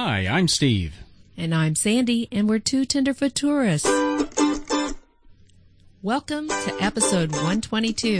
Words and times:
Hi, 0.00 0.28
I'm 0.28 0.46
Steve. 0.46 0.94
And 1.36 1.52
I'm 1.52 1.74
Sandy, 1.74 2.28
and 2.30 2.48
we're 2.48 2.60
two 2.60 2.84
Tenderfoot 2.84 3.34
tourists. 3.34 3.90
Welcome 6.02 6.46
to 6.46 6.76
episode 6.78 7.32
122, 7.32 8.18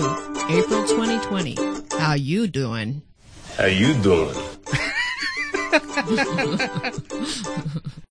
April 0.50 0.84
2020. 0.88 1.56
How 1.96 2.14
you 2.14 2.48
doing? 2.48 3.02
How 3.56 3.66
you 3.66 3.94
doing? 3.94 4.34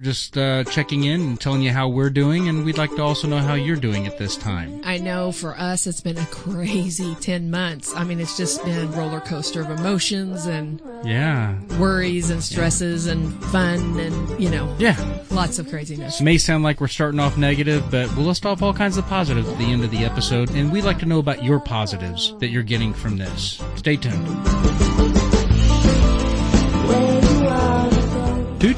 Just 0.00 0.38
uh, 0.38 0.62
checking 0.62 1.02
in 1.02 1.20
and 1.22 1.40
telling 1.40 1.60
you 1.60 1.72
how 1.72 1.88
we're 1.88 2.08
doing, 2.08 2.48
and 2.48 2.64
we'd 2.64 2.78
like 2.78 2.94
to 2.94 3.02
also 3.02 3.26
know 3.26 3.38
how 3.38 3.54
you're 3.54 3.74
doing 3.74 4.06
at 4.06 4.16
this 4.16 4.36
time. 4.36 4.80
I 4.84 4.98
know 4.98 5.32
for 5.32 5.58
us 5.58 5.88
it's 5.88 6.00
been 6.00 6.16
a 6.18 6.24
crazy 6.26 7.16
10 7.16 7.50
months. 7.50 7.92
I 7.96 8.04
mean, 8.04 8.20
it's 8.20 8.36
just 8.36 8.64
been 8.64 8.92
roller 8.92 9.18
coaster 9.18 9.60
of 9.60 9.70
emotions 9.76 10.46
and 10.46 10.80
Yeah. 11.04 11.56
worries 11.80 12.30
and 12.30 12.40
stresses 12.44 13.06
and 13.08 13.34
fun 13.46 13.98
and, 13.98 14.40
you 14.40 14.50
know, 14.50 14.72
Yeah. 14.78 14.94
lots 15.32 15.58
of 15.58 15.68
craziness. 15.68 16.20
It 16.20 16.24
may 16.24 16.38
sound 16.38 16.62
like 16.62 16.80
we're 16.80 16.86
starting 16.86 17.18
off 17.18 17.36
negative, 17.36 17.90
but 17.90 18.14
we'll 18.14 18.26
list 18.26 18.46
off 18.46 18.62
all 18.62 18.72
kinds 18.72 18.98
of 18.98 19.06
positives 19.08 19.48
at 19.48 19.58
the 19.58 19.64
end 19.64 19.82
of 19.82 19.90
the 19.90 20.04
episode, 20.04 20.48
and 20.52 20.70
we'd 20.70 20.84
like 20.84 21.00
to 21.00 21.06
know 21.06 21.18
about 21.18 21.42
your 21.42 21.58
positives 21.58 22.34
that 22.38 22.50
you're 22.50 22.62
getting 22.62 22.94
from 22.94 23.16
this. 23.16 23.60
Stay 23.74 23.96
tuned. 23.96 24.87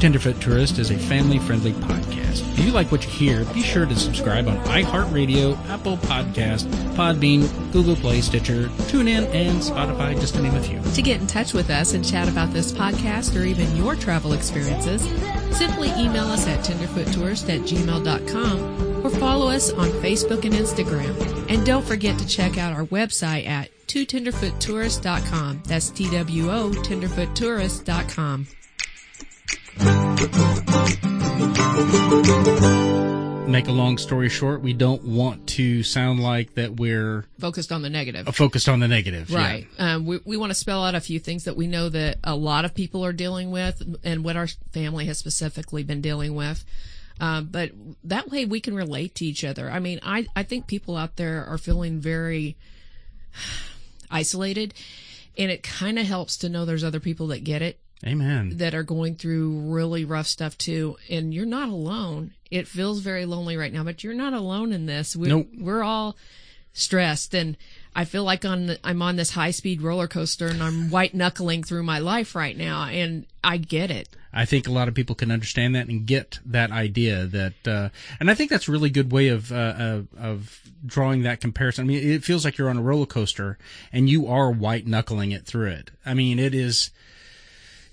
Tenderfoot 0.00 0.40
Tourist 0.40 0.78
is 0.78 0.90
a 0.90 0.96
family-friendly 0.96 1.72
podcast. 1.72 2.40
If 2.54 2.64
you 2.64 2.72
like 2.72 2.90
what 2.90 3.04
you 3.04 3.10
hear, 3.10 3.44
be 3.52 3.62
sure 3.62 3.84
to 3.84 3.94
subscribe 3.94 4.48
on 4.48 4.56
iHeartRadio, 4.64 5.58
Apple 5.68 5.98
Podcast, 5.98 6.64
Podbean, 6.94 7.46
Google 7.70 7.96
Play, 7.96 8.22
Stitcher, 8.22 8.68
TuneIn, 8.88 9.26
and 9.34 9.60
Spotify, 9.60 10.18
just 10.18 10.34
to 10.36 10.42
name 10.42 10.54
a 10.54 10.62
few. 10.62 10.80
To 10.80 11.02
get 11.02 11.20
in 11.20 11.26
touch 11.26 11.52
with 11.52 11.68
us 11.68 11.92
and 11.92 12.02
chat 12.02 12.28
about 12.28 12.50
this 12.54 12.72
podcast 12.72 13.38
or 13.38 13.44
even 13.44 13.76
your 13.76 13.94
travel 13.94 14.32
experiences, 14.32 15.02
simply 15.54 15.90
email 15.90 16.24
us 16.24 16.46
at 16.46 16.64
tenderfoottourist 16.64 17.54
at 17.54 17.60
gmail.com 17.60 19.04
or 19.04 19.10
follow 19.10 19.50
us 19.50 19.70
on 19.70 19.88
Facebook 20.00 20.46
and 20.46 20.54
Instagram. 20.54 21.50
And 21.50 21.66
don't 21.66 21.84
forget 21.84 22.18
to 22.18 22.26
check 22.26 22.56
out 22.56 22.72
our 22.72 22.86
website 22.86 23.46
at 23.46 23.70
twotenderfoottourist.com. 23.86 25.62
That's 25.66 25.90
T-W-O, 25.90 26.70
tenderfoottourist.com. 26.70 28.46
Make 33.50 33.66
a 33.66 33.72
long 33.72 33.98
story 33.98 34.28
short, 34.28 34.62
we 34.62 34.72
don't 34.72 35.02
want 35.02 35.48
to 35.48 35.82
sound 35.82 36.20
like 36.20 36.54
that 36.54 36.76
we're 36.76 37.24
Focused 37.40 37.72
on 37.72 37.82
the 37.82 37.90
negative. 37.90 38.28
focused 38.36 38.68
on 38.68 38.78
the 38.78 38.86
negative. 38.86 39.28
yeah. 39.28 39.38
Right. 39.38 39.66
Um, 39.78 40.06
we, 40.06 40.20
we 40.24 40.36
want 40.36 40.50
to 40.50 40.54
spell 40.54 40.84
out 40.84 40.94
a 40.94 41.00
few 41.00 41.18
things 41.18 41.44
that 41.44 41.56
we 41.56 41.66
know 41.66 41.88
that 41.88 42.18
a 42.22 42.36
lot 42.36 42.64
of 42.64 42.74
people 42.74 43.04
are 43.04 43.12
dealing 43.12 43.50
with 43.50 43.82
and 44.04 44.22
what 44.22 44.36
our 44.36 44.46
family 44.72 45.06
has 45.06 45.18
specifically 45.18 45.82
been 45.82 46.00
dealing 46.00 46.36
with. 46.36 46.64
Um, 47.18 47.46
but 47.50 47.72
that 48.04 48.30
way 48.30 48.44
we 48.44 48.60
can 48.60 48.74
relate 48.74 49.16
to 49.16 49.24
each 49.26 49.42
other. 49.44 49.68
I 49.68 49.80
mean, 49.80 49.98
I, 50.02 50.26
I 50.36 50.44
think 50.44 50.68
people 50.68 50.96
out 50.96 51.16
there 51.16 51.44
are 51.44 51.58
feeling 51.58 51.98
very 52.00 52.56
isolated 54.10 54.74
and 55.36 55.50
it 55.50 55.62
kind 55.64 55.98
of 55.98 56.06
helps 56.06 56.36
to 56.38 56.48
know 56.48 56.64
there's 56.64 56.84
other 56.84 57.00
people 57.00 57.26
that 57.28 57.42
get 57.42 57.62
it 57.62 57.79
Amen. 58.06 58.56
that 58.56 58.74
are 58.74 58.82
going 58.82 59.16
through 59.16 59.60
really 59.72 60.04
rough 60.04 60.26
stuff 60.26 60.56
too 60.56 60.96
and 61.08 61.34
you're 61.34 61.44
not 61.46 61.68
alone 61.68 62.32
it 62.50 62.66
feels 62.66 63.00
very 63.00 63.26
lonely 63.26 63.56
right 63.56 63.72
now 63.72 63.84
but 63.84 64.02
you're 64.02 64.14
not 64.14 64.32
alone 64.32 64.72
in 64.72 64.86
this 64.86 65.14
we're, 65.14 65.28
Nope. 65.28 65.48
we're 65.58 65.82
all 65.82 66.16
stressed 66.72 67.34
and 67.34 67.56
i 67.94 68.04
feel 68.04 68.24
like 68.24 68.44
on 68.44 68.66
the, 68.66 68.78
i'm 68.84 69.02
on 69.02 69.16
this 69.16 69.32
high 69.32 69.50
speed 69.50 69.82
roller 69.82 70.08
coaster 70.08 70.46
and 70.46 70.62
i'm 70.62 70.88
white 70.90 71.14
knuckling 71.14 71.62
through 71.62 71.82
my 71.82 71.98
life 71.98 72.34
right 72.34 72.56
now 72.56 72.84
and 72.84 73.26
i 73.44 73.56
get 73.56 73.90
it 73.90 74.08
I 74.32 74.44
think 74.44 74.68
a 74.68 74.70
lot 74.70 74.86
of 74.86 74.94
people 74.94 75.16
can 75.16 75.32
understand 75.32 75.74
that 75.74 75.88
and 75.88 76.06
get 76.06 76.38
that 76.46 76.70
idea 76.70 77.26
that, 77.26 77.66
uh, 77.66 77.88
and 78.20 78.30
I 78.30 78.34
think 78.34 78.48
that's 78.48 78.68
a 78.68 78.70
really 78.70 78.90
good 78.90 79.10
way 79.10 79.26
of, 79.26 79.50
uh, 79.50 79.74
of, 79.76 80.08
of 80.16 80.60
drawing 80.86 81.22
that 81.22 81.40
comparison. 81.40 81.84
I 81.84 81.88
mean, 81.88 82.08
it 82.08 82.22
feels 82.22 82.44
like 82.44 82.56
you're 82.56 82.70
on 82.70 82.76
a 82.76 82.80
roller 82.80 83.06
coaster 83.06 83.58
and 83.92 84.08
you 84.08 84.28
are 84.28 84.52
white 84.52 84.86
knuckling 84.86 85.32
it 85.32 85.46
through 85.46 85.70
it. 85.70 85.90
I 86.06 86.14
mean, 86.14 86.38
it 86.38 86.54
is, 86.54 86.92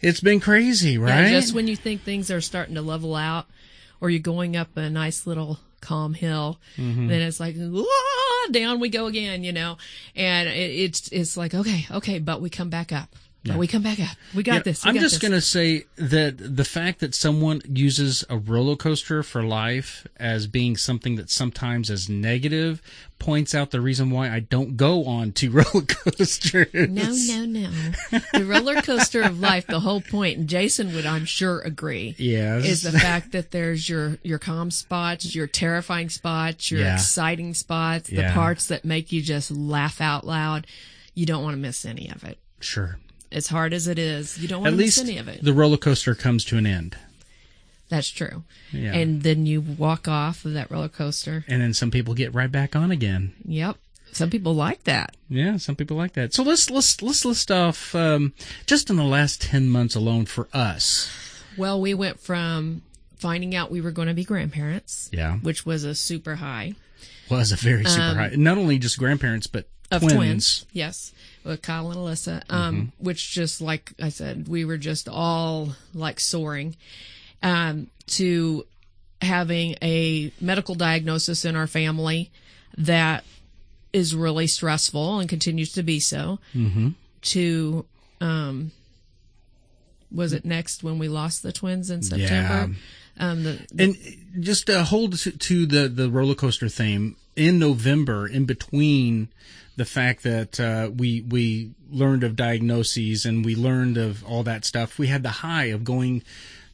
it's 0.01 0.21
been 0.21 0.39
crazy, 0.39 0.93
Yeah, 0.93 0.99
right? 1.21 1.29
just 1.29 1.53
when 1.53 1.67
you 1.67 1.75
think 1.75 2.01
things 2.03 2.29
are 2.31 2.41
starting 2.41 2.75
to 2.75 2.81
level 2.81 3.15
out 3.15 3.47
or 3.99 4.09
you're 4.09 4.19
going 4.19 4.55
up 4.55 4.75
a 4.77 4.89
nice 4.89 5.25
little 5.27 5.59
calm 5.81 6.13
hill 6.13 6.59
Mm-hmm. 6.77 7.07
then 7.07 7.21
it's 7.21 7.39
like 7.39 7.55
"Wah!" 7.57 7.83
down 8.51 8.79
we 8.79 8.89
go 8.89 9.05
again 9.07 9.43
you 9.43 9.51
know 9.53 9.77
and 10.15 10.47
it, 10.49 10.53
it's 10.71 11.09
it's 11.09 11.35
like 11.37 11.53
okay 11.53 11.85
okay 11.91 12.17
but 12.19 12.41
we 12.41 12.49
come 12.49 12.69
back 12.69 12.91
up 12.91 13.13
but 13.47 13.57
we 13.57 13.67
come 13.67 13.81
back 13.83 13.99
up 13.99 14.15
we 14.35 14.43
got 14.43 14.55
Yeah, 14.55 14.59
this 14.63 14.83
we 14.83 14.89
I'm 14.89 14.95
got 14.95 15.01
just 15.01 15.21
going 15.21 15.31
to 15.31 15.41
say 15.41 15.85
that 15.95 16.35
the 16.37 16.65
fact 16.65 16.99
that 16.99 17.15
someone 17.15 17.61
uses 17.67 18.23
a 18.29 18.37
roller 18.37 18.75
coaster 18.75 19.23
for 19.23 19.43
life 19.43 20.05
as 20.17 20.47
being 20.47 20.75
something 20.77 21.15
that 21.15 21.29
sometimes 21.29 21.89
is 21.89 22.09
negative 22.09 22.81
points 23.19 23.55
out 23.55 23.71
the 23.71 23.81
reason 23.81 24.11
why 24.11 24.29
I 24.29 24.39
don't 24.41 24.77
go 24.77 25.05
on 25.05 25.31
to 25.33 25.49
roller 25.51 25.85
coasters. 25.87 26.67
No, 26.73 27.09
no, 27.11 27.45
no. 27.45 28.19
The 28.33 28.45
roller 28.45 28.79
coaster 28.81 29.21
of 29.23 29.39
life, 29.39 29.65
the 29.65 29.79
whole 29.79 30.01
point, 30.01 30.37
and 30.37 30.47
Jason 30.47 30.93
would, 30.93 31.05
I'm 31.07 31.25
sure, 31.25 31.59
agree, 31.61 32.13
Yes. 32.19 32.65
is 32.65 32.83
the 32.83 32.91
fact 32.91 33.31
that 33.31 33.49
there's 33.49 33.89
your, 33.89 34.17
your 34.21 34.37
calm 34.37 34.69
spots, 34.69 35.33
your 35.33 35.47
terrifying 35.47 36.09
spots, 36.09 36.69
your 36.69 36.81
Yeah. 36.81 36.93
exciting 36.93 37.55
spots, 37.55 38.09
the 38.09 38.17
Yeah. 38.17 38.33
parts 38.35 38.67
that 38.67 38.85
make 38.85 39.11
you 39.11 39.23
just 39.23 39.49
laugh 39.49 39.99
out 39.99 40.25
loud. 40.25 40.67
You 41.15 41.25
don't 41.25 41.41
want 41.43 41.55
to 41.55 41.59
miss 41.59 41.85
any 41.85 42.11
of 42.11 42.23
it. 42.23 42.37
Sure. 42.59 42.99
As 43.31 43.47
hard 43.47 43.73
as 43.73 43.87
it 43.87 43.99
is, 43.99 44.37
you 44.37 44.47
don't 44.47 44.61
want 44.61 44.67
At 44.73 44.77
to 44.77 44.83
least 44.83 44.97
miss 44.99 45.09
any 45.09 45.17
of 45.17 45.27
it. 45.27 45.43
the 45.43 45.53
roller 45.53 45.77
coaster 45.77 46.15
comes 46.15 46.45
to 46.45 46.57
an 46.57 46.65
end. 46.65 46.97
That's 47.89 48.09
true. 48.09 48.43
Yeah. 48.71 48.93
And 48.93 49.21
then 49.23 49.45
you 49.45 49.61
walk 49.61 50.07
off 50.07 50.43
of 50.45 50.53
that 50.53 50.69
roller 50.71 50.89
coaster. 50.89 51.45
And 51.47 51.61
then 51.61 51.73
some 51.73 51.91
people 51.91 52.13
get 52.13 52.33
right 52.33 52.51
back 52.51 52.75
on 52.75 52.91
again. 52.91 53.33
Yep. 53.45 53.77
Some 54.13 54.29
people 54.29 54.53
like 54.55 54.83
that. 54.85 55.15
Yeah, 55.29 55.57
some 55.57 55.75
people 55.75 55.95
like 55.97 56.13
that. 56.13 56.33
So 56.33 56.41
let's 56.41 56.69
let's 56.69 57.01
let's 57.01 57.23
list 57.25 57.51
off 57.51 57.93
um, 57.93 58.33
just 58.65 58.89
in 58.89 58.95
the 58.95 59.03
last 59.03 59.41
ten 59.41 59.69
months 59.69 59.95
alone 59.95 60.25
for 60.25 60.47
us. 60.53 61.09
Well, 61.57 61.79
we 61.81 61.93
went 61.93 62.19
from 62.19 62.81
finding 63.17 63.53
out 63.55 63.69
we 63.71 63.81
were 63.81 63.91
going 63.91 64.07
to 64.07 64.13
be 64.13 64.23
grandparents, 64.23 65.09
Yeah, 65.11 65.37
which 65.39 65.65
was 65.65 65.83
a 65.83 65.93
super 65.95 66.35
high. 66.35 66.73
was 67.29 67.51
a 67.51 67.57
very 67.57 67.83
super 67.85 68.15
high. 68.15 68.31
Not 68.35 68.57
only 68.57 68.77
just 68.79 68.97
grandparents, 68.97 69.47
but 69.47 69.65
Um, 69.65 69.69
of 69.91 70.01
twins. 70.01 70.15
twins. 70.15 70.65
Yes, 70.73 71.13
with 71.43 71.61
Kyle 71.61 71.89
and 71.91 71.97
Alyssa. 71.99 72.43
Um, 72.49 72.75
Mm-hmm. 72.75 73.05
which 73.05 73.31
just 73.31 73.61
like 73.61 73.93
I 74.01 74.09
said, 74.09 74.47
we 74.47 74.65
were 74.65 74.77
just 74.77 75.07
all 75.09 75.69
like 75.93 76.19
soaring. 76.19 76.75
Um, 77.43 77.87
to 78.07 78.65
having 79.21 79.75
a 79.81 80.31
medical 80.41 80.75
diagnosis 80.75 81.45
in 81.45 81.55
our 81.55 81.67
family 81.67 82.31
that 82.77 83.23
is 83.93 84.13
really 84.15 84.47
stressful 84.47 85.19
and 85.19 85.29
continues 85.29 85.73
to 85.73 85.83
be 85.83 85.99
so. 85.99 86.39
Mm-hmm. 86.55 86.89
To 87.21 87.85
um, 88.21 88.71
was 90.11 90.33
it 90.33 90.45
next 90.45 90.83
when 90.83 90.99
we 90.99 91.07
lost 91.09 91.43
the 91.43 91.51
twins 91.51 91.89
in 91.89 92.01
September? 92.03 92.73
Um, 93.19 93.43
the, 93.43 93.59
And 93.77 93.95
just 94.43 94.69
uh, 94.69 94.83
hold 94.83 95.17
to, 95.19 95.31
to 95.31 95.65
the 95.65 95.87
the 95.89 96.09
roller 96.09 96.35
coaster 96.35 96.69
theme 96.69 97.15
in 97.37 97.59
November, 97.59 98.27
in 98.27 98.45
between 98.45 99.29
the 99.77 99.85
fact 99.85 100.23
that 100.23 100.59
uh, 100.59 100.89
we 100.95 101.21
we 101.21 101.71
learned 101.89 102.23
of 102.23 102.35
diagnoses 102.35 103.25
and 103.25 103.45
we 103.45 103.55
learned 103.55 103.97
of 103.97 104.23
all 104.25 104.43
that 104.43 104.65
stuff. 104.65 104.97
We 104.99 105.07
had 105.07 105.23
the 105.23 105.29
high 105.29 105.65
of 105.65 105.83
going 105.83 106.23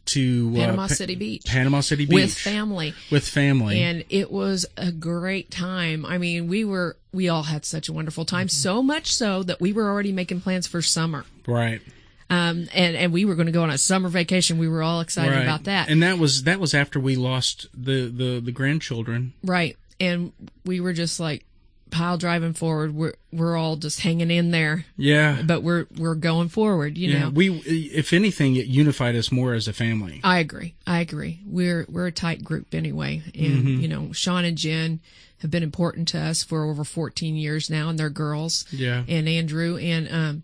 to 0.05 0.51
uh, 0.55 0.59
Panama 0.59 0.87
Pa- 0.87 0.93
City 0.93 1.15
Beach 1.15 1.45
Panama 1.45 1.79
City 1.81 2.05
Beach 2.05 2.13
with 2.15 2.33
family. 2.33 2.93
with 3.11 3.27
family. 3.27 3.81
and 3.81 4.03
it 4.09 4.31
was 4.31 4.65
a 4.75 4.91
great 4.91 5.49
time. 5.51 6.05
I 6.05 6.17
mean, 6.17 6.47
we 6.47 6.65
were 6.65 6.97
we 7.13 7.29
all 7.29 7.43
had 7.43 7.63
such 7.65 7.87
a 7.89 7.93
wonderful 7.93 8.25
time, 8.25 8.47
Mm-hmm. 8.47 8.61
so 8.69 8.81
much 8.83 9.13
so 9.13 9.43
that 9.43 9.61
we 9.61 9.71
were 9.73 9.87
already 9.89 10.11
making 10.11 10.41
plans 10.41 10.65
for 10.67 10.81
summer. 10.81 11.25
right. 11.47 11.81
Um, 12.29 12.67
and 12.73 12.95
and 12.95 13.13
we 13.13 13.25
were 13.25 13.35
going 13.35 13.45
to 13.45 13.51
go 13.51 13.61
on 13.63 13.69
a 13.69 13.77
summer 13.77 14.09
vacation. 14.09 14.57
We 14.57 14.67
were 14.67 14.81
all 14.81 15.01
excited 15.01 15.33
right. 15.35 15.43
about 15.43 15.65
that, 15.65 15.87
And 15.89 16.01
that 16.01 16.17
was 16.17 16.43
that 16.43 16.59
was 16.59 16.73
after 16.73 16.99
we 16.99 17.15
lost 17.15 17.67
the 17.73 18.07
the 18.07 18.41
the 18.43 18.51
grandchildren. 18.51 19.33
right? 19.43 19.77
And 19.99 20.31
we 20.65 20.79
were 20.79 20.93
just 20.93 21.19
like 21.19 21.45
pile 21.91 22.17
driving 22.17 22.53
forward. 22.53 22.95
We're 22.95 23.13
we're 23.31 23.55
all 23.55 23.75
just 23.75 23.99
hanging 23.99 24.31
in 24.31 24.49
there, 24.51 24.85
Yeah. 24.97 25.41
but 25.45 25.61
we're 25.61 25.85
we're 25.97 26.15
going 26.15 26.49
forward. 26.49 26.97
You 26.97 27.11
yeah, 27.11 27.19
know, 27.25 27.29
we 27.29 27.49
if 27.59 28.13
anything, 28.13 28.55
it 28.55 28.65
unified 28.65 29.15
us 29.15 29.31
more 29.31 29.53
as 29.53 29.67
a 29.67 29.73
family. 29.73 30.19
I 30.23 30.39
agree. 30.39 30.73
I 30.87 30.99
agree. 31.01 31.39
We're 31.45 31.85
we're 31.87 32.07
a 32.07 32.11
tight 32.11 32.43
group 32.43 32.73
anyway, 32.73 33.21
and 33.35 33.63
Mm-hmm. 33.65 33.81
you 33.81 33.87
know, 33.87 34.11
Sean 34.11 34.43
and 34.45 34.57
Jen 34.57 34.99
have 35.39 35.51
been 35.51 35.63
important 35.63 36.07
to 36.09 36.19
us 36.19 36.41
for 36.41 36.63
over 36.63 36.83
14 36.83 37.35
years 37.35 37.69
now, 37.69 37.89
and 37.89 37.99
they're 37.99 38.09
girls. 38.09 38.65
Yeah. 38.71 39.03
And 39.07 39.27
Andrew 39.29 39.77
and 39.77 40.09
um, 40.11 40.43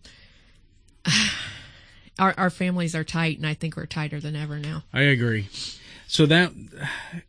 our 2.19 2.33
our 2.37 2.49
families 2.49 2.95
are 2.95 3.03
tight, 3.03 3.37
and 3.37 3.47
I 3.47 3.53
think 3.53 3.75
we're 3.77 3.85
tighter 3.85 4.19
than 4.19 4.35
ever 4.35 4.59
now. 4.59 4.83
I 4.93 5.01
agree. 5.03 5.47
So 6.09 6.25
that 6.25 6.51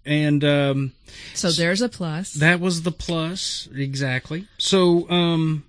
and 0.07 0.43
um, 0.43 0.93
So 1.35 1.51
there's 1.51 1.83
a 1.83 1.89
plus. 1.89 2.33
that 2.35 2.61
was 2.61 2.83
the 2.83 2.91
plus 2.91 3.69
exactly. 3.75 4.47
So 4.57 5.09
um, 5.11 5.65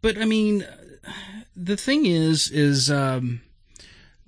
but 0.00 0.16
I 0.16 0.24
mean, 0.24 0.64
the 1.56 1.76
thing 1.76 2.06
is, 2.06 2.48
is 2.50 2.88
um, 2.88 3.40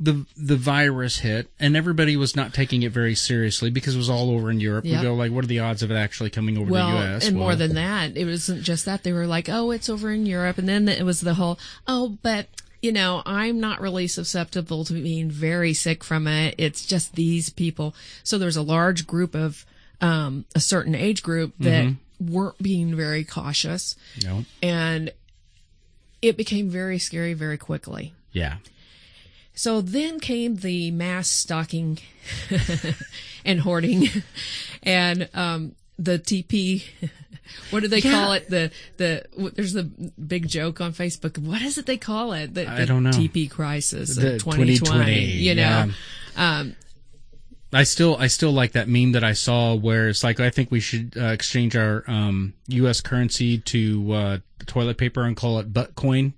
the 0.00 0.26
the 0.36 0.56
virus 0.56 1.18
hit 1.20 1.48
and 1.60 1.76
everybody 1.76 2.16
was 2.16 2.34
not 2.34 2.52
taking 2.52 2.82
it 2.82 2.90
very 2.90 3.14
seriously 3.14 3.70
because 3.70 3.94
it 3.94 3.98
was 3.98 4.10
all 4.10 4.30
over 4.30 4.50
in 4.50 4.58
Europe. 4.58 4.84
Yep. 4.84 5.00
We 5.00 5.02
go 5.06 5.14
like, 5.14 5.30
what 5.30 5.44
are 5.44 5.48
the 5.48 5.60
odds 5.60 5.84
of 5.84 5.92
it 5.92 5.94
actually 5.94 6.30
coming 6.30 6.58
over 6.58 6.72
well, 6.72 6.88
to 6.88 6.92
the 6.92 7.10
U.S.? 7.10 7.28
and 7.28 7.36
more 7.36 7.54
than 7.54 7.74
that, 7.74 8.16
it 8.16 8.24
wasn't 8.24 8.62
just 8.62 8.84
that. 8.86 9.04
They 9.04 9.12
were 9.12 9.28
like, 9.28 9.48
"Oh, 9.48 9.70
it's 9.70 9.88
over 9.88 10.10
in 10.10 10.26
Europe," 10.26 10.58
and 10.58 10.68
then 10.68 10.88
it 10.88 11.04
was 11.04 11.20
the 11.20 11.34
whole, 11.34 11.58
"Oh, 11.86 12.18
but." 12.22 12.48
You 12.84 12.92
know, 12.92 13.22
I'm 13.24 13.60
not 13.60 13.80
really 13.80 14.06
susceptible 14.06 14.84
to 14.84 14.92
being 14.92 15.30
very 15.30 15.72
sick 15.72 16.04
from 16.04 16.26
it. 16.26 16.54
It's 16.58 16.84
just 16.84 17.14
these 17.14 17.48
people. 17.48 17.94
So 18.22 18.36
there's 18.36 18.56
a 18.58 18.62
large 18.62 19.06
group 19.06 19.34
of 19.34 19.64
um, 20.02 20.44
a 20.54 20.60
certain 20.60 20.94
age 20.94 21.22
group 21.22 21.54
that 21.60 21.86
Mm-hmm. 21.86 22.32
weren't 22.34 22.58
being 22.62 22.94
very 22.94 23.24
cautious, 23.24 23.96
no, 24.22 24.44
and 24.62 25.10
it 26.20 26.36
became 26.36 26.68
very 26.68 26.98
scary 26.98 27.32
very 27.32 27.56
quickly. 27.56 28.12
yeah, 28.32 28.56
So 29.54 29.80
then 29.80 30.20
came 30.20 30.56
the 30.56 30.90
mass 30.90 31.28
stocking 31.28 31.98
and 33.46 33.60
hoarding 33.60 34.08
and 34.82 35.28
um, 35.32 35.74
the 35.98 36.18
TP. 36.18 36.84
What 37.70 37.80
do 37.80 37.88
they 37.88 38.00
call 38.00 38.32
it? 38.32 38.48
The 38.48 38.70
the 38.96 39.26
there's 39.54 39.74
the 39.74 39.82
big 39.84 40.48
joke 40.48 40.80
on 40.80 40.94
Facebook. 40.94 41.36
What 41.36 41.60
is 41.60 41.76
it 41.76 41.84
they 41.84 41.98
call 41.98 42.32
it? 42.32 42.54
The, 42.54 42.66
I 42.66 42.86
don't 42.86 43.02
know. 43.02 43.10
TP 43.10 43.50
crisis 43.50 44.16
The 44.16 44.36
of 44.36 44.40
2020. 44.40 44.76
2020, 44.78 45.20
You 45.20 45.54
know, 45.54 45.60
yeah. 46.36 46.58
um, 46.58 46.74
I 47.72 47.82
still 47.82 48.16
I 48.16 48.28
still 48.28 48.52
like 48.52 48.72
that 48.72 48.88
meme 48.88 49.12
that 49.12 49.24
I 49.24 49.34
saw 49.34 49.74
where 49.74 50.08
it's 50.08 50.24
like 50.24 50.40
I 50.40 50.48
think 50.48 50.70
we 50.70 50.80
should 50.80 51.16
uh, 51.18 51.26
exchange 51.26 51.76
our 51.76 52.02
um, 52.06 52.54
U.S. 52.68 53.00
currency 53.02 53.58
to 53.58 54.12
uh, 54.12 54.38
toilet 54.66 54.96
paper 54.96 55.22
and 55.24 55.36
call 55.36 55.58
it 55.58 55.70
butt 55.72 55.94
coin. 55.96 56.32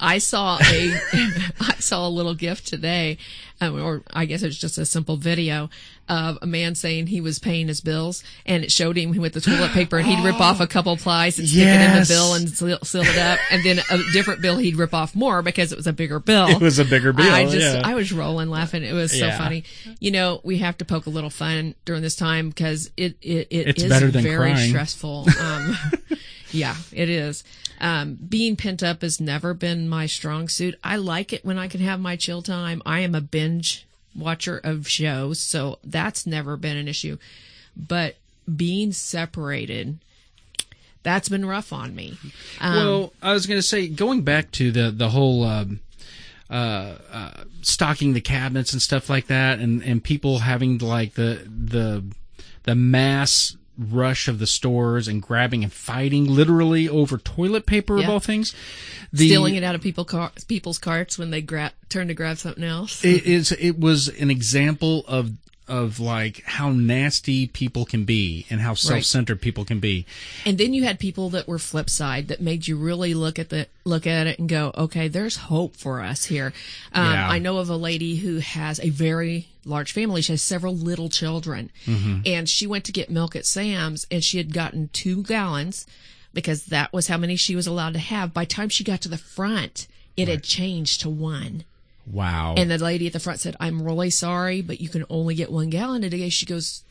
I 0.00 0.18
saw 0.18 0.58
a 0.60 0.94
I 1.60 1.74
saw 1.78 2.06
a 2.06 2.10
little 2.10 2.34
gift 2.34 2.66
today, 2.66 3.18
um, 3.60 3.80
or 3.82 4.02
I 4.12 4.24
guess 4.26 4.42
it 4.42 4.46
was 4.46 4.58
just 4.58 4.78
a 4.78 4.84
simple 4.86 5.16
video 5.16 5.70
of 6.08 6.38
a 6.40 6.46
man 6.46 6.74
saying 6.74 7.06
he 7.08 7.20
was 7.20 7.38
paying 7.38 7.68
his 7.68 7.82
bills, 7.82 8.24
and 8.46 8.64
it 8.64 8.72
showed 8.72 8.96
him 8.96 9.14
with 9.18 9.34
the 9.34 9.40
toilet 9.42 9.72
paper, 9.72 9.98
and 9.98 10.06
he'd 10.06 10.24
rip 10.24 10.40
off 10.40 10.58
a 10.60 10.66
couple 10.74 10.96
plies 10.96 11.38
and 11.38 11.46
stick 11.46 11.66
it 11.68 11.80
in 11.94 12.00
the 12.00 12.06
bill 12.08 12.32
and 12.34 12.48
seal, 12.48 12.78
seal 12.82 13.02
it 13.02 13.18
up, 13.18 13.38
and 13.50 13.62
then 13.62 13.78
a 13.90 13.98
different 14.12 14.40
bill 14.40 14.56
he'd 14.56 14.76
rip 14.76 14.94
off 14.94 15.14
more 15.14 15.42
because 15.42 15.70
it 15.70 15.76
was 15.76 15.86
a 15.86 15.92
bigger 15.92 16.18
bill. 16.18 16.48
It 16.48 16.60
was 16.62 16.78
a 16.78 16.84
bigger 16.86 17.12
bill. 17.12 17.30
I 17.30 17.44
just 17.44 17.56
yeah. 17.58 17.82
I 17.84 17.94
was 17.94 18.10
rolling 18.12 18.48
laughing. 18.48 18.84
It 18.84 18.94
was 18.94 19.10
so 19.12 19.26
Yeah. 19.26 19.36
funny. 19.38 19.64
You 20.00 20.10
know, 20.12 20.40
we 20.44 20.58
have 20.58 20.78
to 20.78 20.84
poke 20.86 21.04
a 21.06 21.10
little 21.10 21.28
fun 21.30 21.74
during 21.84 22.00
this 22.02 22.16
time 22.16 22.48
because 22.48 22.90
it 22.96 23.16
it, 23.20 23.48
it 23.50 23.66
It's 23.68 23.82
is 23.82 23.98
very 24.22 24.36
crying. 24.52 24.70
stressful. 24.70 25.26
Um, 25.40 25.76
yeah, 26.50 26.76
it 26.92 27.08
is. 27.08 27.44
Um, 27.80 28.14
being 28.14 28.56
pent 28.56 28.82
up 28.82 29.02
has 29.02 29.20
never 29.20 29.54
been 29.54 29.88
my 29.88 30.06
strong 30.06 30.48
suit. 30.48 30.74
I 30.82 30.96
like 30.96 31.32
it 31.32 31.44
when 31.44 31.58
I 31.58 31.68
can 31.68 31.80
have 31.80 32.00
my 32.00 32.16
chill 32.16 32.42
time. 32.42 32.82
I 32.84 33.00
am 33.00 33.14
a 33.14 33.20
binge 33.20 33.86
watcher 34.14 34.60
of 34.62 34.88
shows, 34.88 35.38
so 35.38 35.78
that's 35.84 36.26
never 36.26 36.56
been 36.56 36.76
an 36.76 36.88
issue. 36.88 37.18
But 37.76 38.16
being 38.56 38.92
separated, 38.92 39.98
that's 41.02 41.28
been 41.28 41.46
rough 41.46 41.72
on 41.72 41.94
me. 41.94 42.18
Um, 42.60 42.76
well, 42.76 43.12
I 43.22 43.32
was 43.32 43.46
going 43.46 43.58
to 43.58 43.66
say 43.66 43.88
going 43.88 44.22
back 44.22 44.50
to 44.52 44.72
the 44.72 44.90
the 44.90 45.10
whole 45.10 45.44
um, 45.44 45.80
uh, 46.50 46.94
uh, 47.12 47.44
stocking 47.62 48.14
the 48.14 48.20
cabinets 48.20 48.72
and 48.72 48.82
stuff 48.82 49.08
like 49.08 49.26
that, 49.28 49.58
and 49.58 49.82
and 49.82 50.02
people 50.02 50.40
having 50.40 50.78
like 50.78 51.14
the 51.14 51.46
the 51.46 52.04
the 52.64 52.74
mass 52.74 53.56
rush 53.78 54.26
of 54.28 54.38
the 54.40 54.46
stores 54.46 55.06
and 55.06 55.22
grabbing 55.22 55.62
and 55.62 55.72
fighting 55.72 56.24
literally 56.26 56.88
over 56.88 57.16
toilet 57.16 57.64
paper 57.64 57.98
of 57.98 58.08
all 58.08 58.20
things. 58.20 58.54
The, 59.12 59.28
stealing 59.28 59.54
it 59.54 59.62
out 59.62 59.74
of 59.74 59.80
people 59.80 60.04
car- 60.04 60.32
people's 60.48 60.78
carts 60.78 61.16
when 61.16 61.30
they 61.30 61.40
grab 61.40 61.72
turn 61.88 62.08
to 62.08 62.14
grab 62.14 62.38
something 62.38 62.64
else. 62.64 63.04
it 63.04 63.24
is 63.24 63.52
it 63.52 63.78
was 63.78 64.08
an 64.08 64.30
example 64.30 65.04
of 65.06 65.30
of 65.68 66.00
like 66.00 66.42
how 66.46 66.70
nasty 66.70 67.46
people 67.46 67.84
can 67.84 68.04
be 68.04 68.46
and 68.48 68.58
how 68.58 68.72
self-centered 68.72 69.38
people 69.40 69.66
can 69.66 69.78
be. 69.80 70.06
And 70.46 70.56
then 70.56 70.72
you 70.72 70.84
had 70.84 70.98
people 70.98 71.28
that 71.30 71.46
were 71.46 71.58
flip 71.58 71.90
side 71.90 72.28
that 72.28 72.40
made 72.40 72.66
you 72.66 72.76
really 72.78 73.12
look 73.12 73.38
at 73.38 73.50
the 73.50 73.66
look 73.84 74.06
at 74.06 74.26
it 74.26 74.38
and 74.38 74.48
go, 74.48 74.72
okay, 74.74 75.08
there's 75.08 75.36
hope 75.36 75.76
for 75.76 76.00
us 76.00 76.24
here. 76.24 76.54
Um, 76.94 77.12
Yeah. 77.12 77.28
I 77.28 77.38
know 77.38 77.58
of 77.58 77.68
a 77.68 77.76
lady 77.76 78.16
who 78.16 78.38
has 78.38 78.80
a 78.80 78.88
very 78.88 79.48
large 79.68 79.92
family. 79.92 80.22
She 80.22 80.32
has 80.32 80.42
several 80.42 80.74
little 80.74 81.08
children, 81.08 81.70
and 81.86 82.48
she 82.48 82.66
went 82.66 82.84
to 82.86 82.92
get 82.92 83.10
milk 83.10 83.36
at 83.36 83.46
Sam's, 83.46 84.06
and 84.10 84.24
she 84.24 84.38
had 84.38 84.52
gotten 84.52 84.88
two 84.92 85.22
gallons 85.22 85.86
because 86.34 86.66
that 86.66 86.92
was 86.92 87.08
how 87.08 87.16
many 87.16 87.36
she 87.36 87.56
was 87.56 87.66
allowed 87.66 87.94
to 87.94 87.98
have. 87.98 88.34
By 88.34 88.44
the 88.44 88.50
time 88.50 88.68
she 88.68 88.84
got 88.84 89.00
to 89.02 89.08
the 89.08 89.18
front, 89.18 89.88
it 90.16 90.28
had 90.28 90.42
changed 90.42 91.00
to 91.02 91.08
one. 91.08 91.64
Wow. 92.10 92.54
And 92.56 92.70
the 92.70 92.78
lady 92.78 93.06
at 93.06 93.12
the 93.12 93.20
front 93.20 93.40
said, 93.40 93.56
I'm 93.60 93.82
really 93.82 94.10
sorry, 94.10 94.62
but 94.62 94.80
you 94.80 94.88
can 94.88 95.04
only 95.10 95.34
get 95.34 95.52
one 95.52 95.68
gallon 95.70 96.04
a 96.04 96.10
day. 96.10 96.28
She 96.28 96.46
goes, 96.46 96.84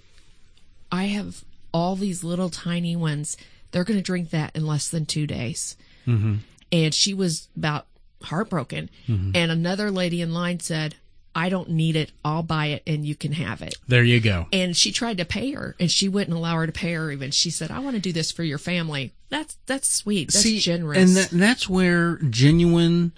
I 0.91 1.06
have 1.06 1.44
all 1.74 1.95
these 1.95 2.24
little 2.24 2.50
tiny 2.50 2.95
ones. 2.95 3.35
They're 3.71 3.83
going 3.83 4.00
to 4.00 4.03
drink 4.03 4.29
that 4.29 4.56
in 4.56 4.65
less 4.65 4.89
than 4.89 5.06
two 5.06 5.27
days. 5.27 5.75
Mm-hmm. 6.06 6.35
And 6.71 6.94
she 6.94 7.13
was 7.13 7.47
about 7.57 7.88
heartbroken. 8.24 8.89
And 9.07 9.51
another 9.51 9.91
lady 9.91 10.21
in 10.21 10.33
line 10.33 10.59
said, 10.59 10.95
I 11.38 11.50
don't 11.50 11.69
need 11.69 11.95
it. 11.95 12.12
I'll 12.25 12.42
buy 12.42 12.66
it 12.68 12.81
and 12.88 13.06
you 13.06 13.13
can 13.13 13.31
have 13.34 13.62
it. 13.62 13.75
there 13.88 14.04
you 14.04 14.19
go. 14.19 14.48
And 14.51 14.75
she 14.75 14.92
tried 14.92 15.19
to 15.19 15.25
pay 15.25 15.51
her 15.51 15.75
and 15.80 15.89
she 15.92 16.10
wouldn't 16.10 16.36
allow 16.36 16.56
her 16.56 16.66
to 16.66 16.72
pay 16.72 16.94
her 16.94 17.12
even. 17.12 17.30
She 17.30 17.51
said, 17.51 17.69
I 17.69 17.78
want 17.78 17.95
to 17.95 18.01
do 18.01 18.12
this 18.12 18.31
for 18.31 18.42
your 18.44 18.57
family. 18.57 19.13
That's, 19.30 19.56
that's 19.68 19.88
sweet. 19.88 20.30
That's 20.34 20.42
See, 20.42 20.57
generous. 20.57 20.98
and 20.98 21.16
that, 21.16 21.30
that's 21.30 21.69
where 21.69 22.16
genuine 22.18 23.12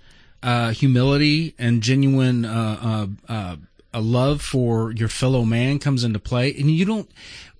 uh, 0.43 0.71
humility 0.71 1.55
and 1.57 1.81
genuine 1.81 2.43
uh, 2.43 3.07
uh, 3.29 3.31
uh, 3.31 3.55
a 3.93 4.01
love 4.01 4.41
for 4.41 4.91
your 4.91 5.07
fellow 5.07 5.45
man 5.45 5.79
comes 5.79 6.03
into 6.03 6.19
play. 6.19 6.53
And 6.53 6.69
you 6.69 6.83
don't, 6.83 7.09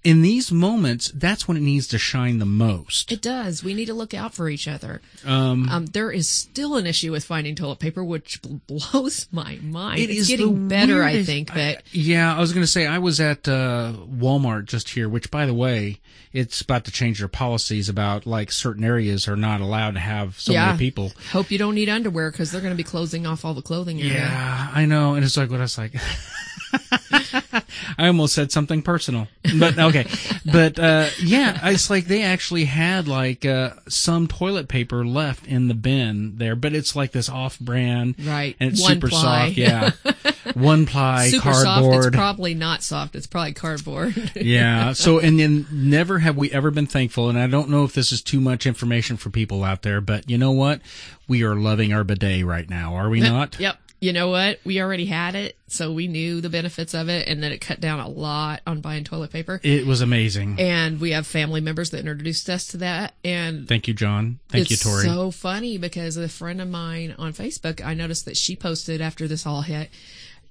in 0.03 0.21
these 0.21 0.51
moments, 0.51 1.11
that's 1.13 1.47
when 1.47 1.57
it 1.57 1.61
needs 1.61 1.87
to 1.89 1.97
shine 1.97 2.39
the 2.39 2.45
most. 2.45 3.11
It 3.11 3.21
does. 3.21 3.63
We 3.63 3.73
need 3.73 3.87
to 3.87 3.93
look 3.93 4.13
out 4.13 4.33
for 4.33 4.47
each 4.47 4.67
other. 4.67 5.01
Um, 5.25 5.87
there 5.91 6.09
is 6.09 6.29
still 6.29 6.77
an 6.77 6.85
issue 6.85 7.11
with 7.11 7.25
finding 7.25 7.55
toilet 7.55 7.79
paper, 7.79 8.03
which 8.03 8.41
bl- 8.41 8.55
blows 8.67 9.27
my 9.31 9.59
mind. 9.61 9.99
It 9.99 10.09
it's 10.09 10.21
is 10.21 10.27
getting 10.29 10.69
better, 10.69 11.03
I 11.03 11.23
think, 11.23 11.53
but 11.53 11.83
yeah, 11.91 12.35
I 12.35 12.39
was 12.39 12.53
going 12.53 12.63
to 12.63 12.71
say 12.71 12.87
I 12.87 12.99
was 12.99 13.19
at 13.19 13.47
uh, 13.47 13.93
Walmart 14.09 14.65
just 14.65 14.89
here, 14.89 15.09
which 15.09 15.29
by 15.31 15.45
the 15.45 15.53
way, 15.53 15.99
it's 16.31 16.61
about 16.61 16.85
to 16.85 16.91
change 16.91 17.19
their 17.19 17.27
policies 17.27 17.89
about 17.89 18.25
like 18.25 18.51
certain 18.51 18.83
areas 18.83 19.27
are 19.27 19.35
not 19.35 19.59
allowed 19.59 19.95
to 19.95 19.99
have 19.99 20.39
so 20.39 20.53
yeah. 20.53 20.67
many 20.67 20.77
people. 20.77 21.11
Hope 21.31 21.51
you 21.51 21.57
don't 21.57 21.75
need 21.75 21.89
underwear 21.89 22.31
because 22.31 22.51
they're 22.51 22.61
going 22.61 22.73
to 22.73 22.77
be 22.77 22.83
closing 22.83 23.27
off 23.27 23.43
all 23.43 23.53
the 23.53 23.61
clothing 23.61 23.99
area. 23.99 24.13
Yeah, 24.13 24.71
I 24.73 24.85
know, 24.85 25.15
and 25.15 25.25
it's 25.25 25.35
like 25.35 25.49
what 25.49 25.59
I 25.59 25.63
was 25.63 25.77
like. 25.77 25.93
I 27.97 28.07
almost 28.07 28.33
said 28.35 28.51
something 28.51 28.81
personal, 28.81 29.27
but 29.57 29.77
okay. 29.77 30.05
But 30.51 30.79
uh, 30.79 31.09
yeah, 31.21 31.59
it's 31.69 31.89
like 31.89 32.05
they 32.05 32.21
actually 32.23 32.65
had 32.65 33.07
like 33.07 33.45
uh, 33.45 33.71
some 33.87 34.27
toilet 34.27 34.67
paper 34.67 35.05
left 35.05 35.47
in 35.47 35.67
the 35.67 35.73
bin 35.73 36.37
there, 36.37 36.55
but 36.55 36.73
it's 36.73 36.95
like 36.95 37.11
this 37.11 37.29
off-brand, 37.29 38.15
Right. 38.19 38.55
And 38.59 38.71
it's 38.71 38.81
One 38.81 38.93
super 38.93 39.09
ply. 39.09 39.47
soft, 39.47 39.57
yeah. 39.57 39.91
One 40.55 40.85
ply 40.85 41.29
Super 41.29 41.53
soft. 41.53 41.65
cardboard. 41.65 42.05
It's 42.07 42.15
probably 42.15 42.53
not 42.55 42.81
soft. 42.83 43.15
It's 43.15 43.27
probably 43.27 43.53
cardboard. 43.53 44.31
yeah. 44.35 44.93
So, 44.93 45.19
and 45.19 45.39
then 45.39 45.67
never 45.71 46.19
have 46.19 46.37
we 46.37 46.51
ever 46.51 46.71
been 46.71 46.87
thankful. 46.87 47.29
And 47.29 47.37
I 47.37 47.45
don't 47.47 47.69
know 47.69 47.83
if 47.83 47.93
this 47.93 48.11
is 48.11 48.21
too 48.21 48.39
much 48.39 48.65
information 48.65 49.15
for 49.17 49.29
people 49.29 49.63
out 49.63 49.83
there, 49.83 50.01
but 50.01 50.29
you 50.29 50.37
know 50.37 50.51
what? 50.51 50.81
We 51.27 51.43
are 51.43 51.55
loving 51.55 51.93
our 51.93 52.03
bidet 52.03 52.45
right 52.45 52.67
now, 52.69 52.95
are 52.95 53.09
we 53.09 53.19
not? 53.19 53.59
yep. 53.59 53.77
You 54.01 54.13
know 54.13 54.29
what? 54.29 54.59
We 54.63 54.81
already 54.81 55.05
had 55.07 55.35
it, 55.35 55.57
so 55.67 55.91
we 55.91 56.07
knew 56.07 56.39
the 56.39 56.49
benefits 56.49 56.93
of 56.93 57.09
it, 57.09 57.27
and 57.27 57.43
that 57.43 57.51
it 57.51 57.59
cut 57.59 57.81
down 57.81 57.99
a 57.99 58.07
lot 58.07 58.61
on 58.65 58.79
buying 58.79 59.03
toilet 59.03 59.31
paper. 59.31 59.59
It 59.61 59.85
was 59.85 59.99
amazing. 59.99 60.55
And 60.57 61.01
we 61.01 61.11
have 61.11 61.27
family 61.27 61.59
members 61.59 61.89
that 61.89 61.99
introduced 61.99 62.49
us 62.49 62.67
to 62.67 62.77
that, 62.77 63.13
and 63.25 63.67
Thank 63.67 63.89
you, 63.89 63.93
John. 63.93 64.39
Thank 64.47 64.69
you, 64.69 64.77
Tori. 64.77 65.03
so 65.03 65.31
funny 65.31 65.77
because 65.77 66.15
a 66.15 66.29
friend 66.29 66.61
of 66.61 66.69
mine 66.69 67.13
on 67.17 67.33
Facebook, 67.33 67.83
I 67.85 67.93
noticed 67.93 68.23
that 68.25 68.37
she 68.37 68.55
posted 68.55 69.01
after 69.01 69.27
this 69.27 69.45
all 69.45 69.63
hit. 69.63 69.89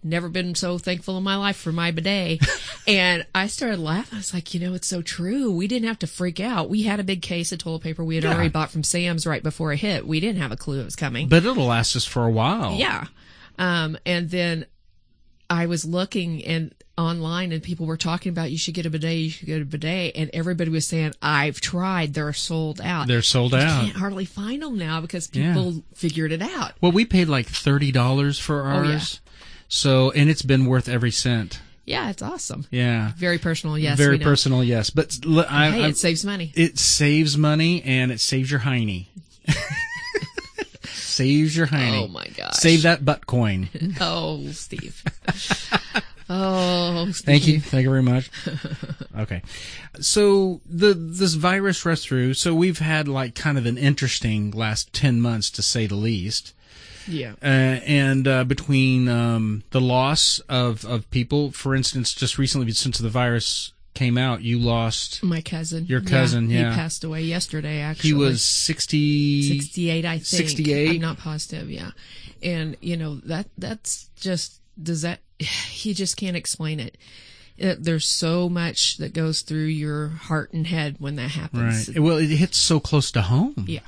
Never 0.05 0.29
been 0.29 0.55
so 0.55 0.79
thankful 0.79 1.17
in 1.19 1.25
my 1.25 1.35
life 1.37 1.57
for 1.57 1.73
my 1.73 1.91
bidet. 1.91 2.41
and 2.87 3.27
I 3.35 3.49
started 3.49 3.81
laughing. 3.81 4.17
I 4.17 4.21
was 4.21 4.33
like, 4.33 4.55
you 4.55 4.61
know, 4.61 4.75
it's 4.75 4.87
so 4.87 5.03
true. 5.03 5.51
We 5.51 5.67
didn't 5.67 5.89
have 5.89 5.99
to 6.01 6.07
freak 6.07 6.39
out. 6.39 6.71
We 6.71 6.83
had 6.83 7.01
a 7.01 7.05
big 7.05 7.21
case 7.21 7.51
of 7.51 7.59
toilet 7.59 7.83
paper 7.83 8.05
we 8.05 8.15
had 8.15 8.23
Yeah. 8.25 8.35
already 8.35 8.49
bought 8.51 8.71
from 8.71 8.85
Sam's 8.85 9.27
right 9.27 9.43
before 9.43 9.73
it 9.73 9.79
hit. 9.79 10.07
We 10.07 10.21
didn't 10.21 10.41
have 10.41 10.53
a 10.53 10.57
clue 10.57 10.81
it 10.81 10.85
was 10.85 10.95
coming. 10.95 11.29
but 11.29 11.45
it'll 11.45 11.65
last 11.67 11.97
us 11.97 12.05
for 12.05 12.25
a 12.25 12.31
while. 12.31 12.75
yeah. 12.75 13.07
Um, 13.59 13.99
and 14.07 14.31
then 14.31 14.67
I 15.51 15.67
was 15.67 15.85
looking 15.85 16.45
and 16.45 16.75
online 16.97 17.53
and 17.53 17.63
people 17.63 17.87
were 17.87 17.97
talking 17.97 18.31
about 18.31 18.51
you 18.51 18.59
should 18.59 18.75
get 18.75 18.85
a 18.87 18.91
bidet, 18.91 19.15
you 19.17 19.31
should 19.31 19.47
get 19.47 19.63
a 19.63 19.65
bidet. 19.65 20.17
And 20.17 20.31
everybody 20.33 20.71
was 20.71 20.87
saying, 20.87 21.15
I've 21.23 21.61
tried. 21.61 22.13
They're 22.15 22.33
sold 22.33 22.81
out. 22.81 23.07
They're 23.07 23.23
sold 23.23 23.55
out. 23.55 23.61
You 23.61 23.67
out. 23.67 23.85
can't 23.85 23.97
hardly 23.97 24.25
find 24.25 24.63
them 24.63 24.77
now 24.79 25.01
because 25.01 25.31
Yeah. 25.33 25.55
people 25.55 25.83
figured 25.95 26.33
it 26.33 26.43
out. 26.43 26.73
Well, 26.81 26.93
we 26.93 27.05
paid 27.05 27.29
like 27.29 27.47
thirty 27.47 27.93
dollars 27.93 28.39
for 28.39 28.63
ours, 28.63 28.87
Oh, 28.87 28.91
yeah. 28.91 29.33
So, 29.69 30.11
and 30.13 30.29
it's 30.31 30.43
been 30.43 30.67
worth 30.67 30.89
every 30.89 31.11
cent. 31.11 31.61
Yeah, 31.85 32.11
it's 32.11 32.21
awesome. 32.23 32.67
Yeah. 32.71 33.13
Very 33.17 33.39
personal, 33.39 33.79
yes. 33.79 33.97
Very 33.97 34.19
personal, 34.19 34.63
yes. 34.63 34.91
But 34.91 35.19
I, 35.49 35.71
Hey, 35.71 35.85
I- 35.85 35.89
it 35.89 35.97
saves 35.97 36.25
money. 36.25 36.53
it 36.55 36.79
saves 36.79 37.39
money 37.39 37.83
and 37.83 38.11
it 38.13 38.21
saves 38.21 38.51
your 38.51 38.61
hiney. 38.61 39.07
saves 41.19 41.57
your 41.57 41.67
hiney. 41.67 42.05
Oh 42.05 42.09
my 42.09 42.27
gosh. 42.37 42.55
Save 42.55 42.83
that 42.83 43.05
butt 43.05 43.27
coin. 43.27 43.69
Oh, 44.01 44.47
Steve. 44.53 45.03
oh, 46.31 47.11
Steve. 47.11 47.25
Thank 47.25 47.47
you. 47.49 47.61
Thank 47.61 47.83
you 47.83 47.91
very 47.91 48.03
much. 48.03 48.31
Okay. 49.19 49.43
So 50.01 50.61
the 50.65 50.95
this 50.95 51.35
virus 51.35 51.85
rushed 51.85 52.07
through. 52.07 52.35
So 52.35 52.55
we've 52.55 52.79
had 52.79 53.09
like 53.09 53.35
kind 53.35 53.59
of 53.59 53.67
an 53.67 53.77
interesting 53.77 54.53
last 54.53 54.93
10 54.93 55.21
months 55.21 55.51
to 55.51 55.63
say 55.63 55.87
the 55.87 55.97
least. 55.97 56.55
Yeah. 57.09 57.33
Uh, 57.43 57.81
and 57.85 58.29
uh, 58.29 58.45
between 58.45 59.09
um, 59.09 59.65
the 59.71 59.81
loss 59.81 60.39
of, 60.49 60.85
of 60.85 61.11
people, 61.11 61.51
for 61.51 61.75
instance, 61.75 62.15
just 62.15 62.39
recently 62.39 62.71
since 62.73 62.99
the 62.99 63.09
virus 63.09 63.73
came 63.99 64.17
out, 64.17 64.43
you 64.43 64.61
lost. 64.61 65.25
My 65.25 65.41
cousin. 65.41 65.85
Your 65.87 66.01
cousin, 66.01 66.49
yeah. 66.49 66.71
He 66.71 66.77
passed 66.77 67.03
away 67.03 67.23
yesterday, 67.23 67.81
actually. 67.81 68.11
He 68.11 68.15
was 68.15 68.45
60. 68.45 69.59
68, 69.59 70.05
I 70.05 70.13
think. 70.19 70.25
68? 70.25 70.91
I'm 70.91 71.01
not 71.01 71.19
positive, 71.19 71.69
yeah. 71.69 71.91
And, 72.41 72.77
you 72.81 72.97
know, 72.97 73.17
that 73.25 73.49
that's 73.59 74.09
just, 74.15 74.61
does 74.81 75.03
that, 75.03 75.19
he 75.39 75.95
just 75.95 76.17
can't 76.17 76.37
explain 76.37 76.79
it. 76.79 76.97
It. 77.59 77.83
There's 77.85 78.07
so 78.07 78.49
much 78.49 78.97
that 78.99 79.13
goes 79.13 79.43
through 79.43 79.65
your 79.67 80.09
heart 80.09 80.53
and 80.53 80.67
head 80.67 80.97
when 80.99 81.17
that 81.17 81.31
happens. 81.31 81.89
Right. 81.89 81.99
Well, 81.99 82.19
it 82.19 82.29
hits 82.29 82.59
so 82.59 82.81
close 82.81 83.11
to 83.13 83.23
home. 83.23 83.65
Yeah. 83.67 83.81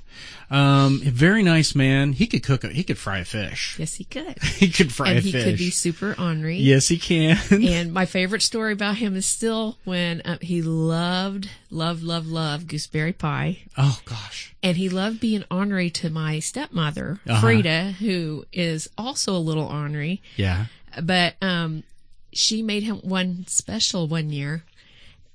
Um, 0.51 1.01
very 1.01 1.43
nice 1.45 1.75
man. 1.77 2.13
He 2.13 2.27
could 2.27 2.43
cook. 2.43 2.65
A, 2.65 2.69
he 2.69 2.83
could 2.83 2.99
fry 2.99 3.19
a 3.19 3.25
fish. 3.25 3.77
Yes, 3.79 3.95
he 3.95 4.05
could. 4.05 4.37
He 4.43 4.69
could 4.69 4.93
fry 4.93 5.11
and 5.11 5.19
a 5.19 5.23
he 5.23 5.33
fish. 5.33 5.45
could 5.45 5.59
be 5.59 5.71
super 5.71 6.15
ornery. 6.19 6.57
yes, 6.59 6.89
he 6.89 6.99
can. 6.99 7.39
And 7.51 7.93
my 7.93 8.05
favorite 8.05 8.43
story 8.43 8.73
about 8.73 8.97
him 8.97 9.15
is 9.17 9.25
still 9.27 9.79
when 9.85 10.21
uh, 10.23 10.39
he 10.41 10.61
loved, 10.61 11.49
loved, 11.71 12.03
loved, 12.03 12.27
loved 12.27 12.67
gooseberry 12.69 13.13
pie. 13.13 13.59
oh 13.79 14.01
gosh. 14.05 14.55
And 14.63 14.77
he 14.77 14.89
loved 14.89 15.21
being 15.21 15.45
ornery 15.51 15.89
to 15.91 16.11
my 16.11 16.41
stepmother, 16.41 17.21
Uh-huh. 17.29 17.41
Frida, 17.41 17.93
who 17.93 18.45
is 18.53 18.91
also 18.99 19.35
a 19.37 19.39
little 19.39 19.65
ornery. 19.67 20.21
Yeah. 20.37 20.67
But 21.01 21.37
um, 21.41 21.85
she 22.33 22.63
made 22.63 22.83
him 22.83 22.97
one 22.99 23.45
special 23.49 24.07
one 24.09 24.31
year. 24.31 24.65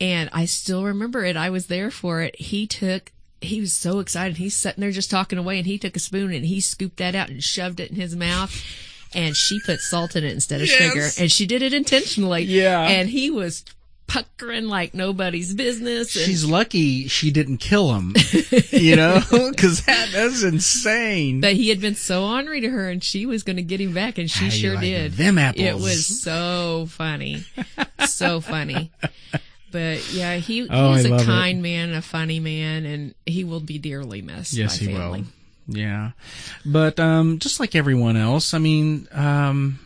And 0.02 0.30
I 0.34 0.46
still 0.46 0.84
remember 0.84 1.24
it. 1.24 1.38
I 1.38 1.50
was 1.50 1.68
there 1.68 1.90
for 1.90 2.22
it. 2.22 2.36
He 2.38 2.68
took, 2.68 3.12
he 3.40 3.62
was 3.62 3.74
so 3.74 4.00
excited. 4.00 4.38
He's 4.38 4.56
sitting 4.56 4.82
there 4.82 4.92
just 4.92 5.10
talking 5.10 5.38
away 5.40 5.58
and 5.58 5.66
he 5.66 5.78
took 5.78 5.96
a 5.96 6.00
spoon 6.00 6.34
and 6.34 6.46
he 6.46 6.60
scooped 6.60 6.98
that 6.98 7.16
out 7.16 7.30
and 7.30 7.42
shoved 7.44 7.80
it 7.80 7.92
in 7.92 7.96
his 7.96 8.16
mouth. 8.16 8.62
And 9.14 9.38
she 9.38 9.60
put 9.66 9.80
salt 9.80 10.18
in 10.18 10.26
it 10.26 10.34
instead 10.34 10.62
of 10.62 10.68
Yes. 10.68 10.78
sugar. 10.78 11.10
And 11.24 11.32
she 11.32 11.46
did 11.46 11.62
it 11.62 11.72
intentionally. 11.72 12.44
Yeah. 12.44 12.82
And 12.82 13.10
he 13.10 13.32
was 13.32 13.64
puckering 14.08 14.68
like 14.68 14.94
nobody's 14.94 15.54
business. 15.54 16.16
And 16.16 16.26
She's 16.26 16.46
lucky 16.46 17.08
she 17.08 17.32
didn't 17.32 17.58
kill 17.58 17.94
him. 17.96 18.14
you 18.72 18.96
know, 18.96 19.20
because 19.30 19.84
that 19.86 20.10
that's 20.14 20.44
insane. 20.44 21.42
But 21.42 21.54
he 21.54 21.70
had 21.70 21.82
been 21.82 21.96
so 21.96 22.26
ornery 22.26 22.62
to 22.62 22.70
her, 22.70 22.90
and 22.90 23.04
she 23.04 23.26
was 23.26 23.44
going 23.44 23.56
to 23.58 23.62
get 23.64 23.82
him 23.82 23.94
back, 23.94 24.18
and 24.18 24.30
she 24.30 24.46
How 24.46 24.50
sure 24.52 24.74
like 24.76 24.82
did. 24.84 25.12
them 25.14 25.38
apples? 25.38 25.66
It 25.66 25.76
was 25.76 26.06
so 26.22 26.88
funny, 26.90 27.44
so 28.08 28.42
funny. 28.42 28.92
But 29.72 30.14
yeah, 30.14 30.36
he 30.38 30.68
Oh, 30.70 30.94
he's 30.94 31.06
a 31.06 31.10
love 31.10 31.22
it. 31.22 31.26
kind 31.26 31.62
man, 31.62 31.94
a 31.94 32.02
funny 32.02 32.40
man, 32.40 32.86
and 32.86 33.16
he 33.26 33.44
will 33.44 33.60
be 33.60 33.78
dearly 33.78 34.22
missed. 34.22 34.54
yes, 34.54 34.80
by 34.80 34.86
he 34.86 34.94
family. 34.94 35.22
will. 35.22 35.28
Yeah, 35.78 36.12
but 36.64 37.00
um, 37.00 37.40
just 37.40 37.60
like 37.60 37.76
everyone 37.76 38.16
else, 38.18 38.54
I 38.54 38.60
mean, 38.60 39.08
um, 39.12 39.80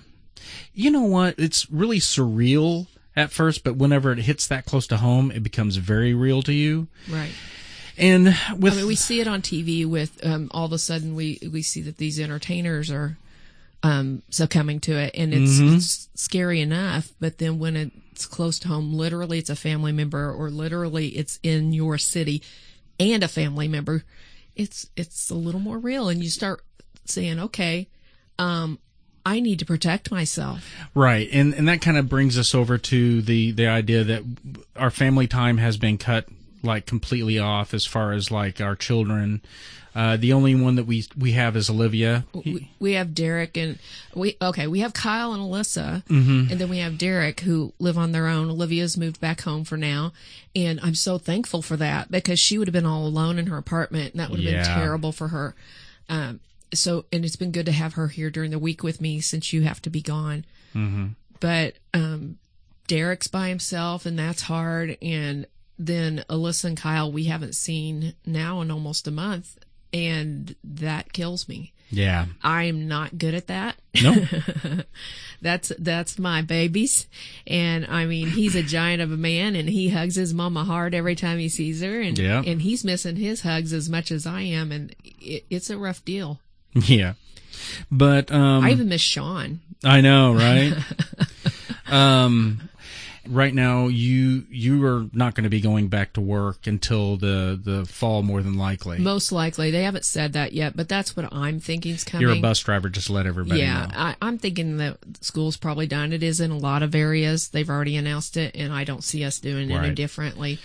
you 0.74 0.92
know 0.92 1.04
what? 1.06 1.36
It's 1.40 1.72
really 1.72 2.00
surreal 2.00 2.88
at 3.16 3.32
first, 3.32 3.64
but 3.64 3.76
whenever 3.76 4.12
it 4.12 4.20
hits 4.20 4.48
that 4.48 4.66
close 4.66 4.88
to 4.88 4.98
home, 4.98 5.32
it 5.32 5.44
becomes 5.44 5.78
very 5.78 6.14
real 6.14 6.42
to 6.44 6.54
you. 6.54 6.88
Right. 7.10 7.32
And 7.98 8.36
with 8.58 8.74
I 8.74 8.78
mean, 8.78 8.88
we 8.88 8.96
see 8.96 9.20
it 9.20 9.28
on 9.28 9.42
TV 9.42 9.86
with 9.86 10.26
um, 10.26 10.50
all 10.52 10.66
of 10.66 10.72
a 10.72 10.78
sudden 10.78 11.16
we 11.16 11.38
we 11.52 11.62
see 11.62 11.82
that 11.82 11.98
these 11.98 12.20
entertainers 12.20 12.90
are 12.90 13.18
um, 13.84 14.22
succumbing 14.30 14.80
to 14.82 14.94
it, 14.98 15.16
and 15.16 15.34
it's, 15.34 15.60
Mm-hmm. 15.60 15.76
it's 15.76 16.10
scary 16.16 16.62
enough. 16.62 17.12
But 17.20 17.38
then 17.40 17.60
when 17.60 17.76
it's 17.76 18.26
close 18.26 18.60
to 18.60 18.68
home, 18.70 18.94
literally 18.94 19.38
it's 19.40 19.50
a 19.50 19.56
family 19.56 19.92
member, 19.92 20.32
or 20.32 20.50
literally 20.50 21.10
it's 21.10 21.40
in 21.44 21.74
your 21.74 21.98
city, 21.98 22.42
and 23.00 23.24
a 23.24 23.28
family 23.28 23.68
member, 23.68 24.04
it's 24.56 24.90
it's 24.96 25.30
a 25.30 25.36
little 25.36 25.62
more 25.62 25.78
real, 25.80 26.10
and 26.10 26.24
you 26.24 26.30
start 26.30 26.62
saying, 27.06 27.40
okay, 27.40 27.88
um, 28.38 28.80
I 29.36 29.40
need 29.40 29.60
to 29.60 29.66
protect 29.66 30.12
myself. 30.12 30.60
Right, 30.96 31.28
and 31.32 31.54
and 31.54 31.68
that 31.68 31.82
kind 31.82 31.98
of 31.98 32.10
brings 32.10 32.38
us 32.38 32.54
over 32.56 32.78
to 32.78 33.22
the 33.22 33.52
the 33.52 33.68
idea 33.68 34.04
that 34.04 34.24
our 34.76 34.92
family 34.92 35.28
time 35.28 35.58
has 35.58 35.78
been 35.78 35.98
cut 35.98 36.26
like 36.64 36.86
completely 36.86 37.40
off 37.40 37.74
as 37.74 37.86
far 37.86 38.12
as 38.14 38.32
like 38.32 38.60
our 38.62 38.76
children. 38.76 39.42
Uh, 39.96 40.16
the 40.18 40.32
only 40.32 40.54
one 40.54 40.76
that 40.76 40.86
we 40.86 41.04
we 41.18 41.32
have 41.32 41.56
is 41.58 41.70
Olivia. 41.70 42.24
we, 42.34 42.70
we 42.80 42.94
have 42.94 43.14
Derek 43.16 43.58
and 43.58 43.80
we 44.16 44.38
okay 44.42 44.68
we 44.68 44.80
have 44.82 44.94
Kyle 44.94 45.34
and 45.34 45.42
Alyssa 45.42 46.06
Mm-hmm. 46.06 46.52
and 46.52 46.62
then 46.62 46.70
we 46.70 46.78
have 46.78 46.98
Derek 46.98 47.40
who 47.42 47.74
live 47.80 47.98
on 47.98 48.12
their 48.12 48.28
own 48.28 48.50
Olivia's 48.52 48.98
moved 48.98 49.20
back 49.20 49.42
home 49.42 49.64
for 49.66 49.78
now 49.78 50.14
and 50.56 50.80
I'm 50.84 50.94
so 50.96 51.18
thankful 51.18 51.62
for 51.64 51.76
that 51.78 52.12
because 52.12 52.40
she 52.40 52.58
would 52.58 52.68
have 52.68 52.74
been 52.74 52.86
all 52.86 53.08
alone 53.08 53.40
in 53.40 53.48
her 53.48 53.58
apartment 53.58 54.14
and 54.14 54.20
that 54.22 54.30
would 54.30 54.40
have 54.42 54.54
Yeah. 54.54 54.64
been 54.64 54.76
terrible 54.76 55.12
for 55.12 55.30
her 55.30 55.56
um 56.08 56.40
so 56.74 57.06
and 57.12 57.26
it's 57.26 57.36
been 57.36 57.52
good 57.52 57.66
to 57.66 57.72
have 57.72 57.94
her 57.94 58.08
here 58.10 58.30
during 58.30 58.52
the 58.52 58.60
week 58.60 58.84
with 58.84 59.02
me 59.02 59.20
since 59.20 59.52
you 59.54 59.62
have 59.64 59.82
to 59.82 59.90
be 59.90 60.02
gone 60.02 60.46
Mm-hmm. 60.76 61.08
but 61.40 61.74
um 61.94 62.38
Derek's 62.88 63.28
by 63.28 63.50
himself 63.50 64.06
and 64.06 64.18
that's 64.20 64.44
hard 64.44 64.98
and 65.02 65.46
then 65.78 66.24
Alyssa 66.30 66.66
and 66.66 66.78
Kyle 66.78 67.12
we 67.12 67.26
haven't 67.26 67.56
seen 67.56 68.14
now 68.26 68.62
in 68.62 68.70
almost 68.72 69.08
a 69.08 69.12
month 69.12 69.58
and 69.94 70.56
that 70.64 71.12
kills 71.14 71.48
me 71.50 71.74
Yeah, 71.90 72.26
I'm 72.44 72.88
not 72.88 73.18
good 73.18 73.34
at 73.34 73.48
that. 73.48 73.76
no, 74.04 74.14
That's 75.42 75.72
that's 75.80 76.20
my 76.20 76.42
babies, 76.44 77.08
and 77.48 77.86
I 77.88 78.06
mean 78.06 78.28
he's 78.28 78.56
a 78.56 78.62
giant 78.62 79.02
of 79.02 79.12
a 79.12 79.18
man, 79.18 79.56
and 79.56 79.68
he 79.70 79.90
hugs 79.90 80.16
his 80.16 80.34
mama 80.34 80.64
hard 80.66 80.94
every 80.94 81.16
time 81.16 81.40
he 81.40 81.50
sees 81.50 81.82
her, 81.82 82.00
and 82.02 82.18
Yeah. 82.20 82.44
and 82.46 82.62
he's 82.62 82.84
missing 82.84 83.16
his 83.16 83.42
hugs 83.42 83.72
as 83.74 83.90
much 83.90 84.12
as 84.12 84.28
I 84.28 84.42
am, 84.42 84.72
and 84.72 84.94
it, 85.04 85.46
it's 85.50 85.70
a 85.70 85.78
rough 85.78 86.04
deal. 86.06 86.40
yeah, 86.86 87.14
but 87.92 88.32
um, 88.32 88.64
I 88.64 88.72
even 88.72 88.90
miss 88.90 89.02
Sean. 89.02 89.60
I 89.84 90.02
know, 90.02 90.34
right? 90.36 90.74
um, 91.88 92.70
right 93.28 93.54
now 93.54 93.88
you 93.88 94.46
you 94.50 94.84
are 94.86 95.06
not 95.14 95.36
going 95.36 95.44
to 95.44 95.50
be 95.50 95.62
going 95.62 95.88
back 95.88 96.14
to 96.14 96.22
work 96.22 96.68
until 96.68 97.18
the 97.18 97.60
the 97.62 97.86
fall, 97.86 98.24
more 98.24 98.42
than 98.42 98.58
likely. 98.58 99.00
Most 99.00 99.32
likely, 99.32 99.72
they 99.72 99.84
haven't 99.84 100.06
said 100.06 100.34
that 100.34 100.54
yet, 100.54 100.76
but 100.76 100.90
that's 100.90 101.16
what 101.16 101.32
I'm 101.34 101.60
thinking 101.60 101.94
is 101.94 102.04
coming. 102.04 102.28
You're 102.28 102.38
a 102.38 102.42
bus 102.42 102.60
driver. 102.60 102.90
Just 102.90 103.10
let 103.10 103.26
everybody 103.26 103.62
Yeah, 103.62 103.86
know. 103.86 103.92
I, 103.96 104.16
I'm 104.22 104.38
thinking 104.38 104.78
that 104.78 104.98
school's 105.22 105.58
probably 105.58 105.88
done. 105.88 106.14
It 106.14 106.24
is 106.24 106.40
in 106.42 106.52
a 106.52 106.58
lot 106.58 106.84
of 106.84 106.96
areas. 106.96 107.50
They've 107.50 107.70
already 107.70 107.96
announced 107.98 108.38
it, 108.38 108.56
and 108.56 108.74
I 108.74 108.84
don't 108.84 109.04
see 109.04 109.24
us 109.24 109.40
doing 109.40 109.72
any 109.72 109.94
differently. 109.94 110.60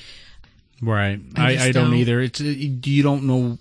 Right. 0.83 1.21
I 1.37 1.43
I, 1.43 1.49
I, 1.67 1.73
don't, 1.73 1.91
don't. 1.91 1.95
either. 1.95 2.21
It's 2.21 2.41
uh, 2.41 2.45
you 2.45 3.03
don't 3.03 3.25
know. 3.25 3.59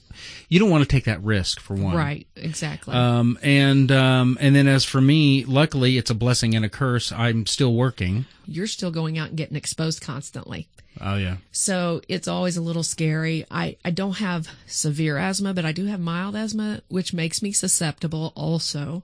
You 0.49 0.59
don't 0.59 0.69
want 0.69 0.83
to 0.83 0.89
take 0.89 1.05
that 1.05 1.23
risk 1.23 1.59
for 1.59 1.73
one. 1.75 1.95
Right, 1.95 2.27
exactly. 2.35 2.93
Um, 2.93 3.39
and 3.41 3.91
um, 3.91 4.37
and 4.41 4.55
then 4.55 4.67
as 4.67 4.83
for 4.83 5.01
me, 5.01 5.45
luckily 5.45 5.97
it's 5.97 6.09
a 6.09 6.15
blessing 6.15 6.55
and 6.55 6.65
a 6.65 6.69
curse. 6.69 7.11
I'm 7.11 7.45
still 7.45 7.73
working. 7.73 8.25
You're 8.45 8.67
still 8.67 8.91
going 8.91 9.17
out 9.17 9.29
and 9.29 9.37
getting 9.37 9.55
exposed 9.57 10.01
constantly. 10.01 10.67
Oh 11.01 11.15
yeah. 11.15 11.37
So 11.51 12.01
it's 12.07 12.27
always 12.27 12.57
a 12.57 12.61
little 12.61 12.83
scary. 12.83 13.45
I, 13.49 13.77
I 13.83 13.89
don't 13.89 14.17
have 14.17 14.47
severe 14.67 15.17
asthma, 15.17 15.53
but 15.53 15.65
I 15.65 15.71
do 15.71 15.85
have 15.85 15.99
mild 15.99 16.35
asthma, 16.35 16.81
which 16.87 17.13
makes 17.13 17.41
me 17.41 17.51
susceptible 17.51 18.31
also 18.35 19.03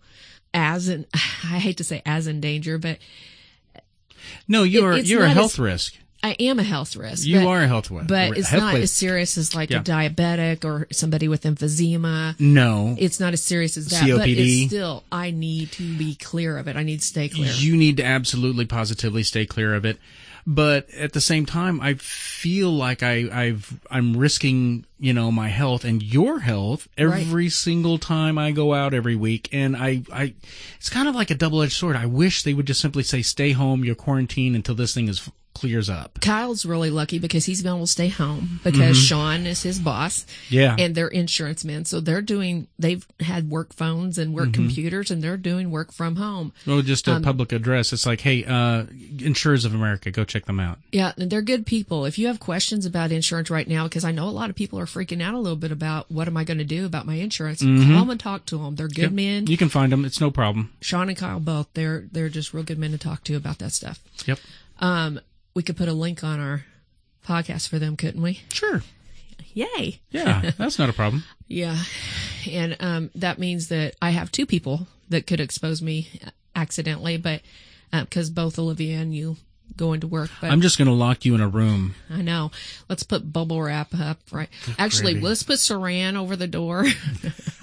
as 0.53 0.89
in, 0.89 1.05
I 1.13 1.59
hate 1.59 1.77
to 1.77 1.83
say 1.83 2.01
as 2.05 2.27
in 2.27 2.41
danger, 2.41 2.77
but 2.77 2.99
No, 4.47 4.63
you're 4.63 4.97
you're 4.97 5.23
a 5.23 5.29
health 5.29 5.53
as- 5.53 5.59
risk. 5.59 5.95
I 6.21 6.31
am 6.39 6.59
a 6.59 6.63
health 6.63 6.95
risk. 6.97 7.25
You 7.25 7.39
but, 7.39 7.47
are 7.47 7.61
a 7.61 7.67
health 7.67 7.89
risk. 7.89 8.07
but 8.07 8.38
it's 8.38 8.51
not 8.51 8.73
risk. 8.73 8.83
as 8.83 8.91
serious 8.91 9.38
as 9.38 9.55
like 9.55 9.69
Yeah. 9.69 9.79
a 9.79 9.83
diabetic 9.83 10.65
or 10.65 10.88
somebody 10.91 11.27
with 11.29 11.43
emphysema. 11.43 12.38
No. 12.39 12.95
It's 12.99 13.19
not 13.19 13.33
as 13.33 13.41
serious 13.41 13.77
as 13.77 13.88
that, 13.88 14.05
but 14.09 14.27
it's 14.27 14.67
still, 14.67 15.03
I 15.11 15.31
need 15.31 15.71
to 15.73 15.97
be 15.97 16.15
clear 16.15 16.57
of 16.57 16.67
it. 16.67 16.75
I 16.75 16.83
need 16.83 16.99
to 16.99 17.05
stay 17.07 17.29
clear. 17.29 17.51
You 17.53 17.77
need 17.77 17.97
to 17.97 18.03
absolutely 18.03 18.65
positively 18.65 19.23
stay 19.23 19.45
clear 19.45 19.73
of 19.73 19.85
it. 19.85 19.97
But 20.45 20.89
at 20.91 21.13
the 21.13 21.21
same 21.21 21.45
time, 21.45 21.79
I 21.79 21.93
feel 21.93 22.71
like 22.71 23.03
I, 23.03 23.29
I've, 23.31 23.79
I'm 23.91 24.17
risking, 24.17 24.85
you 24.97 25.13
know, 25.13 25.31
my 25.31 25.49
health 25.49 25.83
and 25.83 26.01
your 26.01 26.39
health 26.39 26.88
every 26.97 27.49
single 27.49 27.97
time 27.99 28.38
I 28.38 28.51
go 28.51 28.73
out 28.73 28.93
every 28.93 29.15
week. 29.15 29.49
And 29.51 29.77
I, 29.77 30.01
I, 30.11 30.33
it's 30.77 30.89
kind 30.89 31.07
of 31.07 31.13
like 31.13 31.29
a 31.29 31.35
double 31.35 31.61
edged 31.61 31.73
sword. 31.73 31.95
I 31.95 32.07
wish 32.07 32.43
they 32.43 32.53
would 32.53 32.65
just 32.65 32.81
simply 32.81 33.03
say, 33.03 33.21
stay 33.21 33.51
home, 33.51 33.85
you're 33.85 33.95
quarantined 33.95 34.55
until 34.55 34.75
this 34.75 34.93
thing 34.93 35.07
is 35.07 35.29
clears 35.59 35.89
up. 35.89 36.19
Kyle's 36.21 36.65
really 36.65 36.89
lucky 36.89 37.19
because 37.19 37.45
he's 37.45 37.61
been 37.61 37.73
able 37.73 37.85
to 37.85 37.91
stay 37.91 38.07
home 38.07 38.59
because 38.63 38.97
Sean 38.97 39.45
is 39.45 39.61
his 39.63 39.77
boss. 39.79 40.21
Mm-hmm. 40.21 40.55
Yeah. 40.55 40.75
And 40.79 40.95
they're 40.95 41.07
insurance 41.09 41.65
men. 41.65 41.85
So 41.85 41.99
they're 41.99 42.21
doing, 42.21 42.67
they've 42.77 43.05
had 43.19 43.49
work 43.49 43.73
phones 43.73 44.17
and 44.17 44.29
Mm-hmm. 44.29 44.35
work 44.45 44.53
computers 44.53 45.11
and 45.11 45.21
they're 45.23 45.37
doing 45.37 45.71
work 45.71 45.91
from 45.91 46.15
home. 46.15 46.53
Well, 46.65 46.81
just 46.81 47.07
Um, 47.09 47.21
a 47.21 47.25
public 47.25 47.51
address. 47.51 47.91
It's 47.91 48.05
like, 48.05 48.21
hey, 48.21 48.45
uh, 48.45 48.85
Insurers 49.19 49.65
of 49.65 49.73
America, 49.73 50.11
go 50.11 50.23
check 50.23 50.45
them 50.45 50.59
out. 50.59 50.77
Yeah. 50.91 51.13
And 51.17 51.29
they're 51.31 51.41
good 51.41 51.65
people. 51.65 52.05
If 52.05 52.17
you 52.17 52.27
have 52.27 52.39
questions 52.39 52.85
about 52.85 53.11
insurance 53.11 53.49
right 53.49 53.67
now, 53.67 53.83
because 53.83 54.05
I 54.05 54.11
know 54.11 54.27
a 54.27 54.31
lot 54.31 54.49
of 54.49 54.55
people 54.55 54.79
are 54.79 54.85
freaking 54.85 55.21
out 55.21 55.33
a 55.33 55.39
little 55.39 55.57
bit 55.57 55.71
about 55.71 56.09
what 56.11 56.27
am 56.27 56.37
I 56.37 56.43
going 56.43 56.59
to 56.59 56.63
do 56.63 56.85
about 56.85 57.05
my 57.05 57.15
insurance, 57.15 57.61
call 57.61 57.69
them 57.69 58.09
and 58.09 58.19
talk 58.19 58.45
to 58.47 58.57
them. 58.59 58.75
They're 58.75 58.87
good 58.87 59.11
men. 59.13 59.47
You 59.47 59.57
can 59.57 59.69
find 59.69 59.91
them. 59.91 60.05
It's 60.05 60.21
no 60.21 60.31
problem. 60.31 60.71
Sean 60.81 61.09
and 61.09 61.17
Kyle 61.17 61.39
both, 61.39 61.67
they're, 61.73 62.05
they're 62.11 62.29
just 62.29 62.53
real 62.53 62.63
good 62.63 62.77
men 62.77 62.91
to 62.91 62.97
talk 62.97 63.23
to 63.25 63.35
about 63.35 63.57
that 63.59 63.71
stuff. 63.73 63.99
Yep. 64.25 64.39
Um, 64.79 65.19
we 65.59 65.63
could 65.63 65.75
put 65.75 65.89
a 65.89 65.93
link 65.93 66.23
on 66.23 66.39
our 66.39 66.63
podcast 67.27 67.67
for 67.67 67.79
them, 67.79 67.97
couldn't 67.97 68.21
we? 68.21 68.39
Sure. 68.53 68.81
Yay. 69.53 69.99
Yeah, 70.09 70.51
that's 70.57 70.79
not 70.79 70.87
a 70.87 70.93
problem. 70.93 71.25
Yeah. 71.49 71.77
And 72.49 72.77
um, 72.79 73.11
that 73.15 73.39
means 73.39 73.67
that 73.67 73.97
I 74.01 74.11
have 74.11 74.31
two 74.31 74.45
people 74.45 74.87
that 75.09 75.27
could 75.27 75.41
expose 75.41 75.81
me 75.81 76.21
accidentally, 76.55 77.17
but 77.17 77.41
because 77.91 78.29
both 78.29 78.57
Olivia 78.57 78.99
and 78.99 79.13
you 79.13 79.35
go 79.75 79.91
into 79.91 80.07
work. 80.07 80.29
But 80.39 80.49
I'm 80.49 80.61
just 80.61 80.77
going 80.77 80.87
to 80.87 80.93
lock 80.93 81.25
you 81.25 81.35
in 81.35 81.41
a 81.41 81.49
room. 81.49 81.93
I 82.09 82.21
know. 82.21 82.51
Let's 82.87 83.03
put 83.03 83.33
bubble 83.33 83.61
wrap 83.61 83.89
up, 83.93 84.19
right? 84.31 84.47
Actually, 84.77 85.15
gravy. 85.15 85.27
let's 85.27 85.43
put 85.43 85.57
saran 85.57 86.15
over 86.15 86.37
the 86.37 86.47
door. 86.47 86.85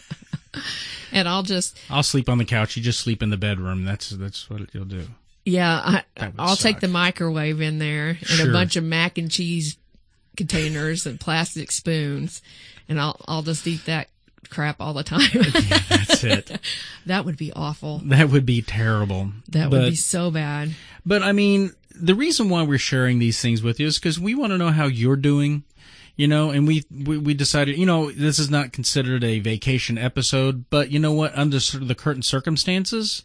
and 1.13 1.27
I'll 1.27 1.45
just, 1.45 1.79
I'll 1.89 2.03
sleep 2.03 2.29
on 2.29 2.37
the 2.37 2.45
couch. 2.45 2.77
You 2.77 2.83
just 2.83 3.01
sleep 3.01 3.23
in 3.23 3.31
the 3.31 3.39
bedroom. 3.39 3.87
That's 3.87 4.11
that's 4.11 4.51
what 4.51 4.75
you'll 4.75 4.85
do. 4.85 5.07
Yeah, 5.47 6.03
I, 6.19 6.33
I'll 6.39 6.57
take 6.57 6.81
the 6.81 6.89
microwave 6.89 7.61
in 7.61 7.79
there 7.79 8.09
and 8.09 8.27
Sure. 8.27 8.51
a 8.51 8.53
bunch 8.53 8.75
of 8.75 8.83
mac 8.83 9.17
and 9.17 9.31
cheese 9.31 9.79
containers 10.37 11.07
and 11.07 11.19
plastic 11.21 11.71
spoons, 11.71 12.43
and 12.89 13.01
I'll 13.01 13.19
I'll 13.27 13.43
just 13.43 13.67
eat 13.67 13.87
that 13.87 14.09
crap 14.51 14.77
all 14.81 14.93
the 14.93 15.05
time. 15.05 15.31
That's 15.89 16.25
it. 16.25 16.61
that 17.07 17.25
would 17.25 17.37
be 17.37 17.53
awful. 17.53 18.03
That 18.05 18.29
would 18.29 18.45
be 18.45 18.61
terrible. 18.61 19.31
That 19.49 19.71
but, 19.71 19.83
would 19.83 19.91
be 19.91 19.97
so 19.97 20.33
bad. 20.33 20.75
But 21.07 21.23
I 21.23 21.31
mean, 21.31 21.73
the 21.95 22.17
reason 22.17 22.49
why 22.49 22.65
we're 22.65 22.79
sharing 22.79 23.21
these 23.21 23.41
things 23.41 23.63
with 23.63 23.79
you 23.79 23.87
is 23.87 23.99
because 23.99 24.19
we 24.19 24.35
want 24.35 24.51
to 24.51 24.59
know 24.59 24.71
how 24.71 24.87
you're 24.87 25.17
doing. 25.17 25.63
You 26.17 26.27
know, 26.27 26.51
and 26.51 26.67
we, 26.67 26.83
we 26.91 27.19
we 27.19 27.35
decided, 27.35 27.77
you 27.77 27.85
know, 27.85 28.11
this 28.11 28.39
is 28.39 28.49
not 28.49 28.73
considered 28.73 29.23
a 29.23 29.39
vacation 29.39 29.99
episode, 29.99 30.65
but 30.71 30.91
you 30.91 30.99
know 30.99 31.13
what? 31.13 31.37
Under 31.37 31.59
the 31.59 31.95
current 31.95 32.25
circumstances, 32.25 33.23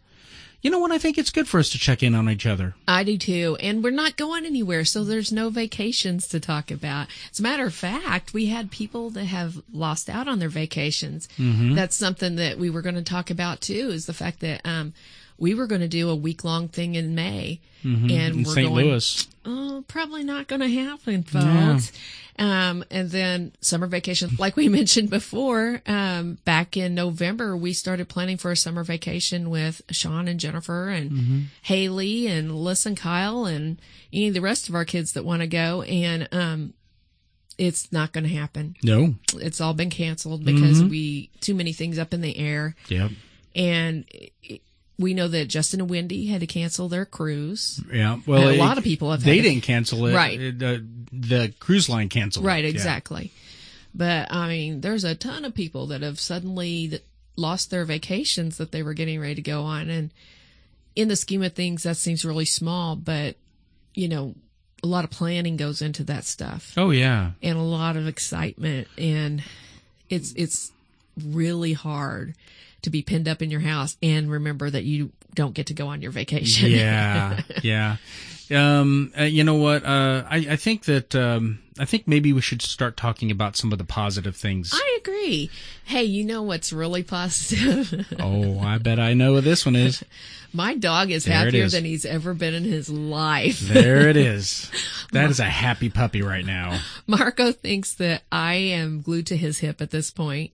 you 0.61 0.69
know 0.69 0.79
what? 0.79 0.91
I 0.91 0.97
think 0.97 1.17
it's 1.17 1.31
good 1.31 1.47
for 1.47 1.59
us 1.59 1.69
to 1.69 1.79
check 1.79 2.03
in 2.03 2.13
on 2.13 2.29
each 2.29 2.45
other. 2.45 2.75
I 2.87 3.03
do 3.03 3.17
too. 3.17 3.57
And 3.59 3.83
we're 3.83 3.91
not 3.91 4.17
going 4.17 4.45
anywhere, 4.45 4.85
so 4.85 5.03
there's 5.03 5.31
no 5.31 5.49
vacations 5.49 6.27
to 6.29 6.39
talk 6.39 6.69
about. 6.69 7.07
As 7.31 7.39
a 7.39 7.43
matter 7.43 7.65
of 7.65 7.73
fact, 7.73 8.33
we 8.33 8.47
had 8.47 8.69
people 8.69 9.09
that 9.11 9.25
have 9.25 9.61
lost 9.73 10.09
out 10.09 10.27
on 10.27 10.39
their 10.39 10.49
vacations. 10.49 11.27
Mm-hmm. 11.37 11.75
That's 11.75 11.95
something 11.95 12.35
that 12.35 12.59
we 12.59 12.69
were 12.69 12.81
going 12.81 12.95
to 12.95 13.01
talk 13.01 13.29
about 13.29 13.61
too, 13.61 13.89
is 13.89 14.05
the 14.05 14.13
fact 14.13 14.39
that 14.41 14.61
um, 14.63 14.93
we 15.41 15.55
were 15.55 15.65
going 15.67 15.81
to 15.81 15.87
do 15.87 16.09
a 16.09 16.15
week 16.15 16.43
long 16.43 16.67
thing 16.69 16.95
in 16.95 17.15
May. 17.15 17.59
And 17.83 17.97
Mm-hmm. 17.97 18.09
in 18.11 18.43
we're 18.43 18.53
St. 18.53 18.69
going, 18.69 18.85
Louis. 18.85 19.27
oh, 19.43 19.83
probably 19.87 20.23
not 20.23 20.47
going 20.47 20.61
to 20.61 20.67
happen, 20.69 21.23
folks. 21.23 21.91
Um, 22.37 22.83
and 22.91 23.09
then 23.09 23.53
summer 23.59 23.87
vacation, 23.87 24.29
like 24.39 24.55
we 24.55 24.69
mentioned 24.69 25.09
before, 25.09 25.81
um, 25.87 26.37
back 26.45 26.77
in 26.77 26.93
November, 26.93 27.57
we 27.57 27.73
started 27.73 28.07
planning 28.07 28.37
for 28.37 28.51
a 28.51 28.55
summer 28.55 28.83
vacation 28.83 29.49
with 29.49 29.81
Sean 29.89 30.27
and 30.27 30.39
Jennifer 30.39 30.89
and 30.89 31.47
Haley 31.63 32.27
and 32.27 32.55
Liz 32.55 32.85
and 32.85 32.95
Kyle 32.95 33.45
and 33.45 33.81
any 34.13 34.27
of 34.27 34.35
the 34.35 34.41
rest 34.41 34.69
of 34.69 34.75
our 34.75 34.85
kids 34.85 35.13
that 35.13 35.25
want 35.25 35.41
to 35.41 35.47
go. 35.47 35.81
And, 35.81 36.29
um, 36.31 36.73
it's 37.57 37.91
not 37.91 38.11
going 38.11 38.23
to 38.25 38.29
happen. 38.35 38.75
No. 38.83 39.15
It's 39.33 39.59
all 39.59 39.73
been 39.73 39.89
canceled 39.89 40.45
because 40.45 40.83
we, 40.83 41.31
too 41.41 41.53
many 41.55 41.73
things 41.73 41.97
up 41.99 42.13
in 42.13 42.21
the 42.21 42.37
air. 42.37 42.75
Yep. 42.89 43.11
And 43.55 44.05
we 44.99 45.13
know 45.13 45.27
that 45.27 45.45
Justin 45.47 45.81
and 45.81 45.89
Wendy 45.89 46.27
had 46.27 46.41
to 46.41 46.47
cancel 46.47 46.87
their 46.89 47.05
cruise. 47.05 47.81
Yeah. 47.91 48.19
Well, 48.25 48.49
a 48.49 48.53
it- 48.53 48.59
lot 48.59 48.77
of 48.77 48.83
people 48.83 49.11
have 49.11 49.23
They 49.23 49.37
had- 49.37 49.43
didn't 49.43 49.61
cancel 49.63 50.05
it. 50.07 50.13
Right. 50.15 50.39
It, 50.39 50.61
uh, 50.61 50.77
the 51.11 51.53
cruise 51.59 51.89
line 51.89 52.09
canceled. 52.09 52.45
it. 52.45 52.47
Right, 52.47 52.63
Yeah. 52.63 52.69
exactly. 52.69 53.31
But 53.95 54.31
I 54.31 54.47
mean, 54.47 54.81
there's 54.81 55.03
a 55.03 55.15
ton 55.15 55.43
of 55.43 55.53
people 55.55 55.87
that 55.87 56.01
have 56.01 56.19
suddenly 56.19 56.99
lost 57.35 57.71
their 57.71 57.83
vacations 57.85 58.57
that 58.57 58.71
they 58.71 58.83
were 58.83 58.93
getting 58.93 59.19
ready 59.19 59.35
to 59.35 59.41
go 59.41 59.63
on. 59.63 59.89
And 59.89 60.11
in 60.95 61.07
the 61.07 61.15
scheme 61.15 61.41
of 61.43 61.53
things, 61.53 61.83
that 61.83 61.97
seems 61.97 62.23
really 62.23 62.45
small, 62.45 62.95
but 62.95 63.35
you 63.93 64.07
know, 64.07 64.35
a 64.83 64.87
lot 64.87 65.03
of 65.03 65.09
planning 65.11 65.57
goes 65.57 65.81
into 65.81 66.03
that 66.05 66.25
stuff 66.25 66.73
Oh 66.77 66.91
yeah. 66.91 67.31
and 67.41 67.57
a 67.57 67.61
lot 67.61 67.95
of 67.97 68.07
excitement. 68.07 68.87
And 68.97 69.43
it's, 70.09 70.31
it's 70.33 70.71
really 71.23 71.73
hard 71.73 72.33
to 72.83 72.89
be 72.89 73.01
pinned 73.01 73.27
up 73.27 73.41
in 73.41 73.51
your 73.51 73.59
house 73.61 73.97
and 74.01 74.29
remember 74.31 74.69
that 74.69 74.83
you 74.83 75.11
don't 75.35 75.53
get 75.53 75.67
to 75.67 75.73
go 75.73 75.87
on 75.87 76.01
your 76.01 76.11
vacation. 76.11 76.71
Yeah. 76.71 77.41
yeah. 77.63 77.97
Um, 78.53 79.13
uh, 79.17 79.23
you 79.23 79.45
know 79.45 79.55
what? 79.55 79.85
Uh, 79.85 80.23
I, 80.29 80.37
I 80.49 80.55
think 80.57 80.83
that, 80.85 81.15
um, 81.15 81.59
I 81.79 81.85
think 81.85 82.05
maybe 82.05 82.33
we 82.33 82.41
should 82.41 82.61
start 82.61 82.97
talking 82.97 83.31
about 83.31 83.55
some 83.55 83.71
of 83.71 83.77
the 83.77 83.85
positive 83.85 84.35
things. 84.35 84.71
I 84.73 84.99
agree. 85.01 85.49
Hey, 85.85 86.03
you 86.03 86.25
know 86.25 86.43
what's 86.43 86.73
really 86.73 87.01
positive? 87.03 88.07
oh, 88.19 88.59
I 88.59 88.77
bet 88.77 88.99
I 88.99 89.13
know 89.13 89.33
what 89.33 89.45
this 89.45 89.65
one 89.65 89.77
is. 89.77 90.03
My 90.51 90.75
dog 90.75 91.11
is 91.11 91.23
There 91.23 91.33
happier 91.33 91.63
is. 91.63 91.71
than 91.71 91.85
he's 91.85 92.03
ever 92.05 92.33
been 92.33 92.53
in 92.53 92.65
his 92.65 92.89
life. 92.89 93.59
There 93.61 94.09
it 94.09 94.17
is. 94.17 94.69
That 95.13 95.29
is 95.29 95.41
a 95.41 95.43
happy 95.43 95.89
puppy 95.89 96.21
right 96.21 96.45
now. 96.45 96.79
Marco 97.05 97.51
thinks 97.51 97.95
that 97.95 98.23
I 98.31 98.53
am 98.53 99.01
glued 99.01 99.27
to 99.27 99.35
his 99.35 99.57
hip 99.59 99.81
at 99.81 99.91
this 99.91 100.09
point. 100.09 100.51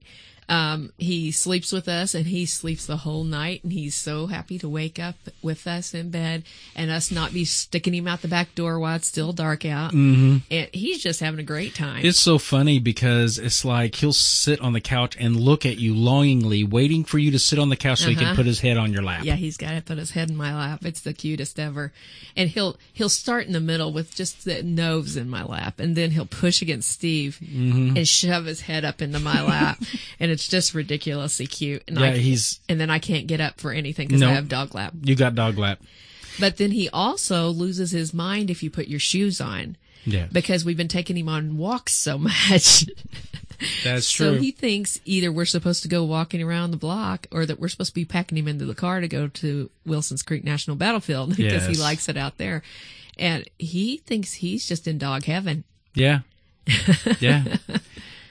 Um, 0.50 0.94
he 0.98 1.32
sleeps 1.32 1.74
with 1.74 1.90
us 1.90 2.16
and 2.16 2.26
he 2.26 2.46
sleeps 2.46 2.86
the 2.86 2.96
whole 2.98 3.26
night 3.26 3.64
and 3.64 3.74
he's 3.74 3.96
so 3.96 4.28
happy 4.28 4.58
to 4.60 4.70
wake 4.70 4.98
up 4.98 5.16
with 5.42 5.68
us 5.68 5.94
in 5.94 6.10
bed 6.10 6.44
and 6.74 6.90
us 6.90 7.12
not 7.12 7.34
be 7.34 7.44
sticking 7.44 7.94
him 7.94 8.08
out 8.08 8.22
the 8.22 8.30
back 8.30 8.56
door 8.56 8.80
while 8.80 8.96
it's 8.96 9.08
still 9.08 9.34
dark 9.34 9.66
out. 9.66 9.92
Mm-hmm. 9.92 10.38
And 10.50 10.70
he's 10.74 11.04
just 11.04 11.20
having 11.20 11.42
a 11.42 11.44
great 11.44 11.76
time. 11.76 12.06
It's 12.06 12.20
so 12.20 12.38
funny 12.38 12.80
because 12.80 13.38
it's 13.38 13.66
like 13.66 13.96
he'll 13.96 14.14
sit 14.14 14.62
on 14.62 14.72
the 14.72 14.80
couch 14.80 15.18
and 15.20 15.36
look 15.36 15.66
at 15.66 15.80
you 15.80 15.94
longingly, 15.94 16.64
waiting 16.64 17.04
for 17.04 17.18
you 17.18 17.32
to 17.32 17.40
sit 17.40 17.60
on 17.60 17.68
the 17.68 17.76
couch 17.76 18.00
so 18.00 18.10
he 18.10 18.16
can 18.16 18.28
Uh-huh. 18.28 18.36
put 18.36 18.46
his 18.46 18.62
head 18.62 18.78
on 18.78 18.94
your 18.94 19.04
lap. 19.04 19.26
Yeah, 19.26 19.36
he's 19.36 19.58
got 19.58 19.72
to 19.72 19.82
put 19.82 19.98
his 19.98 20.12
head 20.12 20.30
in 20.30 20.38
my 20.38 20.56
lap. 20.56 20.86
It's 20.86 21.02
the 21.02 21.14
cutest 21.14 21.60
ever. 21.60 21.92
And 22.38 22.50
he'll 22.50 22.78
he'll 22.94 23.10
start 23.10 23.48
in 23.48 23.54
the 23.54 23.60
middle 23.60 23.92
with 23.92 24.16
just 24.16 24.46
the 24.46 24.64
nose 24.64 25.18
in 25.18 25.30
my 25.30 25.44
lap, 25.44 25.80
and 25.82 25.96
then 25.96 26.12
he'll 26.12 26.26
push 26.26 26.62
against 26.62 26.90
Steve 26.90 27.38
Mm-hmm. 27.44 27.98
and 27.98 28.08
shove 28.08 28.46
his 28.46 28.62
head 28.62 28.86
up 28.86 29.02
into 29.02 29.20
my 29.20 29.42
lap, 29.42 29.80
and 30.20 30.37
it's 30.38 30.48
just 30.48 30.76
ridiculously 30.76 31.48
cute. 31.48 31.82
And 31.88 32.00
Yeah, 32.00 32.12
I, 32.12 32.18
he's 32.18 32.60
and 32.70 32.80
then 32.80 32.92
I 32.92 33.00
can't 33.00 33.26
get 33.26 33.42
up 33.42 33.60
for 33.60 33.72
anything 33.72 34.08
because 34.08 34.22
Nope. 34.22 34.30
I 34.30 34.34
have 34.34 34.48
dog 34.48 34.76
lap. 34.76 34.94
you 35.02 35.16
got 35.16 35.34
dog 35.34 35.58
lap. 35.58 35.80
But 36.40 36.58
then 36.58 36.70
he 36.70 36.90
also 36.90 37.50
loses 37.50 37.90
his 37.90 38.14
mind 38.14 38.52
if 38.52 38.62
you 38.62 38.70
put 38.70 38.88
your 38.88 39.00
shoes 39.00 39.42
on. 39.42 39.78
Yeah, 40.06 40.28
Because 40.32 40.64
we've 40.64 40.78
been 40.78 40.88
taking 40.88 41.18
him 41.18 41.28
on 41.28 41.58
walks 41.58 41.94
so 41.96 42.20
much. 42.20 42.86
that's 43.84 44.10
true. 44.12 44.36
So 44.36 44.40
he 44.40 44.52
thinks 44.52 45.02
either 45.06 45.32
we're 45.32 45.46
supposed 45.46 45.82
to 45.82 45.90
go 45.90 46.04
walking 46.04 46.44
around 46.44 46.70
the 46.70 46.78
block 46.78 47.26
or 47.32 47.46
that 47.48 47.60
we're 47.60 47.68
supposed 47.68 47.90
to 47.90 47.96
be 47.96 48.06
packing 48.06 48.38
him 48.38 48.48
into 48.48 48.66
the 48.66 48.76
car 48.76 49.02
to 49.02 49.08
go 49.08 49.28
to 49.28 49.72
Wilson's 49.86 50.22
Creek 50.22 50.44
National 50.44 50.78
Battlefield 50.78 51.30
because 51.36 51.66
he 51.66 51.74
likes 51.74 52.08
it 52.08 52.16
out 52.16 52.38
there. 52.38 52.62
And 53.18 53.50
he 53.58 53.98
thinks 53.98 54.34
he's 54.34 54.68
just 54.68 54.88
in 54.88 55.00
dog 55.00 55.26
heaven. 55.26 55.64
yeah, 55.96 56.20
yeah, 57.20 57.58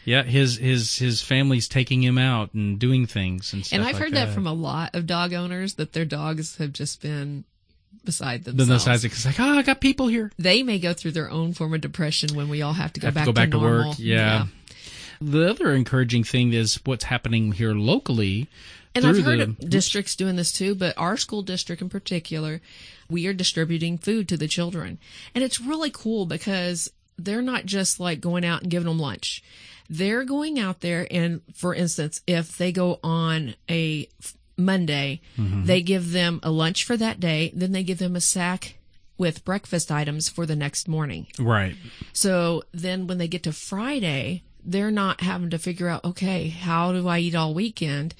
yeah. 0.06 0.22
His 0.22 0.56
his 0.56 0.96
his 0.96 1.20
family's 1.20 1.68
taking 1.68 2.02
him 2.02 2.16
out 2.16 2.54
and 2.54 2.78
doing 2.78 3.06
things 3.06 3.52
and 3.52 3.66
stuff. 3.66 3.76
and 3.78 3.86
I've 3.86 3.94
like 3.94 4.02
heard 4.04 4.12
that. 4.14 4.32
from 4.32 4.46
a 4.46 4.52
lot 4.54 4.94
of 4.94 5.06
dog 5.06 5.34
owners 5.34 5.74
that 5.74 5.92
their 5.92 6.06
dogs 6.06 6.56
have 6.56 6.72
just 6.72 7.02
been 7.02 7.44
beside 8.04 8.44
themselves. 8.44 8.84
Then 8.84 8.98
the 9.00 9.06
it's 9.06 9.26
like, 9.26 9.38
oh, 9.40 9.58
I 9.58 9.62
got 9.62 9.80
people 9.80 10.06
here. 10.08 10.30
they 10.38 10.62
may 10.62 10.78
go 10.78 10.94
through 10.94 11.10
their 11.12 11.30
own 11.30 11.52
form 11.52 11.74
of 11.74 11.80
depression 11.82 12.34
when 12.34 12.48
we 12.48 12.62
all 12.62 12.72
have 12.72 12.92
to 12.94 13.00
go 13.00 13.08
Have 13.08 13.14
back 13.14 13.24
to 13.24 13.28
go 13.28 13.32
back 13.32 13.50
to, 13.50 13.58
normal. 13.58 13.88
work. 13.90 13.98
Yeah. 13.98 14.46
The 15.20 15.50
other 15.50 15.72
encouraging 15.74 16.24
thing 16.24 16.52
is 16.52 16.78
what's 16.84 17.04
happening 17.04 17.52
here 17.52 17.74
locally. 17.74 18.48
And 18.94 19.04
I've 19.04 19.22
heard 19.22 19.38
the- 19.40 19.42
of 19.44 19.58
districts 19.70 20.16
doing 20.16 20.36
this 20.36 20.52
too, 20.52 20.74
but 20.74 20.96
our 20.96 21.16
school 21.16 21.42
district 21.42 21.82
in 21.82 21.88
particular, 21.90 22.60
we 23.10 23.26
are 23.26 23.32
distributing 23.34 23.98
food 23.98 24.28
to 24.28 24.36
the 24.36 24.48
children. 24.48 24.98
And 25.34 25.44
it's 25.44 25.60
really 25.60 25.90
cool 25.90 26.26
because 26.26 26.90
they're 27.18 27.42
not 27.42 27.66
just 27.66 27.98
like 28.00 28.20
going 28.20 28.44
out 28.44 28.62
and 28.62 28.70
giving 28.70 28.88
them 28.88 28.98
lunch. 28.98 29.42
They're 29.88 30.24
going 30.24 30.58
out 30.58 30.80
there 30.80 31.06
and, 31.10 31.40
for 31.54 31.74
instance, 31.74 32.20
if 32.26 32.58
they 32.58 32.72
go 32.72 32.98
on 33.02 33.54
a 33.70 34.08
Monday, 34.56 35.20
mm-hmm. 35.38 35.64
they 35.64 35.82
give 35.82 36.12
them 36.12 36.40
a 36.42 36.50
lunch 36.50 36.84
for 36.84 36.96
that 36.96 37.20
day, 37.20 37.52
then 37.54 37.72
they 37.72 37.82
give 37.82 37.98
them 37.98 38.16
a 38.16 38.20
sack 38.20 38.78
with 39.18 39.44
breakfast 39.44 39.92
items 39.92 40.28
for 40.28 40.46
the 40.46 40.56
next 40.56 40.88
morning. 40.88 41.26
Right. 41.38 41.76
So 42.12 42.64
then 42.72 43.06
when 43.06 43.18
they 43.18 43.28
get 43.28 43.42
to 43.44 43.52
Friday, 43.52 44.42
they're 44.64 44.90
not 44.90 45.20
having 45.20 45.50
to 45.50 45.58
figure 45.58 45.88
out, 45.88 46.04
okay, 46.04 46.48
how 46.48 46.92
do 46.92 47.06
I 47.06 47.20
eat 47.20 47.34
all 47.34 47.54
weekend? 47.54 48.14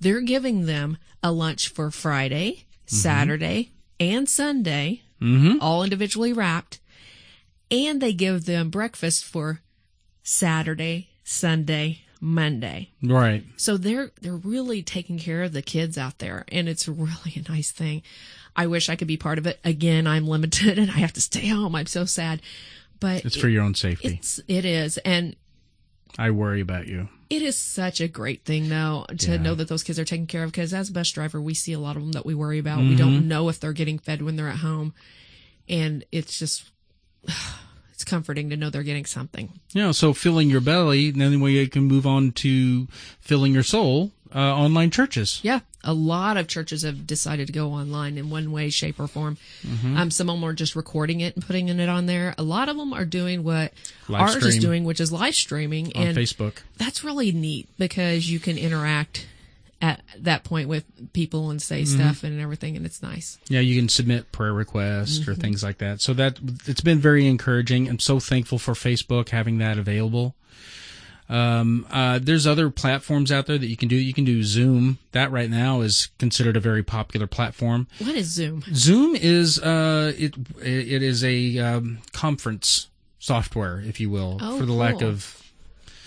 They're 0.00 0.22
giving 0.22 0.66
them 0.66 0.96
a 1.22 1.30
lunch 1.30 1.68
for 1.68 1.90
Friday, 1.90 2.50
mm-hmm. 2.86 2.96
Saturday, 2.96 3.70
and 4.00 4.28
Sunday, 4.28 5.02
mm-hmm. 5.20 5.58
all 5.60 5.84
individually 5.84 6.32
wrapped. 6.32 6.80
and 7.70 8.00
they 8.00 8.12
give 8.12 8.46
them 8.46 8.70
breakfast 8.70 9.24
for 9.24 9.60
Saturday, 10.22 11.09
Sunday, 11.32 12.00
Monday. 12.20 12.90
Right. 13.02 13.44
So 13.56 13.76
they're 13.76 14.10
they're 14.20 14.34
really 14.34 14.82
taking 14.82 15.16
care 15.18 15.44
of 15.44 15.52
the 15.52 15.62
kids 15.62 15.96
out 15.96 16.18
there 16.18 16.44
and 16.48 16.68
it's 16.68 16.88
really 16.88 17.34
a 17.46 17.48
nice 17.50 17.70
thing. 17.70 18.02
I 18.56 18.66
wish 18.66 18.88
I 18.88 18.96
could 18.96 19.06
be 19.06 19.16
part 19.16 19.38
of 19.38 19.46
it. 19.46 19.60
Again, 19.64 20.08
I'm 20.08 20.26
limited 20.26 20.76
and 20.82 20.90
I 20.90 20.94
have 20.94 21.12
to 21.12 21.20
stay 21.20 21.46
home. 21.46 21.76
I'm 21.76 21.86
so 21.86 22.04
sad. 22.04 22.42
But 22.98 23.24
It's 23.24 23.36
for 23.36 23.48
your 23.48 23.62
own 23.62 23.74
safety. 23.76 24.16
it's 24.20 24.40
it 24.48 24.64
is 24.64 24.98
and 24.98 25.36
I 26.18 26.32
worry 26.32 26.60
about 26.60 26.88
you. 26.88 27.08
it 27.30 27.42
is 27.42 27.56
such 27.56 28.00
a 28.00 28.08
great 28.08 28.44
thing 28.44 28.68
though 28.68 29.06
to 29.18 29.30
Yeah. 29.30 29.36
know 29.36 29.54
that 29.54 29.68
those 29.68 29.84
kids 29.84 30.00
are 30.00 30.04
taken 30.04 30.26
care 30.26 30.42
of 30.42 30.50
because 30.50 30.74
as 30.74 30.90
a 30.90 30.92
bus 30.92 31.10
driver 31.12 31.40
we 31.40 31.54
see 31.54 31.72
a 31.72 31.78
lot 31.78 31.94
of 31.96 32.02
them 32.02 32.10
that 32.12 32.26
we 32.26 32.34
worry 32.34 32.58
about. 32.58 32.80
We 32.80 32.86
Mm-hmm. 32.88 32.96
don't 32.96 33.28
know 33.28 33.48
if 33.48 33.60
they're 33.60 33.72
getting 33.72 34.00
fed 34.00 34.20
when 34.20 34.34
they're 34.34 34.48
at 34.48 34.56
home. 34.58 34.94
And 35.68 36.04
it's 36.10 36.36
just 36.40 36.64
comforting 38.10 38.50
to 38.50 38.56
know 38.56 38.68
they're 38.68 38.82
getting 38.82 39.06
something. 39.06 39.48
Yeah, 39.72 39.92
so 39.92 40.12
filling 40.12 40.50
your 40.50 40.60
belly, 40.60 41.08
and 41.08 41.20
then 41.20 41.40
we 41.40 41.66
can 41.68 41.84
move 41.84 42.06
on 42.06 42.32
to 42.32 42.86
filling 43.20 43.54
your 43.54 43.62
soul. 43.62 44.10
Uh, 44.32 44.38
online 44.38 44.90
churches. 44.90 45.40
Yeah, 45.42 45.58
a 45.82 45.92
lot 45.92 46.36
of 46.36 46.46
churches 46.46 46.82
have 46.82 47.04
decided 47.04 47.48
to 47.48 47.52
go 47.52 47.72
online 47.72 48.16
in 48.16 48.30
one 48.30 48.52
way, 48.52 48.70
shape, 48.70 49.00
or 49.00 49.08
form. 49.08 49.38
Mm-hmm. 49.66 49.96
Um, 49.96 50.10
some 50.12 50.30
of 50.30 50.36
them 50.36 50.44
are 50.44 50.52
just 50.52 50.76
recording 50.76 51.20
it 51.20 51.34
and 51.34 51.44
putting 51.44 51.68
it 51.68 51.88
on 51.88 52.06
there. 52.06 52.34
A 52.38 52.44
lot 52.44 52.68
of 52.68 52.76
them 52.76 52.92
are 52.92 53.04
doing 53.04 53.42
what 53.42 53.72
Live 54.08 54.20
ours 54.20 54.36
is 54.36 54.58
doing, 54.58 54.84
which 54.84 55.00
is 55.00 55.10
live 55.10 55.34
streaming, 55.34 55.86
on 55.96 56.02
and 56.08 56.16
Facebook. 56.16 56.58
that's 56.76 57.02
really 57.02 57.32
neat 57.32 57.68
because 57.76 58.30
you 58.30 58.38
can 58.38 58.56
interact 58.56 59.26
at 59.82 60.02
that 60.18 60.44
point 60.44 60.68
with 60.68 60.84
people 61.12 61.50
and 61.50 61.60
say 61.62 61.82
Mm-hmm. 61.82 61.98
stuff 62.00 62.22
and 62.24 62.38
everything, 62.40 62.76
and 62.76 62.84
it's 62.84 63.02
nice. 63.02 63.38
Yeah, 63.48 63.60
you 63.60 63.78
can 63.80 63.88
submit 63.88 64.30
prayer 64.32 64.52
requests 64.52 65.26
or 65.26 65.32
Mm-hmm. 65.32 65.40
things 65.40 65.62
like 65.62 65.78
that. 65.78 66.00
So 66.00 66.12
that 66.14 66.38
it's 66.66 66.80
been 66.82 66.98
very 66.98 67.26
encouraging. 67.26 67.88
I'm 67.88 67.98
so 67.98 68.20
thankful 68.20 68.58
for 68.58 68.72
Facebook 68.74 69.30
having 69.30 69.58
that 69.58 69.78
available. 69.78 70.34
Um, 71.28 71.86
uh, 71.90 72.18
there's 72.20 72.44
other 72.44 72.70
platforms 72.70 73.30
out 73.30 73.46
there 73.46 73.56
that 73.56 73.66
you 73.68 73.76
can 73.76 73.88
do. 73.88 73.94
You 73.94 74.12
can 74.12 74.24
do 74.24 74.42
Zoom. 74.42 74.98
That 75.12 75.30
right 75.30 75.48
now 75.48 75.80
is 75.80 76.08
considered 76.18 76.56
a 76.56 76.60
very 76.60 76.82
popular 76.82 77.28
platform. 77.28 77.86
What 78.00 78.16
is 78.16 78.26
Zoom? 78.26 78.64
Zoom 78.74 79.14
is 79.14 79.58
uh, 79.60 80.12
it 80.18 80.34
it 80.60 81.02
is 81.02 81.22
a 81.22 81.58
um, 81.58 81.98
conference 82.12 82.88
software, 83.20 83.80
if 83.80 84.00
you 84.00 84.10
will, 84.10 84.38
Oh, 84.42 84.58
for 84.58 84.66
the 84.66 84.72
lack 84.72 85.02
of 85.02 85.39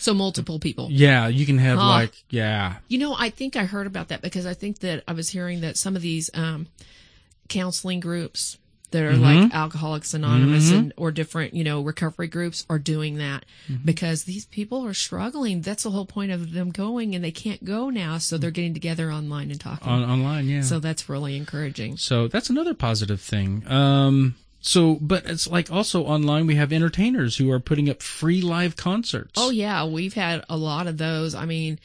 So 0.03 0.13
multiple 0.13 0.59
people. 0.59 0.87
yeah. 0.91 1.27
You 1.27 1.45
can 1.45 1.57
have 1.59 1.77
Huh. 1.79 1.87
like 1.87 2.13
yeah, 2.29 2.75
You 2.89 2.97
know, 2.99 3.15
I 3.17 3.29
think 3.29 3.55
I 3.55 3.63
heard 3.65 3.87
about 3.87 4.09
that 4.09 4.21
because 4.21 4.45
I 4.45 4.53
think 4.53 4.79
that 4.79 5.03
I 5.07 5.13
was 5.13 5.29
hearing 5.29 5.61
that 5.61 5.77
some 5.77 5.95
of 5.95 6.01
these 6.01 6.29
um, 6.33 6.67
counseling 7.47 7.99
groups 7.99 8.57
that 8.91 9.01
are 9.03 9.13
Mm-hmm. 9.13 9.43
like 9.43 9.53
Alcoholics 9.55 10.13
Anonymous 10.13 10.71
and 10.71 10.93
or 10.97 11.09
different, 11.11 11.53
you 11.55 11.63
know, 11.63 11.81
recovery 11.81 12.27
groups 12.27 12.63
are 12.69 12.77
doing 12.77 13.17
that 13.17 13.43
Mm-hmm. 13.71 13.85
because 13.85 14.25
these 14.25 14.45
people 14.45 14.85
are 14.85 14.93
struggling. 14.93 15.61
That's 15.61 15.83
the 15.83 15.89
whole 15.91 16.05
point 16.05 16.31
of 16.31 16.51
them 16.51 16.69
going, 16.69 17.15
and 17.15 17.23
they 17.23 17.31
can't 17.31 17.63
go 17.65 17.89
now, 17.89 18.17
so 18.19 18.37
they're 18.37 18.51
getting 18.51 18.73
together 18.75 19.11
online 19.11 19.49
and 19.51 19.59
talking. 19.59 19.87
on, 19.87 20.03
online 20.03 20.47
yeah. 20.47 20.61
so 20.61 20.79
that's 20.79 21.09
really 21.09 21.37
encouraging. 21.37 21.97
So 21.97 22.27
that's 22.27 22.49
another 22.51 22.73
positive 22.75 23.19
thing. 23.21 23.63
Um, 23.67 24.35
so, 24.65 24.95
but 25.01 25.25
it's 25.25 25.45
like 25.45 25.69
also 25.69 26.03
online 26.03 26.47
we 26.47 26.55
have 26.55 26.71
entertainers 26.71 27.35
who 27.35 27.51
are 27.51 27.59
putting 27.59 27.89
up 27.89 28.01
free 28.01 28.41
live 28.41 28.77
concerts. 28.77 29.33
Oh 29.35 29.49
yeah, 29.49 29.85
we've 29.85 30.13
had 30.13 30.45
a 30.49 30.55
lot 30.55 30.87
of 30.87 30.97
those. 30.97 31.35
I 31.35 31.43
mean, 31.43 31.79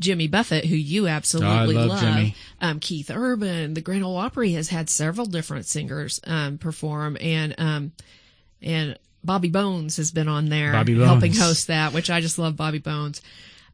Jimmy 0.00 0.26
Buffett, 0.26 0.64
who 0.64 0.74
you 0.74 1.06
absolutely 1.06 1.76
Oh, 1.76 1.84
love 1.84 2.00
Jimmy. 2.00 2.34
Um, 2.62 2.80
Keith 2.80 3.10
Urban, 3.10 3.74
the 3.74 3.82
Grand 3.82 4.04
Ole 4.04 4.16
Opry 4.16 4.52
has 4.52 4.70
had 4.70 4.88
several 4.88 5.26
different 5.26 5.66
singers 5.66 6.18
um, 6.24 6.56
perform, 6.56 7.18
and 7.20 7.54
um, 7.58 7.92
and 8.62 8.98
Bobby 9.22 9.50
Bones 9.50 9.98
has 9.98 10.10
been 10.12 10.28
on 10.28 10.48
there 10.48 10.72
helping 11.06 11.34
host 11.34 11.66
that, 11.66 11.92
which 11.92 12.08
I 12.08 12.22
just 12.22 12.38
love 12.38 12.56
Bobby 12.56 12.78
Bones. 12.78 13.20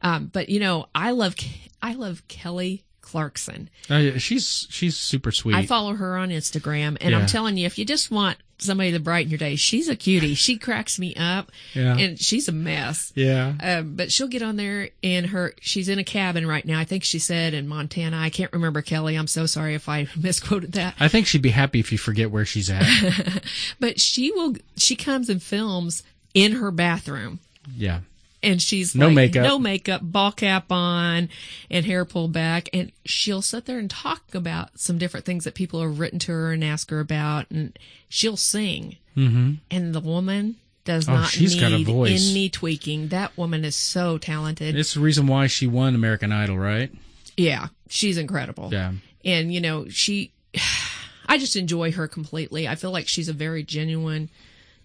Um, 0.01 0.25
but 0.27 0.49
you 0.49 0.59
know, 0.59 0.87
I 0.93 1.11
love 1.11 1.35
I 1.81 1.93
love 1.93 2.27
Kelly 2.27 2.83
Clarkson. 3.09 3.69
Oh, 3.89 3.97
yeah, 3.97 4.17
she's 4.17 4.67
she's 4.69 4.95
super 4.97 5.31
sweet. 5.31 5.55
I 5.55 5.65
follow 5.65 5.93
her 5.95 6.15
on 6.17 6.29
Instagram, 6.29 6.97
and 7.01 7.11
Yeah. 7.11 7.19
I'm 7.19 7.25
telling 7.25 7.57
you, 7.57 7.65
if 7.65 7.77
you 7.79 7.85
just 7.85 8.11
want 8.11 8.37
somebody 8.61 8.91
to 8.91 8.99
brighten 8.99 9.31
your 9.31 9.37
day, 9.39 9.55
she's 9.55 9.87
a 9.87 9.95
cutie. 9.95 10.33
She 10.35 10.57
cracks 10.57 10.99
me 10.99 11.15
up, 11.15 11.49
Yeah. 11.73 11.97
and 11.97 12.19
she's 12.19 12.47
a 12.49 12.51
mess. 12.51 13.11
yeah. 13.15 13.53
Um, 13.61 13.95
but 13.95 14.11
she'll 14.11 14.27
get 14.27 14.41
on 14.41 14.57
there 14.57 14.89
and 15.01 15.27
her, 15.27 15.53
she's 15.61 15.87
in 15.87 15.97
a 15.97 16.03
cabin 16.03 16.45
right 16.45 16.65
now. 16.65 16.77
I 16.77 16.83
think 16.83 17.03
she 17.05 17.19
said 17.19 17.53
in 17.53 17.67
Montana. 17.69 18.19
I 18.19 18.29
can't 18.29 18.51
remember 18.51 18.81
Kelly. 18.81 19.15
I'm 19.15 19.27
so 19.27 19.45
sorry 19.45 19.75
if 19.75 19.87
I 19.87 20.07
misquoted 20.21 20.73
that. 20.73 20.95
I 20.99 21.07
think 21.07 21.25
she'd 21.25 21.41
be 21.41 21.51
happy 21.51 21.79
if 21.79 21.91
you 21.93 21.97
forget 21.97 22.31
where 22.31 22.45
she's 22.45 22.69
at. 22.69 22.83
But 23.79 23.99
she 24.01 24.31
will, 24.31 24.55
she 24.77 24.95
comes 24.97 25.29
and 25.29 25.41
films 25.41 26.03
in 26.33 26.51
her 26.53 26.69
bathroom. 26.69 27.39
yeah. 27.75 28.01
And 28.41 28.61
she's 28.61 28.95
No 28.95 29.07
like, 29.07 29.15
makeup. 29.15 29.43
no 29.43 29.59
makeup, 29.59 30.01
ball 30.03 30.31
cap 30.31 30.71
on, 30.71 31.27
and 31.69 31.85
hair 31.85 32.05
pulled 32.05 32.31
back, 32.31 32.69
and 32.71 32.91
she'll 33.05 33.41
sit 33.41 33.65
there 33.65 33.79
and 33.79 33.89
talk 33.89 34.33
about 34.33 34.79
some 34.79 34.97
different 34.97 35.25
things 35.25 35.43
that 35.43 35.55
people 35.55 35.81
have 35.81 35.99
written 35.99 36.19
to 36.19 36.31
her 36.31 36.53
and 36.53 36.63
ask 36.63 36.89
her 36.89 37.01
about, 37.01 37.47
and 37.51 37.77
she'll 38.07 38.37
sing. 38.37 38.95
Mm-hmm. 39.17 39.53
And 39.69 39.93
the 39.93 39.99
woman 39.99 40.55
does 40.85 41.09
Oh, 41.09 41.15
not 41.15 41.29
she's 41.29 41.55
need 41.55 41.61
got 41.61 41.71
a 41.73 41.83
voice. 41.83 42.31
any 42.31 42.47
tweaking. 42.49 43.09
That 43.09 43.35
woman 43.37 43.65
is 43.65 43.75
so 43.75 44.17
talented. 44.17 44.77
It's 44.77 44.93
the 44.93 45.01
reason 45.01 45.27
why 45.27 45.47
she 45.47 45.67
won 45.67 45.93
American 45.93 46.31
Idol, 46.31 46.57
right? 46.57 46.89
Yeah, 47.35 47.67
she's 47.89 48.17
incredible. 48.17 48.69
Yeah. 48.71 48.93
And, 49.25 49.53
you 49.53 49.59
know, 49.59 49.89
she, 49.89 50.31
I 51.27 51.37
just 51.37 51.57
enjoy 51.57 51.91
her 51.91 52.07
completely. 52.07 52.67
I 52.69 52.75
feel 52.75 52.91
like 52.91 53.07
she's 53.09 53.27
a 53.29 53.33
very 53.33 53.63
genuine 53.63 54.29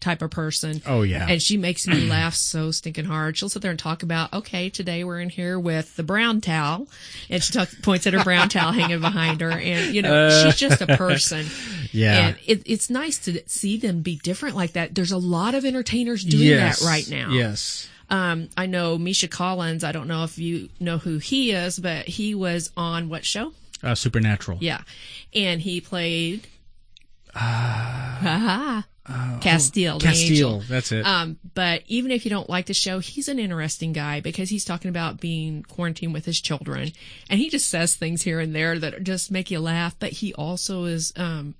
type 0.04 0.22
of 0.22 0.30
person. 0.30 0.82
Oh, 0.86 1.02
yeah. 1.02 1.26
And 1.28 1.42
she 1.42 1.56
makes 1.56 1.86
me 1.86 2.00
laugh 2.10 2.34
so 2.34 2.70
stinking 2.70 3.06
hard. 3.06 3.36
She'll 3.36 3.48
sit 3.48 3.62
there 3.62 3.70
and 3.70 3.80
talk 3.80 4.02
about, 4.02 4.32
okay, 4.32 4.68
today 4.70 5.02
we're 5.02 5.18
in 5.20 5.30
here 5.30 5.58
with 5.58 5.96
the 5.96 6.02
brown 6.02 6.40
towel. 6.40 6.86
And 7.30 7.42
she 7.42 7.52
talk, 7.52 7.70
points 7.82 8.06
at 8.06 8.12
her 8.12 8.22
brown 8.22 8.48
towel 8.50 8.72
hanging 8.72 9.00
behind 9.00 9.40
her. 9.40 9.50
And, 9.50 9.94
you 9.94 10.02
know, 10.02 10.28
she's 10.44 10.56
just 10.56 10.80
a 10.80 10.86
person. 10.96 11.46
Uh. 11.46 11.48
Yeah. 11.94 12.26
And 12.26 12.36
it, 12.44 12.62
it's 12.66 12.90
nice 12.90 13.18
to 13.18 13.40
see 13.48 13.76
them 13.76 14.00
be 14.00 14.16
different 14.16 14.56
like 14.56 14.72
that. 14.72 14.96
There's 14.96 15.12
a 15.12 15.16
lot 15.16 15.54
of 15.54 15.64
entertainers 15.64 16.24
doing 16.24 16.48
yes. 16.48 16.80
that 16.80 16.86
right 16.86 17.08
now. 17.08 17.30
Yes. 17.30 17.88
Um, 18.10 18.48
I 18.56 18.66
know 18.66 18.98
Misha 18.98 19.28
Collins. 19.28 19.84
I 19.84 19.92
don't 19.92 20.08
know 20.08 20.24
if 20.24 20.36
you 20.36 20.70
know 20.80 20.98
who 20.98 21.18
he 21.18 21.52
is, 21.52 21.78
but 21.78 22.08
he 22.08 22.34
was 22.34 22.72
on 22.76 23.08
what 23.08 23.24
show? 23.24 23.52
Uh, 23.80 23.94
Supernatural. 23.94 24.58
Yeah, 24.60 24.82
and 25.34 25.60
he 25.60 25.80
played 25.80 26.48
Ah. 27.34 28.18
Castiel. 28.20 28.84
The 29.06 29.38
Castiel. 29.40 30.02
angel. 30.04 30.62
That's 30.68 30.90
it. 30.90 31.04
Um, 31.04 31.38
but 31.54 31.82
even 31.86 32.10
if 32.10 32.24
you 32.24 32.30
don't 32.30 32.48
like 32.48 32.66
the 32.66 32.74
show, 32.74 33.00
he's 33.00 33.28
an 33.28 33.38
interesting 33.38 33.92
guy 33.92 34.20
because 34.20 34.48
he's 34.48 34.64
talking 34.64 34.88
about 34.88 35.20
being 35.20 35.62
quarantined 35.64 36.14
with 36.14 36.24
his 36.24 36.40
children, 36.40 36.92
and 37.28 37.38
he 37.38 37.50
just 37.50 37.68
says 37.68 37.94
things 37.94 38.22
here 38.22 38.40
and 38.40 38.54
there 38.54 38.78
that 38.78 39.02
just 39.02 39.30
make 39.30 39.50
you 39.50 39.60
laugh. 39.60 39.94
But 39.98 40.12
he 40.12 40.32
also 40.34 40.84
is, 40.84 41.12
um, 41.16 41.54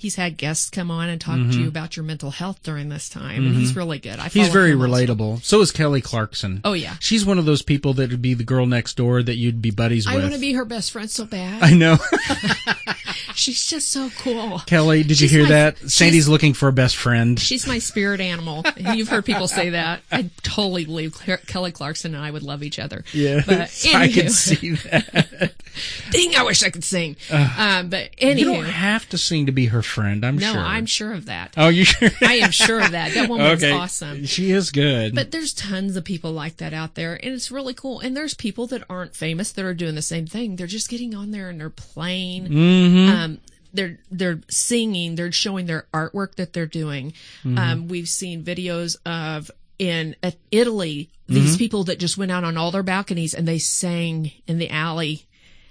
he's 0.00 0.16
had 0.16 0.36
guests 0.38 0.70
come 0.70 0.90
on 0.90 1.08
and 1.10 1.20
talk 1.20 1.36
to 1.36 1.60
you 1.60 1.68
about 1.68 1.94
your 1.96 2.04
mental 2.04 2.30
health 2.30 2.62
during 2.62 2.88
this 2.88 3.08
time, 3.08 3.46
and 3.46 3.54
he's 3.54 3.76
really 3.76 3.98
good. 3.98 4.18
I 4.18 4.28
Mm-hmm. 4.30 4.38
He's 4.38 4.48
very 4.48 4.72
relatable. 4.72 5.42
So 5.44 5.60
is 5.60 5.70
Kelly 5.72 6.00
Clarkson. 6.00 6.60
Oh 6.64 6.72
yeah, 6.72 6.94
She's 7.00 7.24
one 7.26 7.38
of 7.38 7.44
those 7.44 7.62
people 7.62 7.92
that 7.94 8.10
would 8.10 8.22
be 8.22 8.34
the 8.34 8.44
girl 8.44 8.64
next 8.66 8.96
door 8.96 9.22
that 9.22 9.36
you'd 9.36 9.60
be 9.62 9.70
buddies 9.70 10.06
I 10.06 10.14
with. 10.14 10.22
I 10.24 10.24
want 10.26 10.34
to 10.34 10.40
be 10.40 10.54
her 10.54 10.64
best 10.64 10.90
friend 10.92 11.10
so 11.10 11.24
bad. 11.26 11.62
I 11.62 11.74
know. 11.74 11.96
She's 13.34 13.66
just 13.66 13.90
so 13.90 14.10
cool. 14.18 14.58
Kelly, 14.60 15.02
did 15.02 15.20
you 15.20 15.28
hear 15.28 15.44
my- 15.44 15.48
that? 15.50 15.78
Sandy's 15.90 16.28
looking 16.28 16.52
for 16.52 16.68
a 16.68 16.72
best 16.72 16.96
friend. 16.96 17.38
She's 17.38 17.66
my 17.66 17.78
spirit 17.78 18.20
animal. 18.20 18.64
You've 18.76 19.08
heard 19.08 19.24
people 19.24 19.48
say 19.48 19.70
that. 19.70 20.02
I 20.12 20.28
totally 20.42 20.84
believe 20.84 21.16
Kelly 21.46 21.72
Clarkson 21.72 22.14
and 22.14 22.22
I 22.24 22.30
would 22.30 22.42
love 22.42 22.62
each 22.62 22.78
other. 22.78 23.04
Yeah, 23.12 23.40
But 23.46 23.60
I 23.94 24.08
can 24.08 24.28
see 24.30 24.72
that. 24.72 25.52
Ding, 26.10 26.34
I 26.36 26.42
wish 26.42 26.62
I 26.62 26.70
could 26.70 26.84
sing. 26.84 27.16
um, 27.30 27.88
but 27.88 28.10
anyway, 28.18 28.38
You 28.38 28.44
don't 28.62 28.64
have 28.72 29.08
to 29.10 29.18
sing 29.18 29.46
to 29.46 29.52
be 29.52 29.66
her 29.66 29.82
friend. 29.82 30.24
I'm 30.24 30.36
no, 30.36 30.52
sure. 30.52 30.60
No, 30.60 30.66
I'm 30.66 30.86
sure 30.86 31.12
of 31.12 31.26
that. 31.26 31.54
Oh, 31.56 31.68
you 31.68 31.84
sure? 31.84 32.10
I 32.22 32.34
am 32.36 32.50
sure 32.50 32.80
of 32.80 32.92
that. 32.92 33.14
That 33.14 33.28
woman's 33.30 33.62
okay. 33.62 33.72
awesome. 33.72 34.24
She 34.26 34.50
is 34.50 34.70
good. 34.70 35.14
But 35.14 35.30
there's 35.30 35.52
tons 35.52 35.96
of 35.96 36.04
people 36.04 36.32
like 36.32 36.56
that 36.58 36.72
out 36.72 36.94
there, 36.94 37.14
and 37.14 37.32
it's 37.32 37.50
really 37.50 37.74
cool. 37.74 38.00
And 38.00 38.16
there's 38.16 38.34
people 38.34 38.66
that 38.68 38.82
aren't 38.90 39.14
famous 39.14 39.52
that 39.52 39.64
are 39.64 39.74
doing 39.74 39.94
the 39.94 40.02
same 40.02 40.26
thing. 40.26 40.56
They're 40.56 40.66
just 40.66 40.88
getting 40.88 41.14
on 41.14 41.30
there 41.30 41.48
and 41.48 41.60
they're 41.60 41.70
playing. 41.70 42.46
Mm-hmm. 42.48 43.16
Um, 43.16 43.38
they're 43.72 43.98
they're 44.10 44.40
singing. 44.48 45.14
They're 45.14 45.30
showing 45.32 45.66
their 45.66 45.86
artwork 45.94 46.34
that 46.36 46.52
they're 46.52 46.66
doing. 46.66 47.12
Mm-hmm. 47.44 47.58
Um, 47.58 47.88
we've 47.88 48.08
seen 48.08 48.42
videos 48.42 48.96
of 49.06 49.50
in 49.78 50.16
uh, 50.22 50.32
Italy 50.50 51.10
these 51.28 51.50
Mm-hmm. 51.52 51.58
people 51.58 51.84
that 51.84 52.00
just 52.00 52.18
went 52.18 52.32
out 52.32 52.42
on 52.42 52.56
all 52.56 52.72
their 52.72 52.82
balconies 52.82 53.34
and 53.34 53.46
they 53.46 53.58
sang 53.58 54.32
in 54.48 54.58
the 54.58 54.68
alley 54.68 55.26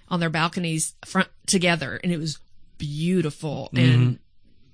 on 0.09 0.19
their 0.19 0.29
balconies 0.29 0.93
front 1.05 1.27
together, 1.45 1.99
and 2.03 2.11
it 2.11 2.17
was 2.17 2.39
beautiful 2.77 3.69
and 3.75 4.19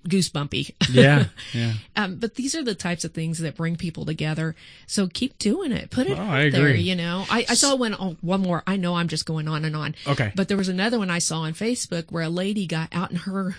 goosebumpy. 0.08 0.76
Mm-hmm. 0.78 0.94
yeah, 0.94 1.26
yeah. 1.54 1.74
Um, 1.96 2.18
but 2.18 2.36
these 2.36 2.54
are 2.56 2.64
the 2.64 2.76
types 2.76 3.04
of 3.06 3.14
things 3.14 3.40
that 3.40 3.56
bring 3.56 3.76
people 3.76 4.06
together. 4.06 4.56
So 4.86 5.08
keep 5.08 5.38
doing 5.40 5.72
it. 5.72 5.90
Put 5.90 6.08
it 6.08 6.18
Oh, 6.18 6.22
out 6.22 6.52
there. 6.52 6.76
You 6.76 6.96
know, 6.96 7.26
I, 7.30 7.46
I 7.50 7.54
saw 7.56 7.76
one, 7.76 7.96
oh, 8.00 8.16
one 8.22 8.42
more. 8.42 8.62
I 8.68 8.76
know 8.76 8.96
I'm 8.96 9.08
just 9.08 9.26
going 9.26 9.48
on 9.48 9.66
and 9.66 9.76
on. 9.76 9.96
Okay. 10.06 10.32
But 10.36 10.48
there 10.48 10.58
was 10.58 10.70
another 10.70 11.00
one 11.00 11.10
I 11.10 11.20
saw 11.20 11.40
on 11.42 11.54
Facebook 11.54 12.12
where 12.12 12.24
a 12.24 12.30
lady 12.30 12.68
got 12.68 12.90
out 12.94 13.10
in 13.12 13.18
her 13.18 13.56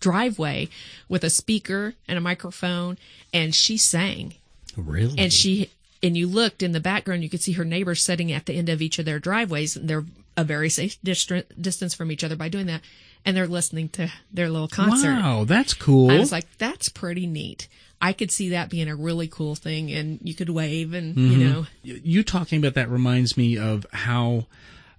driveway 0.00 0.68
with 1.08 1.24
a 1.24 1.30
speaker 1.30 1.94
and 2.08 2.16
a 2.16 2.20
microphone, 2.20 2.96
and 3.32 3.54
she 3.54 3.76
sang. 3.76 4.34
Really? 4.76 5.18
And 5.18 5.32
she 5.32 5.70
and 6.04 6.16
you 6.16 6.26
looked 6.28 6.62
in 6.62 6.72
the 6.72 6.80
background, 6.80 7.22
you 7.22 7.30
could 7.30 7.42
see 7.42 7.52
her 7.52 7.64
neighbors 7.64 8.02
sitting 8.02 8.30
at 8.30 8.46
the 8.46 8.54
end 8.54 8.68
of 8.68 8.80
each 8.82 8.98
of 8.98 9.04
their 9.04 9.18
driveways, 9.18 9.74
and 9.76 9.88
they're 9.88 10.04
a 10.36 10.44
very 10.44 10.68
safe 10.68 10.98
distra- 11.02 11.44
distance 11.60 11.94
from 11.94 12.12
each 12.12 12.22
other 12.22 12.36
by 12.36 12.48
doing 12.48 12.66
that, 12.66 12.82
and 13.24 13.36
they're 13.36 13.46
listening 13.46 13.88
to 13.90 14.12
their 14.32 14.48
little 14.50 14.68
concert. 14.68 15.08
Wow, 15.08 15.44
that's 15.44 15.74
cool. 15.74 16.10
I 16.10 16.18
was 16.18 16.32
like, 16.32 16.46
that's 16.58 16.88
pretty 16.88 17.26
neat. 17.26 17.68
I 18.02 18.12
could 18.12 18.30
see 18.30 18.50
that 18.50 18.68
being 18.68 18.88
a 18.88 18.96
really 18.96 19.28
cool 19.28 19.54
thing, 19.54 19.90
and 19.90 20.18
you 20.22 20.34
could 20.34 20.50
wave, 20.50 20.92
and 20.92 21.16
you 21.16 21.48
know, 21.48 21.66
you 21.82 22.22
talking 22.22 22.58
about 22.58 22.74
that 22.74 22.90
reminds 22.90 23.36
me 23.36 23.56
of 23.56 23.86
how 23.92 24.46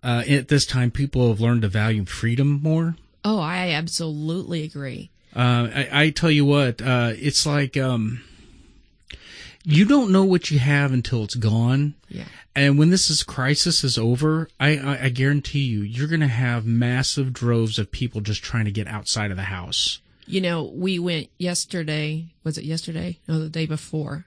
uh, 0.04 0.24
at 0.28 0.48
this 0.48 0.66
time 0.66 0.90
people 0.90 1.30
have 1.30 1.40
learned 1.40 1.62
to 1.64 1.68
value 1.68 2.06
freedom 2.06 2.60
more. 2.64 2.96
oh, 3.24 3.40
I 3.40 3.72
absolutely 3.72 4.64
agree. 4.64 5.10
Uh, 5.36 5.68
I, 5.76 5.90
I 5.92 6.10
tell 6.12 6.32
you 6.32 6.46
what, 6.46 6.82
uh, 6.82 7.12
it's 7.16 7.46
like 7.46 7.76
um, 7.76 8.24
you 9.66 9.86
don't 9.86 10.12
know 10.12 10.24
what 10.24 10.52
you 10.52 10.60
have 10.60 10.92
until 10.94 11.24
it's 11.24 11.36
gone. 11.36 11.96
Yeah. 12.10 12.26
And 12.56 12.78
when 12.80 12.90
this 12.90 13.10
is 13.10 13.24
crisis 13.24 13.84
is 13.84 13.98
over, 13.98 14.48
I, 14.60 14.78
I, 14.78 15.04
I 15.06 15.10
guarantee 15.10 15.64
you, 15.64 15.82
you're 15.82 16.08
going 16.08 16.20
to 16.22 16.28
have 16.28 16.66
massive 16.66 17.34
droves 17.34 17.78
of 17.80 17.92
people 17.92 18.22
just 18.22 18.44
trying 18.44 18.66
to 18.66 18.72
get 18.72 18.88
outside 18.88 19.32
of 19.32 19.38
the 19.38 19.44
house. 19.44 20.00
You 20.28 20.42
know, 20.42 20.64
we 20.64 20.98
went 21.00 21.30
yesterday. 21.38 22.28
Was 22.44 22.58
it 22.58 22.64
yesterday? 22.64 23.20
No, 23.28 23.40
the 23.40 23.50
day 23.50 23.66
before. 23.66 24.26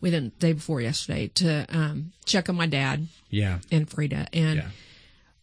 We 0.00 0.10
went 0.10 0.38
the 0.38 0.46
day 0.46 0.52
before 0.52 0.80
yesterday 0.80 1.28
to 1.34 1.66
um, 1.68 2.12
check 2.24 2.48
on 2.48 2.54
my 2.56 2.66
dad 2.66 3.06
Yeah. 3.30 3.58
and 3.72 3.88
Frida, 3.88 4.28
and 4.32 4.56
Yeah. 4.58 4.68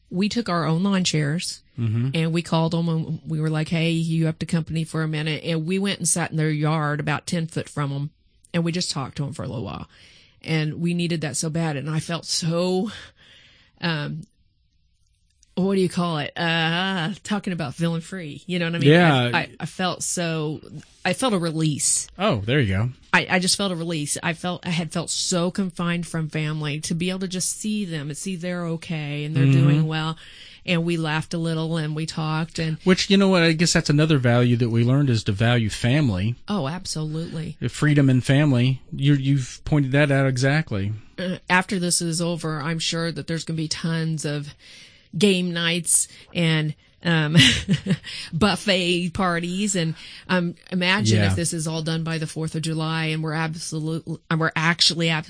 we 0.09 0.29
took 0.29 0.47
our 0.47 0.65
own 0.65 0.83
lawn 0.83 1.03
chairs 1.03 1.61
and 1.75 2.31
we 2.31 2.43
called 2.43 2.73
them 2.73 2.87
and 2.87 3.19
we 3.25 3.41
were 3.41 3.49
like, 3.49 3.69
"Hey, 3.69 3.89
you 3.89 4.27
up 4.27 4.37
to 4.39 4.45
company 4.45 4.83
for 4.83 5.01
a 5.01 5.07
minute?" 5.07 5.43
And 5.43 5.65
we 5.65 5.79
went 5.79 5.97
and 5.97 6.07
sat 6.07 6.29
in 6.29 6.37
their 6.37 6.51
yard 6.51 6.99
about 6.99 7.25
ten 7.25 7.47
foot 7.47 7.67
from 7.67 7.89
them, 7.89 8.11
and 8.53 8.63
we 8.63 8.71
just 8.71 8.91
talked 8.91 9.17
to 9.17 9.23
them 9.23 9.33
for 9.33 9.43
a 9.43 9.47
little 9.47 9.63
while. 9.63 9.89
And 10.41 10.81
we 10.81 10.93
needed 10.93 11.21
that 11.21 11.37
so 11.37 11.49
bad, 11.49 11.77
and 11.77 11.89
I 11.89 11.99
felt 11.99 12.25
so, 12.25 12.91
um, 13.79 14.23
what 15.55 15.75
do 15.75 15.81
you 15.81 15.89
call 15.89 16.17
it? 16.17 16.31
Uh, 16.35 17.11
talking 17.23 17.53
about 17.53 17.75
feeling 17.75 18.01
free. 18.01 18.43
You 18.47 18.59
know 18.59 18.65
what 18.65 18.75
I 18.75 18.79
mean? 18.79 18.89
Yeah. 18.89 19.15
I, 19.15 19.37
I, 19.37 19.49
I 19.61 19.65
felt 19.65 20.03
so. 20.03 20.59
I 21.05 21.13
felt 21.13 21.33
a 21.33 21.37
release. 21.37 22.07
Oh, 22.17 22.37
there 22.37 22.59
you 22.59 22.73
go. 22.73 22.89
I, 23.13 23.27
I 23.29 23.39
just 23.39 23.55
felt 23.55 23.71
a 23.71 23.75
release. 23.75 24.17
I 24.23 24.33
felt 24.33 24.65
I 24.65 24.71
had 24.71 24.91
felt 24.91 25.09
so 25.09 25.51
confined 25.51 26.07
from 26.07 26.29
family 26.29 26.79
to 26.81 26.95
be 26.95 27.09
able 27.09 27.19
to 27.19 27.27
just 27.27 27.59
see 27.59 27.85
them 27.85 28.09
and 28.09 28.17
see 28.17 28.35
they're 28.35 28.65
okay 28.67 29.23
and 29.25 29.35
they're 29.35 29.45
doing 29.45 29.85
well. 29.85 30.17
And 30.65 30.85
we 30.85 30.95
laughed 30.97 31.33
a 31.33 31.37
little 31.37 31.75
and 31.77 31.93
we 31.95 32.05
talked 32.05 32.57
and 32.57 32.77
Which 32.85 33.09
you 33.09 33.17
know 33.17 33.27
what? 33.27 33.43
I 33.43 33.51
guess 33.51 33.73
that's 33.73 33.89
another 33.89 34.17
value 34.17 34.55
that 34.57 34.69
we 34.69 34.83
learned 34.83 35.09
is 35.09 35.23
to 35.25 35.31
value 35.33 35.69
family, 35.69 36.35
oh, 36.47 36.67
absolutely. 36.67 37.57
freedom, 37.69 38.09
and 38.09 38.23
family. 38.23 38.81
You 38.91 39.13
you've 39.15 39.59
pointed 39.65 39.91
that 39.91 40.09
out 40.11 40.25
exactly. 40.27 40.93
Uh, 41.19 41.37
after 41.49 41.79
this 41.79 42.01
is 42.01 42.21
over, 42.21 42.59
I'm 42.61 42.79
sure 42.79 43.11
that 43.11 43.27
there's 43.27 43.43
going 43.43 43.57
to 43.57 43.61
be 43.63 43.67
tons 43.67 44.23
of 44.25 44.53
game 45.17 45.53
nights 45.53 46.07
and 46.33 46.73
um, 47.03 47.35
buffet 48.33 49.09
parties 49.09 49.75
and 49.75 49.93
um, 50.29 50.55
imagine 50.71 51.17
Yeah. 51.19 51.27
if 51.27 51.35
this 51.35 51.51
is 51.53 51.67
all 51.67 51.81
done 51.81 52.03
by 52.05 52.17
the 52.17 52.25
4th 52.25 52.55
of 52.55 52.61
July 52.61 53.07
and 53.07 53.21
we're 53.21 53.33
absolutely 53.33 54.17
and 54.31 54.39
we're 54.39 54.53
actually 54.55 55.09
ab- 55.09 55.25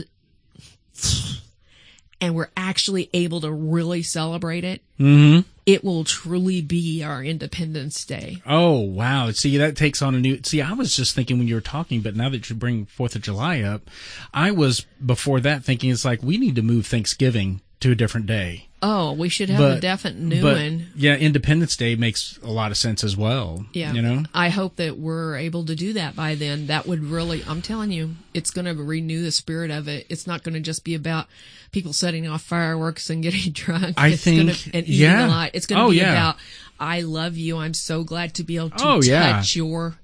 and 2.24 2.36
we're 2.36 2.50
actually 2.56 3.10
able 3.14 3.42
to 3.42 3.52
really 3.52 4.02
celebrate 4.02 4.64
it. 4.64 4.82
Mm-hmm. 4.98 5.42
It 5.66 5.84
will 5.84 6.06
truly 6.06 6.62
be 6.62 7.04
our 7.04 7.22
Independence 7.22 8.06
Day. 8.06 8.42
Oh 8.46 8.80
wow! 8.80 9.32
See, 9.32 9.58
that 9.58 9.76
takes 9.76 10.02
on 10.02 10.16
a 10.16 10.20
new. 10.20 10.40
See, 10.44 10.62
I 10.62 10.72
was 10.72 10.96
just 10.96 11.16
thinking 11.16 11.38
when 11.38 11.50
you 11.50 11.56
were 11.56 11.62
talking, 11.62 12.00
but 12.00 12.16
now 12.16 12.30
that 12.30 12.50
you 12.50 12.56
bring 12.56 12.86
Fourth 12.86 13.16
of 13.16 13.22
July 13.22 13.60
up, 13.60 13.90
I 14.34 14.52
was 14.52 14.86
before 15.06 15.42
that 15.42 15.66
thinking 15.66 15.90
it's 15.90 16.06
like 16.06 16.24
we 16.24 16.38
need 16.38 16.56
to 16.56 16.62
move 16.62 16.88
Thanksgiving 16.88 17.60
to 17.82 17.92
a 17.92 17.96
different 17.96 18.26
day. 18.26 18.70
Oh, 18.86 19.14
we 19.14 19.30
should 19.30 19.50
have 19.50 19.60
But 19.60 19.78
a 19.78 19.82
definite 19.82 20.20
new 20.20 20.42
but, 20.42 20.58
one. 20.58 20.88
Yeah, 20.96 21.16
Independence 21.16 21.78
Day 21.78 21.96
makes 21.96 22.38
a 22.44 22.52
lot 22.52 22.70
of 22.70 22.78
sense 22.78 23.04
as 23.04 23.16
well. 23.16 23.66
Yeah. 23.72 23.94
you 23.94 24.02
know. 24.02 24.24
I 24.34 24.50
hope 24.50 24.76
that 24.76 24.98
we're 24.98 25.38
able 25.38 25.64
to 25.66 25.74
do 25.76 25.94
that 25.94 26.16
by 26.18 26.36
then. 26.36 26.68
That 26.68 26.86
would 26.86 27.02
really, 27.04 27.44
I'm 27.48 27.62
telling 27.62 27.92
you, 27.92 28.12
it's 28.34 28.52
going 28.52 28.66
to 28.66 28.74
renew 28.74 29.24
the 29.24 29.32
spirit 29.32 29.72
of 29.72 29.88
it. 29.88 30.06
It's 30.10 30.28
not 30.28 30.44
going 30.44 30.54
to 30.56 30.60
just 30.60 30.84
be 30.84 30.96
about 30.96 31.28
people 31.72 31.94
setting 31.94 32.28
off 32.28 32.42
fireworks 32.44 33.10
and 33.10 33.24
getting 33.24 33.54
drunk. 33.54 33.96
I 33.98 34.10
it's 34.10 34.24
think- 34.24 34.40
gonna, 34.50 34.58
and 34.74 34.84
eating 34.88 35.02
yeah. 35.02 35.26
a 35.26 35.30
lot. 35.30 35.52
It's 35.54 35.66
going 35.66 35.80
to 35.80 35.86
Oh, 35.86 35.90
be 35.92 35.98
yeah. 35.98 36.12
about, 36.12 36.36
I 36.80 37.02
love 37.02 37.38
you. 37.38 37.58
I'm 37.58 37.74
so 37.74 38.04
glad 38.04 38.34
to 38.36 38.44
be 38.44 38.58
able 38.58 38.72
to 38.72 38.86
Oh, 38.86 39.02
yeah. 39.02 39.34
touch 39.38 39.56
your 39.56 39.96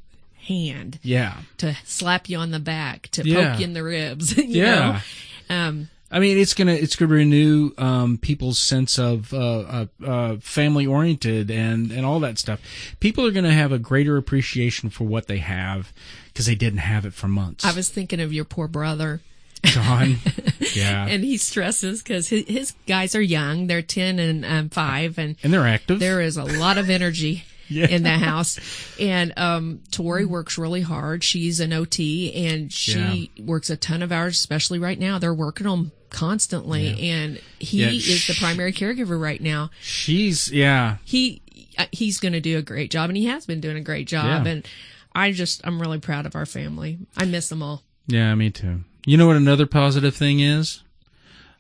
hand, 0.48 1.00
Yeah, 1.04 1.36
to 1.58 1.76
slap 1.86 2.28
you 2.30 2.38
on 2.38 2.52
the 2.52 2.60
back, 2.60 3.10
to 3.12 3.24
Yeah. 3.28 3.52
poke 3.52 3.60
you 3.60 3.66
in 3.66 3.74
the 3.74 3.84
ribs, 3.84 4.36
you 4.38 4.46
Yeah. 4.64 5.02
know? 5.50 5.56
Um, 5.56 5.90
I 6.12 6.20
mean, 6.20 6.38
it's 6.38 6.54
gonna 6.54 6.74
it's 6.74 6.96
gonna 6.96 7.14
renew 7.14 7.72
um, 7.78 8.18
people's 8.18 8.58
sense 8.58 8.98
of 8.98 9.34
uh, 9.34 9.38
uh, 9.60 9.86
uh, 10.06 10.38
family 10.38 10.88
oriented 10.88 11.52
and 11.52 11.92
and 11.92 12.06
all 12.06 12.20
that 12.22 12.38
stuff. 12.40 12.60
People 13.00 13.26
are 13.28 13.32
gonna 13.32 13.54
have 13.54 13.72
a 13.72 13.80
greater 13.80 14.18
appreciation 14.18 14.90
for 14.90 15.04
what 15.06 15.28
they 15.28 15.38
have 15.38 15.94
because 16.34 16.46
they 16.48 16.56
didn't 16.56 16.80
have 16.80 17.06
it 17.06 17.14
for 17.14 17.28
months. 17.28 17.64
I 17.64 17.74
was 17.74 17.90
thinking 17.90 18.20
of 18.20 18.34
your 18.34 18.46
poor 18.46 18.68
brother. 18.68 19.22
John, 19.64 20.16
yeah, 20.74 21.06
and, 21.06 21.22
he 21.22 21.36
stresses 21.36 22.02
because 22.02 22.30
his, 22.30 22.46
his 22.48 22.74
guys 22.88 23.14
are 23.14 23.22
young. 23.22 23.68
They're 23.68 23.82
10 23.82 24.18
and 24.18 24.46
um, 24.46 24.70
5. 24.70 25.18
And 25.18 25.36
and 25.44 25.52
they're 25.54 25.68
active. 25.68 26.00
there 26.00 26.22
is 26.22 26.38
a 26.38 26.46
lot 26.46 26.78
of 26.78 26.90
energy 26.90 27.44
Yeah. 27.68 27.88
in 27.88 28.04
the 28.04 28.18
house. 28.18 28.58
And 29.00 29.32
um, 29.38 29.82
Tori 29.92 30.24
works 30.26 30.58
really 30.58 30.80
hard. 30.82 31.24
She's 31.26 31.60
an 31.60 31.72
OT 31.74 32.34
and 32.48 32.72
she 32.72 33.32
works 33.38 33.70
a 33.70 33.76
ton 33.78 34.02
of 34.02 34.12
hours, 34.14 34.36
especially 34.36 34.80
right 34.80 34.98
now. 34.98 35.20
They're 35.20 35.34
working 35.34 35.68
on 35.68 35.92
constantly. 36.10 37.10
And 37.10 37.40
he 37.60 37.82
Yeah, 37.84 37.90
is 37.90 38.28
the 38.28 38.36
primary 38.40 38.74
caregiver 38.74 39.20
right 39.20 39.42
now. 39.42 39.70
She's 39.82 40.52
yeah. 40.52 40.98
He 41.06 41.42
uh, 41.78 41.86
he's 41.92 42.20
going 42.20 42.34
to 42.34 42.42
do 42.42 42.58
a 42.58 42.62
great 42.62 42.92
job, 42.92 43.10
and 43.10 43.18
he 43.18 43.26
has 43.28 43.46
been 43.46 43.62
doing 43.62 43.78
a 43.78 43.82
great 43.82 44.08
job. 44.08 44.46
Yeah. 44.46 44.52
And 44.52 44.68
I 45.16 45.32
just 45.32 45.62
I'm 45.66 45.82
really 45.82 46.00
proud 46.00 46.26
of 46.26 46.36
our 46.36 46.46
family. 46.46 47.00
I 47.18 47.26
miss 47.26 47.50
them 47.50 47.62
all. 47.64 47.84
Yeah, 48.08 48.34
me 48.36 48.50
too. 48.50 48.82
You 49.06 49.18
know 49.18 49.28
what 49.28 49.38
another 49.38 49.66
positive 49.66 50.16
thing 50.16 50.40
is? 50.40 50.84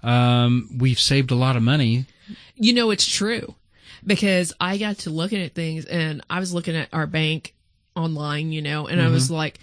Um, 0.03 0.69
we've 0.77 0.99
saved 0.99 1.31
a 1.31 1.35
lot 1.35 1.55
of 1.55 1.63
money. 1.63 2.05
You 2.55 2.73
know, 2.73 2.91
it's 2.91 3.05
true 3.07 3.55
because 4.05 4.53
I 4.59 4.77
got 4.77 4.99
to 4.99 5.09
looking 5.09 5.41
at 5.41 5.53
things 5.53 5.85
and 5.85 6.21
I 6.29 6.39
was 6.39 6.53
looking 6.53 6.75
at 6.75 6.89
our 6.93 7.07
bank 7.07 7.53
online, 7.95 8.51
you 8.51 8.61
know, 8.61 8.87
and 8.87 9.01
I 9.01 9.05
Mm-hmm. 9.05 9.13
was 9.13 9.31
like, 9.31 9.59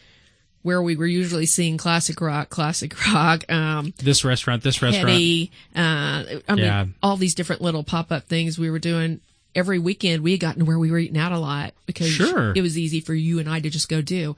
where 0.66 0.82
we 0.82 0.96
were 0.96 1.06
usually 1.06 1.46
seeing 1.46 1.76
classic 1.78 2.20
rock, 2.20 2.48
classic 2.50 2.92
rock, 3.12 3.44
um, 3.50 3.94
This 3.98 4.24
restaurant, 4.24 4.64
this 4.64 4.82
restaurant. 4.82 5.08
Hetty, 5.10 5.52
uh, 5.76 5.78
I 5.78 6.54
mean, 6.54 6.58
Yeah. 6.58 6.86
all 7.04 7.16
these 7.16 7.34
different 7.36 7.62
little 7.62 7.84
pop 7.84 8.10
up 8.10 8.24
things 8.26 8.58
we 8.58 8.68
were 8.68 8.80
doing 8.80 9.20
every 9.54 9.78
weekend. 9.78 10.22
We 10.24 10.32
had 10.32 10.40
gotten 10.40 10.58
to 10.60 10.64
where 10.64 10.78
we 10.78 10.90
were 10.90 10.98
eating 10.98 11.18
out 11.18 11.30
a 11.30 11.38
lot 11.38 11.72
because 11.86 12.08
Sure. 12.08 12.52
it 12.56 12.62
was 12.62 12.76
easy 12.76 13.00
for 13.00 13.14
you 13.14 13.38
and 13.38 13.48
I 13.48 13.60
to 13.60 13.70
just 13.70 13.88
go 13.88 14.02
do. 14.02 14.34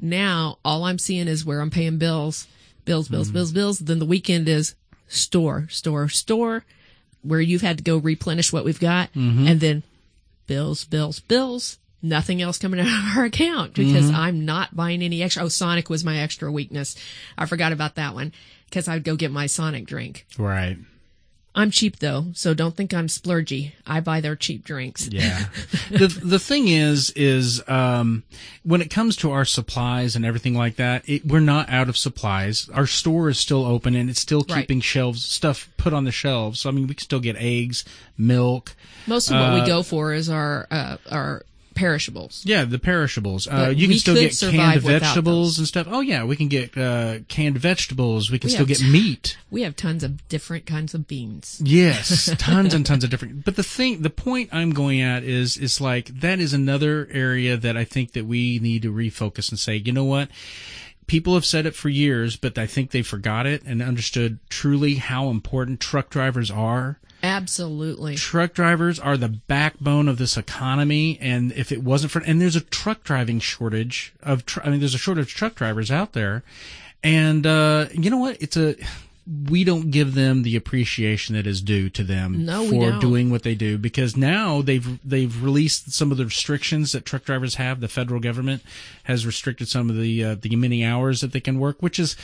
Now 0.00 0.58
all 0.64 0.84
I'm 0.84 0.98
seeing 0.98 1.26
is 1.28 1.44
where 1.44 1.60
I'm 1.60 1.70
paying 1.70 1.98
bills, 1.98 2.46
bills, 2.84 3.08
bills, 3.08 3.30
bills, 3.32 3.50
bills. 3.52 3.78
Then 3.80 3.98
the 3.98 4.04
weekend 4.06 4.48
is 4.48 4.74
store, 5.08 5.66
store, 5.70 6.08
store, 6.08 6.64
where 7.22 7.40
you've 7.40 7.62
had 7.62 7.78
to 7.78 7.84
go 7.84 7.96
replenish 7.98 8.52
what 8.52 8.64
we've 8.64 8.78
got, 8.80 9.12
Mm-hmm. 9.14 9.48
and 9.48 9.60
then 9.60 9.82
bills, 10.46 10.84
bills, 10.84 11.18
bills. 11.18 11.78
Nothing 12.00 12.40
else 12.40 12.58
coming 12.58 12.78
out 12.80 12.86
of 13.12 13.16
our 13.18 13.24
account 13.24 13.74
because 13.74 14.06
Mm-hmm. 14.06 14.16
I'm 14.16 14.44
not 14.44 14.76
buying 14.76 15.02
any 15.02 15.22
extra. 15.22 15.42
Oh, 15.44 15.48
Sonic 15.48 15.90
was 15.90 16.04
my 16.04 16.18
extra 16.18 16.50
weakness. 16.52 16.96
I 17.36 17.46
forgot 17.46 17.72
about 17.72 17.96
that 17.96 18.14
one 18.14 18.32
because 18.68 18.86
I'd 18.88 19.04
go 19.04 19.16
get 19.16 19.30
my 19.32 19.46
Sonic 19.46 19.86
drink. 19.86 20.26
Right. 20.38 20.76
I'm 21.54 21.72
cheap 21.72 21.98
though, 21.98 22.26
so 22.34 22.54
don't 22.54 22.76
think 22.76 22.94
I'm 22.94 23.08
splurgy. 23.08 23.72
I 23.84 23.98
buy 23.98 24.20
their 24.20 24.36
cheap 24.36 24.62
drinks. 24.62 25.08
Yeah. 25.08 25.46
the 25.90 26.06
the 26.06 26.38
thing 26.38 26.68
is 26.68 27.10
is 27.16 27.66
um 27.68 28.22
when 28.62 28.80
it 28.80 28.90
comes 28.90 29.16
to 29.16 29.32
our 29.32 29.44
supplies 29.44 30.14
and 30.14 30.24
everything 30.24 30.54
like 30.54 30.76
that, 30.76 31.08
it, 31.08 31.26
we're 31.26 31.40
not 31.40 31.68
out 31.68 31.88
of 31.88 31.96
supplies. 31.96 32.68
Our 32.72 32.86
store 32.86 33.28
is 33.28 33.40
still 33.40 33.64
open 33.64 33.96
and 33.96 34.08
it's 34.08 34.20
still 34.20 34.44
Right. 34.48 34.60
keeping 34.60 34.80
shelves 34.80 35.24
stuff 35.24 35.68
put 35.78 35.92
on 35.92 36.04
the 36.04 36.12
shelves. 36.12 36.60
So 36.60 36.68
I 36.68 36.72
mean, 36.72 36.86
we 36.86 36.94
can 36.94 37.02
still 37.02 37.18
get 37.18 37.34
eggs, 37.36 37.84
milk. 38.16 38.76
Most 39.08 39.28
of 39.30 39.40
what 39.40 39.54
we 39.54 39.60
Uh, 39.62 39.66
go 39.66 39.82
for 39.82 40.12
is 40.14 40.28
our 40.28 40.68
uh, 40.70 40.98
our 41.10 41.42
perishables. 41.78 42.42
Yeah, 42.44 42.64
the 42.64 42.78
perishables. 42.78 43.46
Uh, 43.46 43.72
you 43.74 43.88
can 43.88 43.98
still 43.98 44.14
get 44.14 44.36
canned 44.38 44.82
vegetables 44.82 45.58
and 45.58 45.66
stuff. 45.66 45.86
Oh 45.88 46.00
yeah, 46.00 46.24
we 46.24 46.36
can 46.36 46.48
get 46.48 46.76
uh, 46.76 47.20
canned 47.28 47.56
vegetables. 47.58 48.30
We 48.30 48.38
can 48.38 48.48
We 48.48 48.54
still 48.54 48.66
get 48.66 48.78
t- 48.78 48.90
meat. 48.90 49.36
We 49.50 49.62
have 49.62 49.76
tons 49.76 50.04
of 50.04 50.28
different 50.28 50.66
kinds 50.66 50.92
of 50.92 51.08
beans. 51.08 51.62
Yes, 51.64 52.30
tons 52.38 52.74
and 52.74 52.84
tons 52.84 53.02
of 53.02 53.08
different. 53.08 53.46
But 53.46 53.56
the 53.56 53.62
thing, 53.62 54.02
the 54.02 54.10
point 54.10 54.50
I'm 54.52 54.72
going 54.72 55.00
at 55.00 55.22
is, 55.22 55.56
is 55.56 55.80
like 55.80 56.08
that 56.20 56.38
is 56.38 56.52
another 56.52 57.08
area 57.10 57.56
that 57.56 57.74
I 57.74 57.84
think 57.84 58.12
that 58.12 58.26
we 58.26 58.58
need 58.58 58.82
to 58.82 58.92
refocus 58.92 59.48
and 59.48 59.58
say, 59.58 59.76
you 59.76 59.92
know 59.92 60.04
what? 60.04 60.28
People 61.08 61.34
have 61.34 61.44
said 61.44 61.66
it 61.66 61.74
for 61.74 61.88
years, 61.88 62.36
but 62.36 62.56
I 62.56 62.66
think 62.66 62.92
they 62.92 63.02
forgot 63.02 63.46
it 63.46 63.62
and 63.64 63.82
understood 63.82 64.38
truly 64.48 64.94
how 64.94 65.28
important 65.28 65.80
truck 65.80 66.10
drivers 66.10 66.50
are. 66.50 67.00
Absolutely. 67.22 68.14
Truck 68.14 68.54
drivers 68.54 69.00
are 69.00 69.16
the 69.16 69.28
backbone 69.28 70.06
of 70.06 70.18
this 70.18 70.36
economy, 70.36 71.18
and 71.20 71.50
if 71.52 71.72
it 71.72 71.82
wasn't 71.82 72.12
for, 72.12 72.20
and 72.20 72.40
there's 72.40 72.54
a 72.54 72.60
truck 72.60 73.02
driving 73.02 73.40
shortage 73.40 74.12
of, 74.22 74.44
I 74.62 74.70
mean, 74.70 74.78
there's 74.78 74.94
a 74.94 74.98
shortage 74.98 75.26
of 75.26 75.30
truck 75.34 75.56
drivers 75.56 75.90
out 75.90 76.12
there, 76.12 76.44
and 77.02 77.44
uh, 77.44 77.86
you 77.92 78.08
know 78.10 78.18
what? 78.18 78.40
It's 78.40 78.56
a 78.56 78.76
we 79.50 79.62
don't 79.62 79.90
give 79.90 80.14
them 80.14 80.42
the 80.42 80.56
appreciation 80.56 81.34
that 81.34 81.46
is 81.46 81.60
due 81.60 81.90
to 81.90 82.02
them 82.02 82.46
No, 82.46 82.68
for 82.70 82.92
doing 82.98 83.30
what 83.30 83.42
they 83.42 83.54
do 83.54 83.76
because 83.76 84.16
now 84.16 84.62
they've 84.62 84.98
they've 85.06 85.42
released 85.42 85.92
some 85.92 86.10
of 86.10 86.16
the 86.18 86.24
restrictions 86.24 86.92
that 86.92 87.04
truck 87.04 87.24
drivers 87.24 87.56
have. 87.56 87.80
The 87.80 87.88
federal 87.88 88.20
government 88.20 88.62
has 89.04 89.26
restricted 89.26 89.68
some 89.68 89.90
of 89.90 89.96
the 89.96 90.24
uh, 90.24 90.36
the 90.40 90.56
many 90.56 90.84
hours 90.84 91.20
that 91.20 91.32
they 91.32 91.40
can 91.40 91.58
work, 91.58 91.76
which 91.82 91.98
is. 91.98 92.16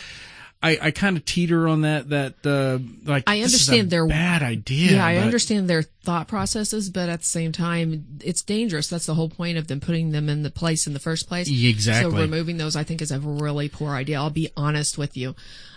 I, 0.63 0.79
I 0.81 0.91
kind 0.93 1.19
of 1.19 1.27
teeter 1.27 1.69
on 1.69 1.83
that. 1.83 2.09
That 2.09 2.35
uh, 2.47 2.79
like 3.05 3.25
I 3.27 3.41
this 3.41 3.53
is 3.53 3.69
a 3.69 3.73
understand 3.73 3.91
their- 3.91 4.07
bad 4.07 4.43
idea. 4.43 4.93
Yeah, 4.93 5.05
I 5.05 5.17
but- 5.17 5.25
understand 5.25 5.69
their 5.69 5.83
thought 5.83 6.27
processes, 6.27 6.89
but 6.89 7.11
at 7.11 7.19
the 7.21 7.27
same 7.27 7.53
time, 7.53 8.07
it's 8.25 8.41
dangerous. 8.41 8.89
That's 8.89 9.05
the 9.05 9.13
whole 9.15 9.29
point 9.29 9.59
of 9.59 9.67
them 9.67 9.81
putting 9.81 10.13
them 10.13 10.31
in 10.31 10.43
the 10.43 10.51
place 10.51 10.87
in 10.87 10.95
the 10.95 11.01
first 11.01 11.29
place. 11.29 11.51
Exactly. 11.51 12.11
So 12.13 12.19
removing 12.19 12.57
those, 12.57 12.77
I 12.77 12.83
think, 12.83 13.03
is 13.03 13.11
a 13.13 13.21
really 13.21 13.69
poor 13.69 13.91
idea. 13.91 14.17
I'll 14.17 14.31
be 14.31 14.49
honest 14.57 14.97
with 14.97 15.19
you. 15.19 15.35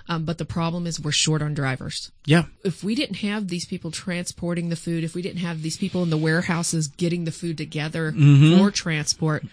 Um, 0.09 0.23
but 0.23 0.37
the 0.37 0.45
problem 0.45 0.87
is 0.87 0.99
we're 1.01 1.11
short 1.11 1.41
on 1.41 1.53
drivers. 1.53 2.11
Yeah, 2.25 2.43
If 2.63 2.81
we 2.83 2.95
didn't 2.95 3.17
have 3.17 3.49
these 3.49 3.65
people 3.65 3.91
transporting 3.91 4.69
the 4.69 4.75
food, 4.77 5.03
if 5.03 5.13
we 5.13 5.21
didn't 5.21 5.39
have 5.41 5.61
these 5.61 5.75
people 5.77 6.01
in 6.03 6.09
the 6.09 6.17
warehouses 6.17 6.87
getting 6.87 7.25
the 7.25 7.31
food 7.31 7.57
together 7.57 8.11
Mm-hmm. 8.13 8.57
for 8.57 8.71
transport, 8.71 9.43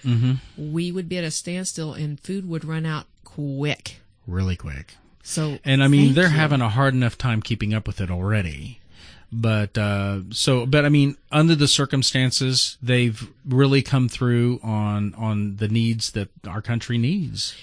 we 0.56 0.92
would 0.92 1.08
be 1.08 1.18
at 1.18 1.24
a 1.24 1.30
standstill 1.32 1.92
and 1.94 2.20
food 2.20 2.48
would 2.48 2.64
run 2.64 2.86
out 2.86 3.06
quick. 3.24 3.96
really 4.26 4.54
quick. 4.56 4.94
So, 5.24 5.58
And 5.64 5.82
I 5.82 5.88
mean, 5.88 6.14
they're 6.14 6.24
you. 6.24 6.30
having 6.30 6.60
a 6.60 6.68
hard 6.68 6.94
enough 6.94 7.16
time 7.18 7.42
keeping 7.42 7.74
up 7.74 7.86
with 7.86 8.00
it 8.00 8.10
already. 8.10 8.78
But 9.32 9.76
uh, 9.76 10.20
so, 10.30 10.64
but 10.66 10.84
I 10.84 10.88
mean, 10.88 11.16
under 11.32 11.56
the 11.56 11.66
circumstances, 11.66 12.76
they've 12.80 13.28
really 13.44 13.82
come 13.82 14.08
through 14.08 14.60
on 14.62 15.12
on 15.14 15.56
the 15.56 15.66
needs 15.66 16.12
that 16.12 16.28
our 16.46 16.62
country 16.62 16.98
needs. 16.98 17.56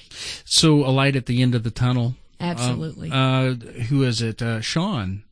So, 0.44 0.84
a 0.86 0.92
light 0.92 1.16
at 1.16 1.28
the 1.28 1.42
end 1.42 1.56
of 1.56 1.64
the 1.64 1.72
tunnel. 1.72 2.16
Absolutely. 2.42 3.10
Uh, 3.12 3.54
who 3.90 4.04
is 4.04 4.22
it? 4.22 4.42
Uh, 4.42 4.62
Sean, 4.62 5.24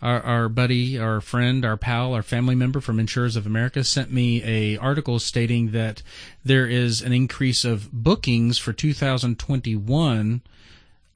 our, 0.00 0.20
our 0.22 0.48
buddy, 0.48 0.98
our 0.98 1.20
friend, 1.20 1.64
our 1.64 1.76
pal, 1.76 2.12
our 2.14 2.22
family 2.22 2.54
member 2.54 2.80
from 2.80 2.98
Insurers 3.00 3.36
of 3.36 3.46
America 3.46 3.84
sent 3.84 4.12
me 4.12 4.42
a 4.44 4.76
article 4.78 5.18
stating 5.18 5.70
that 5.72 6.02
there 6.44 6.66
is 6.66 7.00
an 7.02 7.12
increase 7.12 7.64
of 7.64 7.90
bookings 7.92 8.58
for 8.58 8.72
2021 8.72 10.42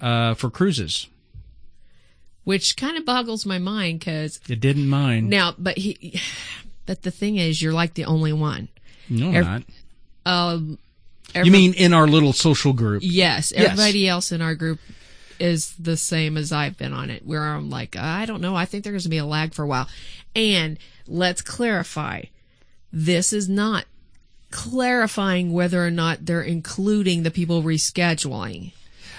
uh, 0.00 0.34
for 0.34 0.50
cruises. 0.50 1.06
which 2.44 2.76
kind 2.76 2.96
of 2.96 3.04
boggles 3.04 3.44
my 3.46 3.58
mind 3.58 4.00
because 4.00 4.40
It 4.48 4.60
didn't 4.60 4.88
mind. 4.88 5.28
now, 5.30 5.54
but 5.58 5.78
he, 5.78 6.20
but 6.86 7.02
the 7.02 7.10
thing 7.10 7.36
is, 7.36 7.60
you're 7.60 7.72
like 7.72 7.94
the 7.94 8.04
only 8.04 8.32
one. 8.32 8.68
no, 9.08 9.28
I'm 9.28 9.34
ev- 9.34 9.44
not. 9.46 9.62
Um, 10.26 10.78
You 11.34 11.50
mean 11.50 11.74
in 11.74 11.92
our 11.92 12.06
little 12.06 12.32
social 12.32 12.72
group? 12.72 13.02
yes? 13.04 13.52
Yes. 13.54 13.70
Everybody 13.72 14.08
else 14.08 14.32
in 14.32 14.42
our 14.42 14.54
group 14.54 14.78
is 15.38 15.74
the 15.76 15.96
same 15.96 16.36
as 16.36 16.52
I've 16.52 16.78
been 16.78 16.92
on 16.92 17.10
it. 17.10 17.26
Where 17.26 17.42
I'm 17.42 17.70
like, 17.70 17.96
I 17.96 18.26
don't 18.26 18.40
know. 18.40 18.56
I 18.56 18.64
think 18.64 18.84
there's 18.84 18.92
going 18.92 19.02
to 19.02 19.08
be 19.08 19.18
a 19.18 19.26
lag 19.26 19.54
for 19.54 19.62
a 19.62 19.66
while. 19.66 19.88
And 20.34 20.78
let's 21.06 21.42
clarify, 21.42 22.24
this 22.92 23.32
is 23.32 23.48
not 23.48 23.84
clarifying 24.50 25.52
whether 25.52 25.84
or 25.84 25.90
not 25.90 26.26
they're 26.26 26.42
including 26.42 27.22
the 27.22 27.30
people 27.30 27.62
rescheduling. 27.62 28.72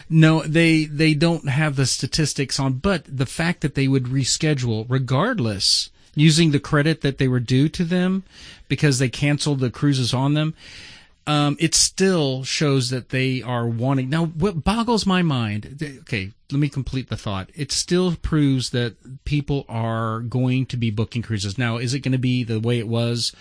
No, 0.10 0.42
they 0.44 0.86
they 0.86 1.14
don't 1.14 1.50
have 1.50 1.76
the 1.76 1.86
statistics 1.86 2.60
on, 2.60 2.74
but 2.74 3.04
the 3.06 3.26
fact 3.26 3.62
that 3.62 3.76
they 3.76 3.88
would 3.88 4.06
reschedule 4.06 4.86
regardless 4.88 5.90
using 6.16 6.52
the 6.52 6.60
credit 6.60 7.02
that 7.02 7.18
they 7.18 7.28
were 7.28 7.40
due 7.40 7.70
to 7.70 7.84
them 7.84 8.24
because 8.68 9.00
they 9.00 9.10
canceled 9.10 9.60
the 9.60 9.70
cruises 9.70 10.14
on 10.14 10.34
them. 10.34 10.56
Um, 11.28 11.58
it 11.60 11.76
still 11.76 12.46
shows 12.46 12.90
that 12.90 13.10
they 13.10 13.42
are 13.42 13.68
wanting. 13.68 14.10
Now, 14.10 14.28
what 14.28 14.64
boggles 14.64 15.06
my 15.06 15.22
mind, 15.22 15.84
okay, 16.00 16.32
let 16.52 16.60
me 16.60 16.70
complete 16.70 17.10
the 17.10 17.18
thought. 17.18 17.50
It 17.54 17.74
still 17.74 18.16
proves 18.16 18.70
that 18.70 19.26
people 19.26 19.66
are 19.68 20.22
going 20.22 20.66
to 20.68 20.78
be 20.78 20.90
booking 20.90 21.22
cruises. 21.22 21.58
Now, 21.58 21.76
is 21.78 21.94
it 21.94 22.00
going 22.00 22.14
to 22.14 22.18
be 22.18 22.46
the 22.46 22.62
way 22.62 22.80
it 22.80 22.88
was 22.88 23.34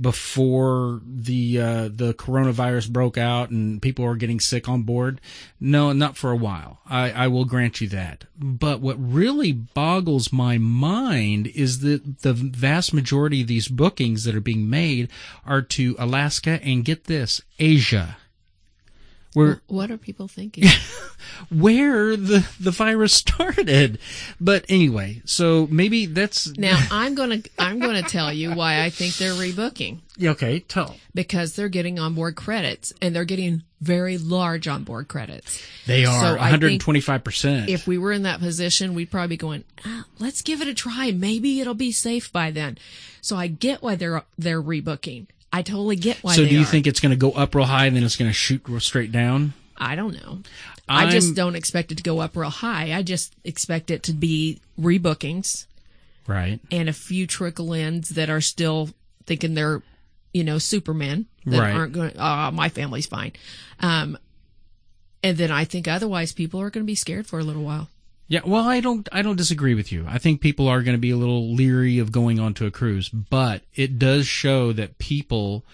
before 0.00 1.00
the 1.06 1.60
uh, 1.60 1.88
the 1.92 2.14
coronavirus 2.14 2.90
broke 2.90 3.16
out 3.16 3.50
and 3.50 3.80
people 3.80 4.04
were 4.04 4.16
getting 4.16 4.40
sick 4.40 4.68
on 4.68 4.82
board? 4.82 5.20
No, 5.60 5.92
not 5.92 6.16
for 6.16 6.30
a 6.30 6.36
while. 6.36 6.80
I, 6.86 7.10
I 7.10 7.28
will 7.28 7.44
grant 7.44 7.80
you 7.80 7.88
that. 7.88 8.24
But 8.38 8.80
what 8.80 8.96
really 8.98 9.52
boggles 9.52 10.32
my 10.32 10.58
mind 10.58 11.46
is 11.48 11.80
that 11.80 12.20
the 12.20 12.34
vast 12.34 12.92
majority 12.92 13.42
of 13.42 13.46
these 13.46 13.68
bookings 13.68 14.24
that 14.24 14.34
are 14.34 14.40
being 14.40 14.68
made 14.68 15.10
are 15.46 15.62
to 15.62 15.96
Alaska 15.98 16.60
and 16.62 16.84
get 16.84 17.04
this, 17.04 17.40
Asia. 17.58 18.17
Where 19.34 19.60
What 19.66 19.90
are 19.90 19.98
people 19.98 20.26
thinking? 20.28 20.64
where 21.50 22.16
the 22.16 22.46
the 22.58 22.70
virus 22.70 23.14
started. 23.14 23.98
But 24.40 24.64
anyway, 24.68 25.22
so 25.24 25.68
maybe 25.70 26.06
that's 26.06 26.56
now 26.56 26.78
I'm 26.90 27.14
gonna 27.14 27.42
I'm 27.58 27.78
gonna 27.78 28.02
tell 28.02 28.32
you 28.32 28.54
why 28.54 28.82
I 28.82 28.90
think 28.90 29.16
they're 29.16 29.32
rebooking. 29.32 29.98
Okay. 30.22 30.60
Tell 30.60 30.96
because 31.14 31.54
they're 31.54 31.68
getting 31.68 31.98
onboard 31.98 32.36
credits 32.36 32.92
and 33.00 33.14
they're 33.14 33.24
getting 33.24 33.62
very 33.80 34.18
large 34.18 34.66
onboard 34.66 35.06
credits. 35.06 35.62
they 35.86 36.04
are 36.04 36.20
So 36.20 36.30
one 36.32 36.38
I 36.40 36.50
hundred 36.50 36.66
and 36.66 36.72
think 36.72 36.82
twenty 36.82 37.00
five 37.00 37.22
percent. 37.22 37.68
If 37.68 37.86
we 37.86 37.98
were 37.98 38.12
in 38.12 38.22
that 38.24 38.40
position, 38.40 38.94
we'd 38.94 39.10
probably 39.10 39.28
be 39.28 39.36
going, 39.36 39.64
ah, 39.84 40.04
let's 40.18 40.42
give 40.42 40.60
it 40.60 40.68
a 40.68 40.74
try. 40.74 41.12
Maybe 41.12 41.60
it'll 41.60 41.74
be 41.74 41.92
safe 41.92 42.32
by 42.32 42.50
then. 42.50 42.78
So 43.20 43.36
I 43.36 43.46
get 43.46 43.82
why 43.82 43.94
they're 43.94 44.24
they're 44.36 44.62
rebooking. 44.62 45.26
I 45.52 45.62
totally 45.62 45.96
get 45.96 46.18
why. 46.22 46.34
So 46.34 46.44
do 46.44 46.54
you 46.54 46.62
are. 46.62 46.64
think 46.64 46.86
it's 46.86 47.00
going 47.00 47.10
to 47.10 47.16
go 47.16 47.32
up 47.32 47.54
real 47.54 47.64
high 47.66 47.86
and 47.86 47.96
then 47.96 48.02
it's 48.04 48.16
going 48.16 48.30
to 48.30 48.34
shoot 48.34 48.62
real 48.68 48.80
straight 48.80 49.10
down? 49.12 49.54
I 49.76 49.94
don't 49.94 50.14
know. 50.22 50.40
I 50.88 51.02
I'm- 51.02 51.10
just 51.10 51.34
don't 51.34 51.54
expect 51.56 51.90
it 51.92 51.96
to 51.98 52.02
go 52.02 52.20
up 52.20 52.36
real 52.36 52.50
high. 52.50 52.92
I 52.94 53.02
just 53.02 53.34
expect 53.44 53.90
it 53.90 54.02
to 54.04 54.12
be 54.12 54.60
rebookings 54.78 55.66
Right. 56.26 56.60
and 56.70 56.88
a 56.88 56.92
few 56.92 57.26
trickle 57.26 57.72
ins 57.72 58.10
that 58.10 58.28
are 58.28 58.40
still 58.40 58.90
thinking 59.24 59.54
they're, 59.54 59.82
you 60.34 60.44
know, 60.44 60.58
Superman 60.58 61.26
that 61.46 61.58
Right. 61.60 61.74
aren't 61.74 61.92
going. 61.92 62.12
Oh, 62.18 62.50
my 62.50 62.68
family's 62.68 63.06
fine. 63.06 63.32
Um, 63.80 64.18
and 65.22 65.36
then 65.38 65.50
I 65.50 65.64
think 65.64 65.88
otherwise 65.88 66.32
people 66.32 66.60
are 66.60 66.70
going 66.70 66.84
to 66.84 66.90
be 66.90 66.94
scared 66.94 67.26
for 67.26 67.38
a 67.38 67.44
little 67.44 67.64
while. 67.64 67.88
Yeah, 68.30 68.40
well, 68.44 68.68
I 68.68 68.80
don't, 68.80 69.08
I 69.10 69.22
don't 69.22 69.36
disagree 69.36 69.74
with 69.74 69.90
you. 69.90 70.04
I 70.06 70.18
think 70.18 70.42
people 70.42 70.68
are 70.68 70.82
going 70.82 70.96
to 70.96 71.00
be 71.00 71.10
a 71.10 71.16
little 71.16 71.54
leery 71.54 71.98
of 71.98 72.12
going 72.12 72.38
onto 72.38 72.66
a 72.66 72.70
cruise, 72.70 73.08
but 73.08 73.62
it 73.74 73.98
does 73.98 74.26
show 74.26 74.72
that 74.74 74.98
people, 74.98 75.64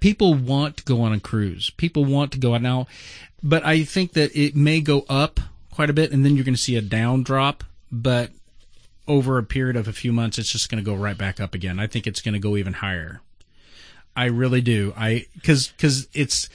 people 0.00 0.34
want 0.34 0.78
to 0.78 0.84
go 0.84 1.02
on 1.02 1.12
a 1.12 1.20
cruise. 1.20 1.70
People 1.70 2.04
want 2.04 2.32
to 2.32 2.40
go 2.40 2.56
out 2.56 2.62
now, 2.62 2.88
but 3.40 3.64
I 3.64 3.84
think 3.84 4.14
that 4.14 4.36
it 4.36 4.56
may 4.56 4.80
go 4.80 5.06
up 5.08 5.38
quite 5.70 5.88
a 5.88 5.92
bit, 5.92 6.10
and 6.10 6.24
then 6.24 6.34
you're 6.34 6.44
going 6.44 6.56
to 6.56 6.60
see 6.60 6.74
a 6.74 6.82
down 6.82 7.22
drop. 7.22 7.62
But 7.92 8.30
over 9.06 9.38
a 9.38 9.44
period 9.44 9.76
of 9.76 9.86
a 9.86 9.92
few 9.92 10.12
months, 10.12 10.38
it's 10.38 10.50
just 10.50 10.68
going 10.68 10.82
to 10.82 10.90
go 10.90 10.96
right 10.96 11.16
back 11.16 11.40
up 11.40 11.54
again. 11.54 11.78
I 11.78 11.86
think 11.86 12.08
it's 12.08 12.20
going 12.20 12.34
to 12.34 12.40
go 12.40 12.56
even 12.56 12.72
higher. 12.72 13.20
I 14.16 14.24
really 14.24 14.60
do. 14.60 14.92
I 14.96 15.26
because 15.34 15.68
because 15.68 16.08
it's 16.14 16.48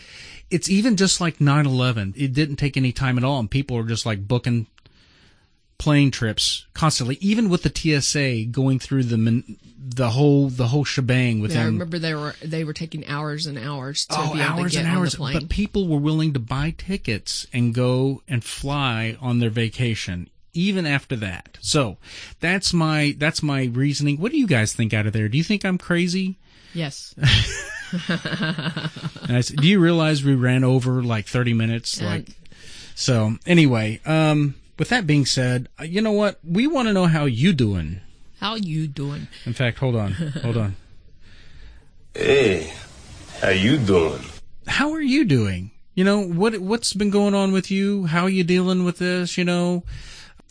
it's 0.50 0.68
even 0.68 0.98
just 0.98 1.22
like 1.22 1.38
9/11. 1.38 2.16
It 2.18 2.34
didn't 2.34 2.58
take 2.58 2.76
any 2.76 2.92
time 2.92 3.18
at 3.18 3.24
all, 3.24 3.40
and 3.40 3.50
people 3.50 3.78
are 3.78 3.86
just 3.86 4.06
like 4.06 4.28
booking 4.28 4.68
plane 5.82 6.12
trips 6.12 6.68
constantly, 6.76 7.18
even 7.22 7.50
with 7.50 7.64
the 7.64 7.72
TSA 7.74 8.46
going 8.52 8.78
through 8.78 9.04
the 9.04 9.44
the 9.84 10.12
whole 10.12 10.48
the 10.50 10.68
whole 10.68 10.86
shebang 10.86 11.40
with 11.42 11.52
Yeah, 11.52 11.62
I 11.62 11.64
them. 11.66 11.74
remember 11.74 11.98
they 11.98 12.14
were 12.14 12.36
they 12.44 12.64
were 12.64 12.74
taking 12.74 13.08
hours 13.08 13.48
and 13.48 13.58
hours 13.58 14.06
to 14.06 14.16
Oh, 14.16 14.34
be 14.34 14.40
able 14.42 14.60
hours 14.60 14.72
to 14.74 14.78
get 14.78 14.86
and 14.86 14.92
on 14.94 14.98
hours! 15.00 15.12
the 15.14 15.18
plane. 15.18 15.40
But 15.40 15.50
people 15.50 15.88
were 15.88 15.98
willing 15.98 16.34
to 16.34 16.40
buy 16.40 16.76
tickets 16.78 17.48
and 17.52 17.74
go 17.74 18.22
and 18.28 18.44
fly 18.44 19.18
on 19.20 19.40
their 19.40 19.50
vacation, 19.50 20.30
even 20.54 20.86
after 20.86 21.16
that. 21.16 21.58
So 21.62 21.98
that's 22.40 22.74
my 22.74 23.16
that's 23.18 23.42
my 23.42 23.64
reasoning. 23.74 24.18
What 24.18 24.32
do 24.32 24.38
you 24.38 24.48
guys 24.48 24.74
think 24.74 24.94
out 24.94 25.08
of 25.08 25.14
there? 25.14 25.28
Do 25.30 25.38
you 25.40 25.44
think 25.44 25.66
I'm 25.66 25.80
crazy? 25.80 26.38
yes, 26.76 27.16
said, 29.28 29.58
do 29.58 29.68
you 29.68 29.80
realize 29.80 30.24
we 30.24 30.36
ran 30.36 30.64
over 30.64 31.02
like 31.04 31.26
30 31.26 31.54
minutes? 31.54 32.02
Like, 32.02 32.30
so 32.96 33.36
anyway, 33.46 34.00
um, 34.06 34.56
with 34.82 34.90
that 34.90 35.06
being 35.06 35.28
said, 35.28 35.70
uh, 35.80 35.84
you 35.84 36.02
know 36.02 36.12
what? 36.12 36.40
We 36.44 36.66
want 36.66 36.88
to 36.88 36.92
know 36.94 37.06
how 37.06 37.26
you 37.26 37.54
doing. 37.54 38.02
how 38.40 38.56
you 38.56 38.88
doing? 38.88 39.28
In 39.46 39.54
fact, 39.54 39.78
hold 39.78 39.96
on, 39.96 40.14
hold 40.14 40.58
on. 40.58 40.76
Hey, 42.16 42.74
how 43.42 43.50
you 43.50 43.78
doing? 43.78 44.24
How 44.66 44.92
are 44.94 45.00
you 45.02 45.24
doing? 45.24 45.70
You 45.94 46.04
know 46.04 46.24
what? 46.26 46.58
What's 46.58 46.94
been 46.94 47.12
going 47.12 47.36
on 47.36 47.52
with 47.52 47.70
you? 47.70 48.06
How 48.08 48.24
are 48.24 48.30
you 48.30 48.44
dealing 48.44 48.84
with 48.84 48.98
this? 48.98 49.38
You 49.38 49.46
know, 49.46 49.84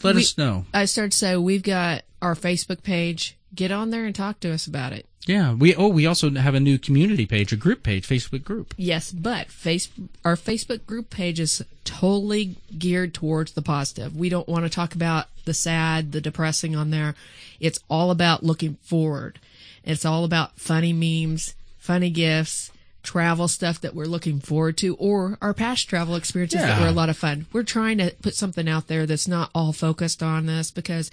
let 0.04 0.14
We- 0.14 0.22
us 0.22 0.38
know. 0.38 0.64
I 0.72 0.84
started 0.84 1.10
to 1.12 1.18
say 1.18 1.36
we've 1.36 1.64
got 1.64 2.04
our 2.22 2.36
Facebook 2.36 2.84
page. 2.84 3.36
Get 3.52 3.72
on 3.72 3.90
there 3.90 4.04
and 4.06 4.14
talk 4.14 4.38
to 4.40 4.52
us 4.52 4.66
about 4.68 4.92
it. 4.92 5.06
Yeah, 5.30 5.54
we 5.54 5.76
oh 5.76 5.86
we 5.86 6.06
also 6.06 6.28
have 6.30 6.56
a 6.56 6.60
new 6.60 6.76
community 6.76 7.24
page, 7.24 7.52
a 7.52 7.56
group 7.56 7.84
page, 7.84 8.08
Facebook 8.08 8.42
group. 8.42 8.74
Yes, 8.76 9.12
but 9.12 9.46
face 9.46 9.88
our 10.24 10.34
Facebook 10.34 10.84
group 10.86 11.08
page 11.08 11.38
is 11.38 11.62
totally 11.84 12.56
geared 12.76 13.14
towards 13.14 13.52
the 13.52 13.62
positive. 13.62 14.16
We 14.16 14.28
don't 14.28 14.48
want 14.48 14.64
to 14.64 14.68
talk 14.68 14.92
about 14.92 15.28
the 15.44 15.54
sad, 15.54 16.10
the 16.10 16.20
depressing 16.20 16.74
on 16.74 16.90
there. 16.90 17.14
It's 17.60 17.78
all 17.88 18.10
about 18.10 18.42
looking 18.42 18.74
forward. 18.82 19.38
It's 19.84 20.04
all 20.04 20.24
about 20.24 20.58
funny 20.58 20.92
memes, 20.92 21.54
funny 21.78 22.10
gifts, 22.10 22.72
travel 23.04 23.46
stuff 23.46 23.80
that 23.82 23.94
we're 23.94 24.06
looking 24.06 24.40
forward 24.40 24.76
to, 24.78 24.96
or 24.96 25.38
our 25.40 25.54
past 25.54 25.88
travel 25.88 26.16
experiences 26.16 26.60
that 26.60 26.80
were 26.80 26.88
a 26.88 26.92
lot 26.92 27.08
of 27.08 27.16
fun. 27.16 27.46
We're 27.52 27.62
trying 27.62 27.98
to 27.98 28.10
put 28.20 28.34
something 28.34 28.68
out 28.68 28.88
there 28.88 29.06
that's 29.06 29.28
not 29.28 29.50
all 29.54 29.72
focused 29.72 30.24
on 30.24 30.46
this 30.46 30.72
because 30.72 31.12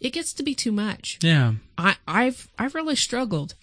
it 0.00 0.10
gets 0.12 0.32
to 0.34 0.42
be 0.42 0.54
too 0.54 0.72
much. 0.72 1.18
Yeah, 1.22 1.54
I, 1.78 1.96
I've 2.06 2.48
I've 2.58 2.74
really 2.74 2.96
struggled 2.96 3.54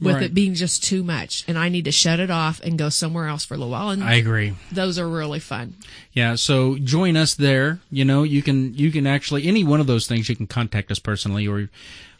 with 0.00 0.14
Right. 0.14 0.24
it 0.24 0.34
being 0.34 0.54
just 0.54 0.82
too 0.82 1.04
much, 1.04 1.44
and 1.46 1.58
I 1.58 1.68
need 1.68 1.84
to 1.84 1.92
shut 1.92 2.20
it 2.20 2.30
off 2.30 2.58
and 2.62 2.78
go 2.78 2.88
somewhere 2.88 3.26
else 3.26 3.44
for 3.44 3.52
a 3.52 3.58
little 3.58 3.70
while. 3.70 3.90
And 3.90 4.02
I 4.02 4.14
agree. 4.14 4.54
those 4.72 4.98
are 4.98 5.06
really 5.06 5.40
fun. 5.40 5.74
Yeah, 6.14 6.36
so 6.36 6.78
join 6.78 7.18
us 7.18 7.34
there. 7.34 7.80
You 7.90 8.04
know, 8.06 8.22
you 8.22 8.40
can 8.42 8.72
you 8.74 8.90
can 8.90 9.06
actually 9.06 9.46
any 9.46 9.62
one 9.62 9.78
of 9.80 9.86
those 9.86 10.06
things 10.06 10.28
you 10.28 10.36
can 10.36 10.46
contact 10.46 10.90
us 10.90 10.98
personally 10.98 11.46
or 11.46 11.68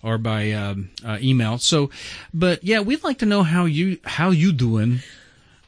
or 0.02 0.18
by 0.18 0.52
um, 0.52 0.90
uh, 1.04 1.18
email. 1.20 1.58
So, 1.58 1.90
but 2.34 2.62
yeah, 2.64 2.80
we'd 2.80 3.02
like 3.02 3.18
to 3.18 3.26
know 3.26 3.42
how 3.42 3.64
you 3.64 3.98
how 4.04 4.30
you 4.30 4.52
doing. 4.52 5.00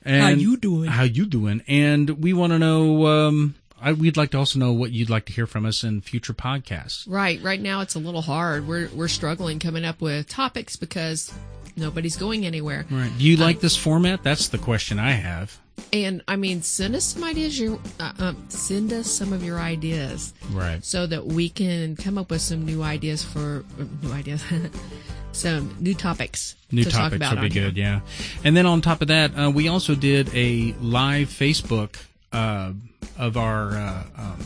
And 0.04 0.22
How 0.22 0.28
you 0.30 0.56
doing. 0.56 0.90
How 0.90 1.04
you 1.04 1.26
doing? 1.26 1.62
And 1.68 2.10
we 2.10 2.32
want 2.32 2.52
to 2.52 2.58
know. 2.58 3.06
Um, 3.06 3.54
I, 3.82 3.92
we'd 3.92 4.16
like 4.16 4.30
to 4.30 4.38
also 4.38 4.58
know 4.58 4.72
what 4.72 4.92
you'd 4.92 5.10
like 5.10 5.26
to 5.26 5.32
hear 5.32 5.46
from 5.46 5.66
us 5.66 5.82
in 5.84 6.00
future 6.00 6.32
podcasts. 6.34 7.04
Right, 7.08 7.42
right 7.42 7.60
now 7.60 7.80
it's 7.80 7.94
a 7.94 7.98
little 7.98 8.22
hard. 8.22 8.66
We're 8.68 8.88
we're 8.94 9.08
struggling 9.08 9.58
coming 9.58 9.84
up 9.84 10.00
with 10.00 10.28
topics 10.28 10.76
because 10.76 11.32
nobody's 11.76 12.16
going 12.16 12.46
anywhere. 12.46 12.86
Right? 12.90 13.10
Do 13.18 13.24
you 13.24 13.36
like 13.36 13.60
this 13.60 13.76
format? 13.76 14.22
That's 14.22 14.48
the 14.48 14.58
question 14.58 14.98
I 14.98 15.12
have. 15.12 15.58
And 15.92 16.22
I 16.28 16.36
mean, 16.36 16.62
send 16.62 16.94
us 16.94 17.04
some 17.04 17.24
ideas. 17.24 17.58
Your 17.58 17.78
uh, 17.98 18.12
um, 18.18 18.44
send 18.48 18.92
us 18.92 19.10
some 19.10 19.32
of 19.32 19.42
your 19.42 19.58
ideas 19.58 20.32
Right. 20.50 20.84
so 20.84 21.06
that 21.06 21.26
we 21.26 21.48
can 21.48 21.96
come 21.96 22.18
up 22.18 22.30
with 22.30 22.40
some 22.42 22.64
new 22.64 22.82
ideas 22.82 23.22
for 23.24 23.64
uh, 23.80 23.84
new 24.02 24.12
ideas, 24.12 24.44
some 25.32 25.74
new 25.80 25.94
topics. 25.94 26.56
New 26.70 26.84
to 26.84 26.90
talk 26.90 27.00
topics 27.00 27.16
about 27.16 27.34
would 27.34 27.40
be 27.40 27.46
on 27.46 27.50
here. 27.52 27.64
good, 27.70 27.76
yeah. 27.76 28.00
And 28.44 28.56
then 28.56 28.66
on 28.66 28.80
top 28.80 29.02
of 29.02 29.08
that, 29.08 29.32
uh, 29.36 29.50
we 29.50 29.68
also 29.68 29.94
did 29.94 30.30
a 30.34 30.74
live 30.80 31.28
Facebook 31.28 31.96
uh, 32.32 32.72
of 33.18 33.36
our 33.36 33.72
uh, 33.72 34.02
um, 34.16 34.38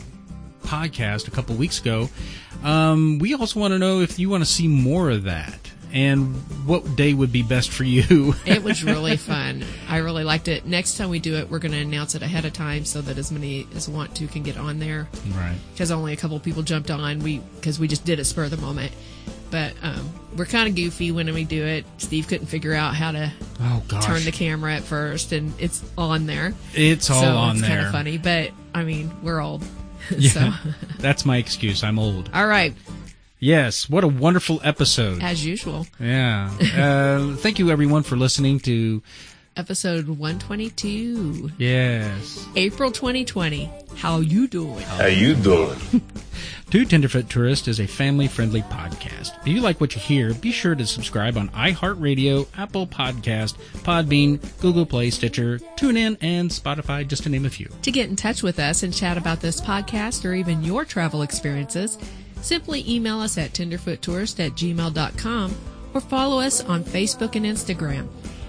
podcast 0.63 1.27
a 1.27 1.31
couple 1.31 1.55
weeks 1.55 1.79
ago. 1.79 2.09
Um, 2.63 3.19
we 3.19 3.33
also 3.33 3.59
want 3.59 3.73
to 3.73 3.79
know 3.79 3.99
if 4.01 4.19
you 4.19 4.29
want 4.29 4.43
to 4.43 4.49
see 4.49 4.67
more 4.67 5.09
of 5.09 5.23
that 5.23 5.71
and 5.93 6.35
what 6.65 6.95
day 6.95 7.13
would 7.13 7.31
be 7.31 7.43
best 7.43 7.69
for 7.71 7.83
you. 7.83 8.33
It 8.45 8.63
was 8.63 8.83
really 8.83 9.17
fun. 9.31 9.63
I 9.87 9.97
really 9.97 10.23
liked 10.23 10.47
it. 10.47 10.65
Next 10.65 10.97
time 10.97 11.09
we 11.09 11.19
do 11.19 11.35
it, 11.35 11.49
we're 11.49 11.59
going 11.59 11.71
to 11.73 11.77
announce 11.79 12.15
it 12.15 12.21
ahead 12.21 12.45
of 12.45 12.53
time 12.53 12.85
so 12.85 13.01
that 13.01 13.17
as 13.17 13.31
many 13.31 13.67
as 13.75 13.87
want 13.89 14.15
to 14.17 14.27
can 14.27 14.43
get 14.43 14.57
on 14.57 14.79
there. 14.79 15.07
right. 15.35 15.55
Because 15.73 15.91
only 15.91 16.13
a 16.13 16.17
couple 16.17 16.39
people 16.39 16.63
jumped 16.63 16.91
on. 16.91 17.19
We 17.19 17.39
because 17.55 17.79
we 17.79 17.87
just 17.87 18.05
did 18.05 18.19
it 18.19 18.25
spur 18.25 18.45
of 18.45 18.51
the 18.51 18.57
moment. 18.57 18.91
But 19.49 19.73
um, 19.81 20.09
we're 20.35 20.45
kind 20.45 20.67
of 20.67 20.75
goofy 20.75 21.11
when 21.13 21.33
we 21.33 21.45
do 21.45 21.63
it. 21.65 21.85
Steve 21.99 22.27
couldn't 22.27 22.47
figure 22.47 22.73
out 22.73 22.95
how 22.95 23.13
to 23.13 23.31
Oh 23.61 23.81
gosh, 23.87 24.03
turn 24.05 24.23
the 24.25 24.31
camera 24.33 24.75
at 24.75 24.83
first, 24.83 25.31
and 25.31 25.53
it's 25.57 25.81
on 25.97 26.25
there. 26.25 26.53
it's 26.73 27.09
all 27.09 27.21
so 27.21 27.29
on 27.35 27.51
it's 27.57 27.61
there. 27.65 27.69
kind 27.77 27.85
of 27.85 27.91
funny. 27.93 28.17
But 28.17 28.51
I 28.75 28.83
mean, 28.83 29.11
we're 29.23 29.39
old. 29.41 29.63
Yeah, 30.17 30.29
so 30.29 30.53
that's 30.99 31.25
my 31.25 31.35
excuse. 31.37 31.83
I'm 31.83 31.99
old. 31.99 32.29
all 32.33 32.47
right, 32.47 32.73
Yes, 33.39 33.87
what 33.89 34.03
a 34.03 34.07
wonderful 34.07 34.59
episode. 34.63 35.21
as 35.21 35.45
usual, 35.45 35.85
Yeah. 35.99 36.51
Uh, 36.77 37.35
thank 37.35 37.59
you 37.59 37.69
everyone 37.69 38.03
for 38.03 38.15
listening 38.15 38.59
to. 38.61 39.01
episode 39.55 40.07
one 40.07 40.39
twenty 40.39 40.69
two, 40.71 41.51
Yes. 41.57 42.45
April 42.55 42.91
twenty 42.91 43.25
twenty. 43.25 43.69
How 43.95 44.19
you 44.19 44.47
doing? 44.47 44.79
How 44.81 45.05
you 45.07 45.35
doing? 45.35 45.77
Two 46.69 46.83
Tenderfoot 46.83 47.29
Tourist 47.29 47.67
is 47.69 47.79
a 47.79 47.87
family 47.87 48.27
friendly 48.27 48.61
podcast. 48.63 49.31
If 49.41 49.47
you 49.47 49.61
like 49.61 49.79
what 49.79 49.95
you 49.95 50.01
hear, 50.01 50.33
be 50.33 50.51
sure 50.51 50.75
to 50.75 50.85
subscribe 50.85 51.37
on 51.37 51.47
iHeartRadio, 51.49 52.45
Apple 52.57 52.85
Podcast, 52.85 53.55
Podbean, 53.83 54.41
Google 54.59 54.85
Play, 54.85 55.09
Stitcher, 55.09 55.59
TuneIn, 55.77 56.17
and 56.19 56.49
Spotify, 56.51 57.07
just 57.07 57.23
to 57.23 57.29
name 57.29 57.45
a 57.45 57.49
few. 57.49 57.69
To 57.83 57.91
get 57.91 58.09
in 58.09 58.17
touch 58.17 58.43
with 58.43 58.59
us 58.59 58.83
and 58.83 58.93
chat 58.93 59.17
about 59.17 59.39
this 59.39 59.61
podcast 59.61 60.25
or 60.25 60.33
even 60.33 60.61
your 60.61 60.83
travel 60.83 61.21
experiences, 61.21 61.97
simply 62.47 62.83
email 62.89 63.19
us 63.19 63.37
at 63.37 63.51
tenderfoottourist 63.51 64.43
at 64.45 64.53
gmail.com 64.53 65.55
or 65.93 66.01
follow 66.01 66.39
us 66.39 66.63
on 66.63 66.83
Facebook 66.83 67.35
and 67.35 67.45
Instagram. 67.45 68.07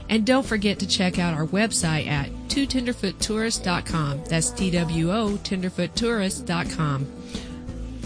And 0.09 0.25
don't 0.25 0.47
forget 0.47 0.79
to 0.79 0.87
check 0.87 1.19
out 1.19 1.35
our 1.35 1.47
website 1.47 2.07
at 2.07 2.31
twotenderfoottourist.com. 2.49 4.25
That's 4.25 4.51
T-W-O, 4.51 5.39
tenderfoottourist.com. 5.43 7.13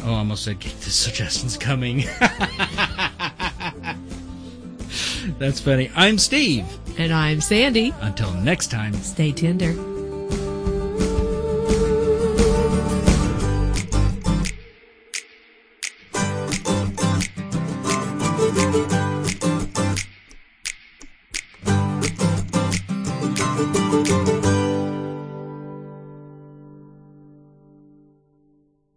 Oh, 0.05 0.15
I 0.15 0.19
almost 0.19 0.45
said 0.45 0.61
the 0.61 0.91
suggestions 0.91 1.57
coming. 1.57 1.99
That's 5.39 5.61
funny. 5.61 5.93
I'm 5.95 6.19
Steve. 6.19 6.67
And 6.99 7.13
I'm 7.13 7.41
Sandy. 7.41 7.95
Until 8.01 8.33
next 8.33 8.71
time. 8.73 8.95
Stay 8.95 9.31
tender. 9.31 9.92